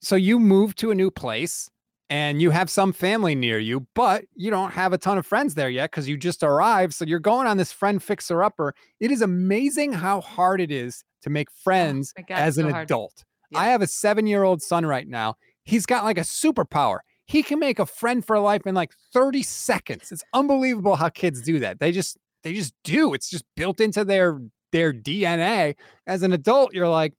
So 0.00 0.14
you 0.14 0.38
move 0.38 0.76
to 0.76 0.90
a 0.90 0.94
new 0.94 1.10
place 1.10 1.68
and 2.08 2.40
you 2.40 2.50
have 2.50 2.70
some 2.70 2.92
family 2.92 3.34
near 3.34 3.58
you, 3.58 3.86
but 3.94 4.24
you 4.34 4.50
don't 4.50 4.70
have 4.70 4.92
a 4.92 4.98
ton 4.98 5.18
of 5.18 5.26
friends 5.26 5.54
there 5.54 5.68
yet 5.68 5.90
because 5.90 6.08
you 6.08 6.16
just 6.16 6.42
arrived. 6.42 6.94
So 6.94 7.04
you're 7.04 7.18
going 7.18 7.46
on 7.46 7.56
this 7.56 7.72
friend 7.72 8.02
fixer 8.02 8.42
upper. 8.42 8.74
It 9.00 9.10
is 9.10 9.22
amazing 9.22 9.92
how 9.92 10.20
hard 10.20 10.60
it 10.60 10.70
is 10.70 11.02
to 11.22 11.30
make 11.30 11.50
friends 11.50 12.12
my 12.16 12.22
God, 12.22 12.38
as 12.38 12.58
an 12.58 12.70
so 12.70 12.76
adult. 12.76 13.24
Yeah. 13.50 13.60
I 13.60 13.66
have 13.66 13.82
a 13.82 13.86
seven 13.86 14.26
year 14.26 14.44
old 14.44 14.62
son 14.62 14.86
right 14.86 15.08
now. 15.08 15.34
He's 15.64 15.86
got 15.86 16.04
like 16.04 16.18
a 16.18 16.22
superpower. 16.22 16.98
He 17.26 17.42
can 17.42 17.58
make 17.58 17.80
a 17.80 17.86
friend 17.86 18.24
for 18.24 18.38
life 18.38 18.66
in 18.66 18.74
like 18.76 18.92
30 19.12 19.42
seconds. 19.42 20.12
It's 20.12 20.22
unbelievable 20.32 20.94
how 20.94 21.08
kids 21.08 21.42
do 21.42 21.58
that. 21.58 21.80
They 21.80 21.90
just 21.90 22.16
they 22.44 22.54
just 22.54 22.72
do. 22.84 23.14
It's 23.14 23.28
just 23.28 23.44
built 23.56 23.80
into 23.80 24.04
their 24.04 24.40
their 24.70 24.92
DNA. 24.92 25.74
As 26.06 26.22
an 26.22 26.32
adult, 26.32 26.72
you're 26.72 26.88
like 26.88 27.12
"Mm, 27.12 27.16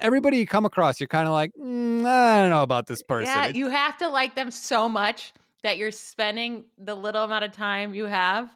everybody 0.00 0.38
you 0.38 0.46
come 0.46 0.64
across, 0.64 1.00
you're 1.00 1.08
kind 1.08 1.26
of 1.26 1.32
like, 1.32 1.52
"Mm, 1.60 2.04
I 2.06 2.40
don't 2.40 2.50
know 2.50 2.62
about 2.62 2.86
this 2.86 3.02
person. 3.02 3.26
Yeah, 3.34 3.44
It's- 3.48 3.56
you 3.56 3.68
have 3.70 3.96
to 3.98 4.08
like 4.08 4.34
them 4.34 4.50
so 4.50 4.88
much 4.88 5.32
that 5.62 5.78
you're 5.78 5.90
spending 5.92 6.64
the 6.78 6.94
little 6.94 7.24
amount 7.24 7.44
of 7.44 7.52
time 7.52 7.94
you 7.94 8.04
have 8.06 8.50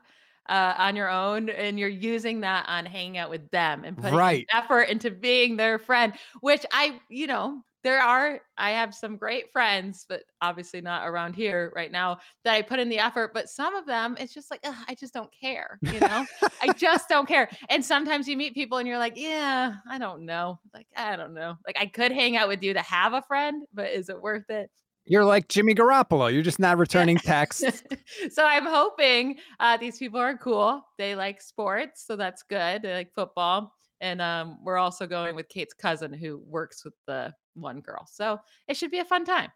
uh, 0.49 0.75
on 0.79 0.97
your 0.97 1.09
own 1.11 1.49
and 1.51 1.79
you're 1.79 1.89
using 1.89 2.41
that 2.41 2.67
on 2.69 2.87
hanging 2.87 3.19
out 3.19 3.31
with 3.31 3.51
them 3.51 3.85
and 3.85 3.97
putting 3.97 4.15
Right. 4.17 4.47
effort 4.53 4.83
into 4.85 5.11
being 5.11 5.57
their 5.57 5.79
friend, 5.79 6.15
which 6.41 6.65
I, 6.73 7.01
you 7.09 7.27
know, 7.27 7.63
there 7.85 8.01
are, 8.01 8.41
I 8.57 8.71
have 8.73 8.95
some 8.95 9.17
great 9.17 9.53
friends, 9.53 10.05
but 10.09 10.23
obviously 10.43 10.81
not 10.81 11.07
around 11.07 11.35
here 11.35 11.73
right 11.75 11.93
now 11.93 12.19
that 12.45 12.55
I 12.55 12.63
put 12.63 12.81
in 12.81 12.89
the 12.89 12.99
effort. 12.99 13.33
But 13.33 13.49
some 13.49 13.75
of 13.75 13.87
them, 13.87 14.17
it's 14.19 14.35
just 14.35 14.51
like, 14.51 14.65
I 14.65 14.95
just 14.95 15.15
don't 15.15 15.31
care, 15.33 15.79
you 15.83 16.01
know? 16.01 16.27
I 16.61 16.73
just 16.77 17.09
don't 17.09 17.27
care. 17.27 17.49
And 17.69 17.85
sometimes 17.85 18.27
you 18.27 18.37
meet 18.37 18.55
people 18.55 18.79
and 18.79 18.89
you're 18.89 18.99
like, 18.99 19.17
yeah, 19.17 19.75
I 19.89 19.99
don't 19.99 20.23
know. 20.23 20.59
Like, 20.75 20.87
I 20.97 21.17
don't 21.17 21.35
know. 21.35 21.57
Like, 21.67 21.77
I 21.79 21.87
could 21.87 22.13
hang 22.13 22.37
out 22.37 22.49
with 22.49 22.63
you 22.63 22.75
to 22.75 22.83
have 22.83 23.13
a 23.13 23.23
friend, 23.23 23.65
but 23.73 23.91
is 23.91 24.09
it 24.09 24.21
worth 24.21 24.51
it? 24.51 24.71
You're 25.05 25.25
like 25.25 25.49
Jimmy 25.49 25.75
Garoppolo. 25.75 26.33
You're 26.33 26.43
just 26.43 26.59
not 26.59 26.77
returning 26.77 27.17
texts. 27.19 27.83
so 28.31 28.45
I'm 28.45 28.67
hoping 28.67 29.37
uh, 29.59 29.79
these 29.79 29.99
people 29.99 30.21
are 30.21 30.37
cool. 30.37 30.83
They 30.99 31.15
like 31.15 31.41
sports, 31.41 32.05
so 32.07 32.17
that's 32.17 32.43
good. 32.43 32.83
They 32.83 32.93
like 32.93 33.15
football. 33.15 33.73
And 34.01 34.21
um, 34.21 34.59
we're 34.63 34.77
also 34.77 35.07
going 35.07 35.35
with 35.35 35.49
Kate's 35.49 35.75
cousin 35.75 36.13
who 36.13 36.43
works 36.47 36.85
with 36.85 36.95
the 37.07 37.33
one 37.61 37.81
girl. 37.81 38.07
So 38.11 38.41
it 38.67 38.77
should 38.77 38.91
be 38.91 38.99
a 38.99 39.05
fun 39.05 39.25
time. 39.25 39.51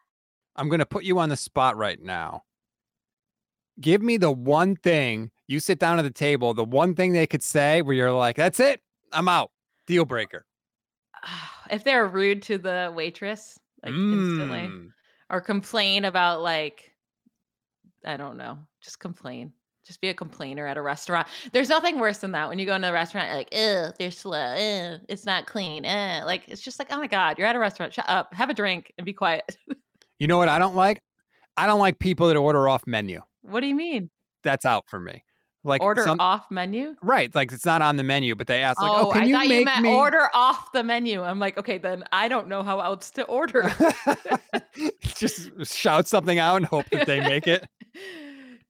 I'm 0.57 0.69
going 0.69 0.81
to 0.81 0.87
put 0.87 1.05
you 1.05 1.19
on 1.19 1.29
the 1.29 1.37
spot 1.37 1.77
right 1.77 2.01
now. 2.01 2.45
Give 3.81 4.03
me 4.03 4.19
the 4.19 4.31
one 4.31 4.77
thing 4.77 5.31
you 5.49 5.59
sit 5.61 5.79
down 5.79 5.99
at 5.99 6.03
the 6.03 6.11
table, 6.11 6.53
the 6.55 6.65
one 6.65 6.95
thing 6.95 7.13
they 7.13 7.27
could 7.27 7.43
say 7.43 7.81
where 7.83 7.95
you're 7.95 8.13
like, 8.13 8.37
that's 8.37 8.61
it, 8.61 8.81
I'm 9.13 9.29
out. 9.29 9.51
Deal 9.87 10.05
breaker. 10.05 10.45
if 11.71 11.85
they're 11.85 12.07
rude 12.07 12.43
to 12.43 12.59
the 12.59 12.93
waitress, 12.95 13.59
like 13.83 13.93
instantly, 13.95 14.69
Mm. 14.69 14.89
or 15.31 15.41
complain 15.41 16.05
about 16.05 16.43
like, 16.43 16.93
I 18.05 18.17
don't 18.17 18.37
know, 18.37 18.59
just 18.83 18.99
complain. 19.01 19.53
Just 19.87 20.01
be 20.01 20.09
a 20.09 20.15
complainer 20.15 20.67
at 20.67 20.77
a 20.77 20.83
restaurant. 20.83 21.27
There's 21.53 21.69
nothing 21.69 21.99
worse 21.99 22.19
than 22.19 22.31
that 22.33 22.49
when 22.49 22.59
you 22.59 22.67
go 22.67 22.75
into 22.77 22.89
a 22.89 22.93
restaurant, 22.93 23.29
you're 23.29 23.37
like, 23.37 23.53
ugh, 23.89 23.95
they're 23.99 24.11
slow, 24.13 24.39
ugh, 24.39 25.01
it's 25.09 25.27
not 25.27 25.47
clean, 25.47 25.85
eh. 25.85 26.23
Like 26.25 26.45
it's 26.49 26.63
just 26.63 26.79
like, 26.79 26.89
oh 26.93 26.99
my 26.99 27.09
god, 27.09 27.37
you're 27.39 27.49
at 27.49 27.57
a 27.57 27.59
restaurant. 27.59 27.93
Shut 27.93 28.05
up, 28.09 28.33
have 28.33 28.49
a 28.51 28.55
drink, 28.55 28.93
and 28.97 29.05
be 29.05 29.13
quiet. 29.13 29.57
You 30.19 30.29
know 30.29 30.39
what 30.39 30.49
I 30.49 30.61
don't 30.61 30.77
like? 30.77 31.01
I 31.57 31.67
don't 31.67 31.81
like 31.81 31.99
people 31.99 32.29
that 32.29 32.37
order 32.37 32.69
off 32.69 32.85
menu. 32.87 33.21
what 33.43 33.61
do 33.61 33.67
you 33.67 33.75
mean? 33.75 34.09
That's 34.45 34.65
out 34.65 34.85
for 34.89 35.01
me. 35.01 35.25
Like 35.65 35.81
Order 35.81 36.03
some- 36.05 36.19
off 36.21 36.51
menu? 36.51 36.95
right, 37.03 37.33
like 37.35 37.53
it's 37.53 37.65
not 37.67 37.83
on 37.83 37.97
the 37.97 38.03
menu, 38.03 38.35
but 38.35 38.47
they 38.49 38.63
ask 38.63 38.81
like, 38.81 38.91
"Oh, 38.91 39.09
oh, 39.09 39.13
can 39.13 39.23
I 39.23 39.25
you 39.27 39.35
thought 39.35 39.47
make 39.49 39.59
you 39.61 39.65
meant 39.65 39.83
me 39.83 39.95
order 39.95 40.29
off 40.35 40.73
the 40.73 40.83
menu. 40.83 41.23
I'm 41.23 41.39
like, 41.39 41.57
okay, 41.59 41.79
then 41.79 42.03
I 42.13 42.27
don't 42.29 42.49
know 42.49 42.63
how 42.65 42.81
else 42.81 43.11
to 43.13 43.23
order. 43.27 43.73
just 45.17 45.51
shout 45.65 46.09
something 46.09 46.39
out 46.39 46.57
and 46.57 46.67
hope 46.67 46.87
that 46.91 47.07
they 47.07 47.21
make 47.21 47.47
it. 47.47 47.65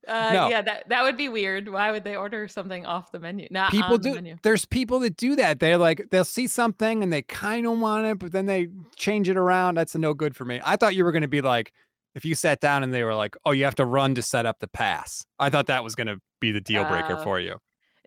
Uh, 0.09 0.30
No. 0.32 0.48
Yeah, 0.48 0.62
that, 0.62 0.88
that 0.88 1.03
would 1.05 1.16
be 1.16 1.28
weird. 1.28 1.68
Why 1.68 1.90
would 1.92 2.03
they 2.05 2.16
order 2.16 2.48
something 2.48 2.84
off 2.86 3.12
the 3.12 3.20
menu? 3.20 3.46
Not 3.50 3.70
people 3.70 3.94
on 3.94 4.00
the 4.00 4.09
do 4.11 4.14
menu. 4.14 4.36
there's 4.42 4.64
people 4.64 4.98
that 5.00 5.16
do 5.16 5.36
that 5.36 5.61
they're 5.61 5.78
like 5.78 6.09
they'll 6.11 6.24
see 6.24 6.46
something 6.48 7.03
and 7.03 7.12
they 7.12 7.22
kind 7.22 7.66
of 7.66 7.78
want 7.78 8.07
it 8.07 8.18
but 8.18 8.32
then 8.32 8.46
they 8.46 8.68
change 8.96 9.28
it 9.28 9.36
around 9.36 9.76
that's 9.76 9.94
a 9.94 9.98
no 9.98 10.12
good 10.14 10.34
for 10.34 10.44
me 10.44 10.61
i 10.64 10.74
thought 10.76 10.94
you 10.94 11.05
were 11.05 11.12
going 11.12 11.22
to 11.22 11.28
be 11.28 11.40
like 11.40 11.72
if 12.14 12.24
you 12.24 12.34
sat 12.34 12.61
down 12.61 12.82
and 12.82 12.92
they 12.92 13.05
were 13.05 13.14
like 13.14 13.36
oh 13.44 13.53
you 13.53 13.64
have 13.64 13.74
to 13.76 13.84
run 13.86 14.14
to 14.14 14.22
set 14.22 14.44
up 14.46 14.59
the 14.61 14.66
pass 14.68 15.24
i 15.38 15.48
thought 15.48 15.66
that 15.66 15.84
was 15.84 15.94
going 15.94 16.07
to 16.09 16.18
be 16.40 16.50
the 16.53 16.61
deal 16.61 16.84
breaker 16.84 17.16
Oh. 17.18 17.22
for 17.22 17.38
you 17.40 17.57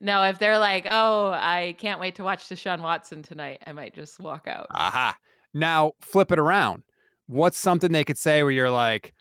No, 0.02 0.24
if 0.24 0.38
they're 0.40 0.60
like, 0.60 0.88
oh, 0.92 1.30
I 1.30 1.76
can't 1.80 2.02
wait 2.02 2.16
to 2.16 2.24
watch 2.24 2.50
Deshaun 2.50 2.82
Watson 2.82 3.24
tonight, 3.24 3.62
I 3.66 3.72
might 3.72 3.96
just 3.96 4.20
walk 4.20 4.46
out. 4.48 4.68
aha 4.72 5.16
now 5.54 5.94
flip 6.02 6.32
it 6.34 6.40
around 6.40 6.84
what's 7.28 7.58
something 7.58 7.92
they 7.94 8.04
could 8.04 8.18
say 8.18 8.44
where 8.44 8.52
you're 8.52 8.70
like 8.70 9.14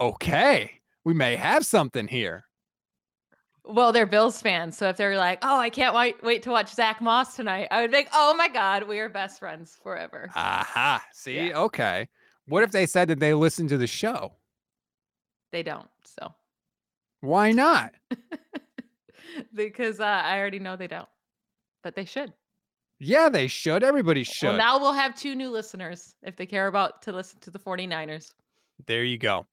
okay 0.00 0.80
we 1.04 1.14
may 1.14 1.36
have 1.36 1.64
something 1.66 2.08
here 2.08 2.44
Well, 3.66 3.92
they're 3.92 4.06
Bills 4.06 4.42
fans. 4.42 4.76
So 4.76 4.88
if 4.90 4.96
they're 4.98 5.16
like, 5.16 5.38
oh, 5.42 5.58
I 5.58 5.70
can't 5.70 5.94
wait, 5.94 6.22
wait 6.22 6.42
to 6.42 6.50
watch 6.50 6.68
Zach 6.74 7.00
Moss 7.00 7.34
tonight, 7.34 7.68
I 7.70 7.80
would 7.80 7.90
think, 7.90 8.08
oh 8.12 8.34
my 8.36 8.48
God, 8.48 8.86
we 8.86 9.00
are 9.00 9.08
best 9.08 9.38
friends 9.38 9.78
forever. 9.82 10.28
aha 10.34 11.02
see 11.12 11.48
Yeah. 11.48 11.58
okay 11.60 12.08
what 12.46 12.62
if 12.62 12.70
they 12.72 12.84
said 12.86 13.08
that 13.08 13.20
they 13.20 13.32
listened 13.32 13.70
to 13.70 13.78
the 13.78 13.86
show 13.86 14.32
They 15.52 15.62
don't. 15.62 15.88
So 16.04 16.34
why 17.20 17.52
not 17.52 17.92
because 19.54 19.98
uh, 20.00 20.04
I 20.04 20.38
already 20.38 20.58
know 20.58 20.76
they 20.76 20.86
don't, 20.88 21.08
but 21.82 21.94
they 21.96 22.04
should. 22.04 22.32
yeah 22.98 23.28
they 23.30 23.46
should 23.48 23.82
everybody 23.82 24.24
should 24.24 24.48
Well, 24.48 24.56
now 24.58 24.78
we'll 24.78 24.92
have 24.92 25.14
two 25.14 25.34
new 25.34 25.50
listeners 25.50 26.14
if 26.22 26.36
they 26.36 26.44
care 26.46 26.66
about 26.66 27.00
to 27.02 27.12
listen 27.12 27.40
to 27.40 27.50
the 27.50 27.58
49ers. 27.58 28.32
There 28.86 29.04
you 29.04 29.16
go. 29.18 29.46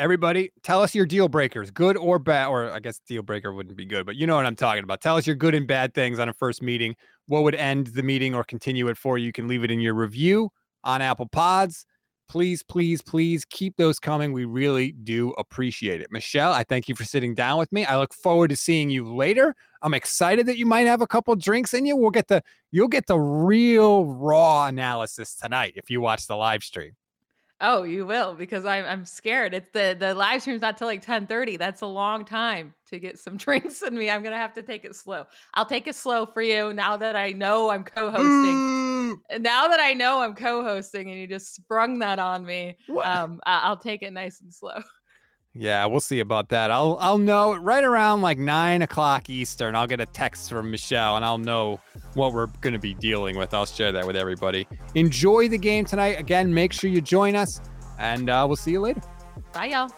Everybody, 0.00 0.50
tell 0.62 0.80
us 0.80 0.94
your 0.94 1.04
deal 1.04 1.28
breakers, 1.28 1.70
good 1.70 1.94
or 1.98 2.18
bad. 2.18 2.46
Or 2.46 2.70
I 2.70 2.80
guess 2.80 3.00
deal 3.06 3.22
breaker 3.22 3.52
wouldn't 3.52 3.76
be 3.76 3.84
good, 3.84 4.06
but 4.06 4.16
you 4.16 4.26
know 4.26 4.34
what 4.34 4.46
I'm 4.46 4.56
talking 4.56 4.82
about. 4.82 5.02
Tell 5.02 5.18
us 5.18 5.26
your 5.26 5.36
good 5.36 5.54
and 5.54 5.66
bad 5.66 5.92
things 5.92 6.18
on 6.18 6.26
a 6.26 6.32
first 6.32 6.62
meeting. 6.62 6.96
What 7.26 7.42
would 7.42 7.54
end 7.54 7.88
the 7.88 8.02
meeting 8.02 8.34
or 8.34 8.42
continue 8.42 8.88
it 8.88 8.96
for? 8.96 9.18
You 9.18 9.30
can 9.30 9.46
leave 9.46 9.62
it 9.62 9.70
in 9.70 9.78
your 9.78 9.92
review 9.92 10.52
on 10.84 11.02
Apple 11.02 11.26
Pods. 11.26 11.84
Please, 12.30 12.62
please, 12.62 13.02
please 13.02 13.44
keep 13.44 13.76
those 13.76 13.98
coming. 13.98 14.32
We 14.32 14.46
really 14.46 14.92
do 14.92 15.32
appreciate 15.32 16.00
it. 16.00 16.10
Michelle, 16.10 16.54
I 16.54 16.64
thank 16.64 16.88
you 16.88 16.94
for 16.94 17.04
sitting 17.04 17.34
down 17.34 17.58
with 17.58 17.70
me. 17.70 17.84
I 17.84 17.98
look 17.98 18.14
forward 18.14 18.48
to 18.48 18.56
seeing 18.56 18.88
you 18.88 19.04
later. 19.14 19.54
I'm 19.82 19.92
excited 19.92 20.46
that 20.46 20.56
you 20.56 20.64
might 20.64 20.86
have 20.86 21.02
a 21.02 21.06
couple 21.06 21.36
drinks 21.36 21.74
in 21.74 21.84
you. 21.84 21.94
We'll 21.94 22.08
get 22.08 22.28
the 22.28 22.42
you'll 22.70 22.88
get 22.88 23.06
the 23.06 23.18
real 23.18 24.06
raw 24.06 24.64
analysis 24.64 25.34
tonight 25.34 25.74
if 25.76 25.90
you 25.90 26.00
watch 26.00 26.26
the 26.26 26.36
live 26.36 26.62
stream. 26.62 26.92
Oh, 27.62 27.82
you 27.82 28.06
will 28.06 28.34
because 28.34 28.64
I'm 28.64 28.86
I'm 28.86 29.04
scared. 29.04 29.52
It's 29.52 29.68
the 29.72 29.94
the 29.98 30.14
live 30.14 30.40
stream's 30.40 30.62
not 30.62 30.78
till 30.78 30.86
like 30.86 31.02
10:30. 31.04 31.58
That's 31.58 31.82
a 31.82 31.86
long 31.86 32.24
time 32.24 32.74
to 32.86 32.98
get 32.98 33.18
some 33.18 33.36
drinks 33.38 33.82
in 33.82 33.96
me. 33.96 34.08
I'm 34.10 34.22
gonna 34.22 34.36
have 34.38 34.54
to 34.54 34.62
take 34.62 34.84
it 34.84 34.96
slow. 34.96 35.26
I'll 35.54 35.66
take 35.66 35.86
it 35.86 35.94
slow 35.94 36.24
for 36.26 36.40
you 36.42 36.72
now 36.72 36.96
that 36.96 37.16
I 37.16 37.32
know 37.32 37.70
I'm 37.70 37.84
co-hosting. 37.84 38.62
Now 39.38 39.68
that 39.68 39.80
I 39.80 39.94
know 39.94 40.22
I'm 40.22 40.34
co-hosting 40.34 41.10
and 41.10 41.20
you 41.20 41.26
just 41.26 41.54
sprung 41.54 42.00
that 42.00 42.18
on 42.18 42.44
me, 42.44 42.78
What? 42.86 43.06
um, 43.06 43.40
I'll 43.46 43.76
take 43.76 44.02
it 44.02 44.12
nice 44.12 44.40
and 44.40 44.52
slow. 44.52 44.82
Yeah, 45.52 45.84
we'll 45.86 46.00
see 46.00 46.20
about 46.20 46.48
that. 46.50 46.70
I'll 46.70 46.96
I'll 47.00 47.18
know 47.18 47.54
right 47.54 47.82
around 47.82 48.22
like 48.22 48.38
nine 48.38 48.82
o'clock 48.82 49.28
Eastern. 49.28 49.74
I'll 49.74 49.88
get 49.88 50.00
a 50.00 50.06
text 50.06 50.48
from 50.48 50.70
Michelle 50.70 51.16
and 51.16 51.24
I'll 51.24 51.38
know 51.38 51.80
what 52.14 52.32
we're 52.32 52.46
going 52.60 52.72
to 52.72 52.78
be 52.78 52.94
dealing 52.94 53.36
with. 53.36 53.52
I'll 53.52 53.66
share 53.66 53.90
that 53.90 54.06
with 54.06 54.14
everybody. 54.16 54.68
Enjoy 54.94 55.48
the 55.48 55.58
game 55.58 55.84
tonight. 55.84 56.20
Again, 56.20 56.54
make 56.54 56.72
sure 56.72 56.88
you 56.88 57.00
join 57.00 57.34
us, 57.34 57.60
and 57.98 58.30
uh, 58.30 58.44
we'll 58.46 58.56
see 58.56 58.70
you 58.72 58.80
later. 58.80 59.02
Bye, 59.52 59.66
y'all. 59.66 59.90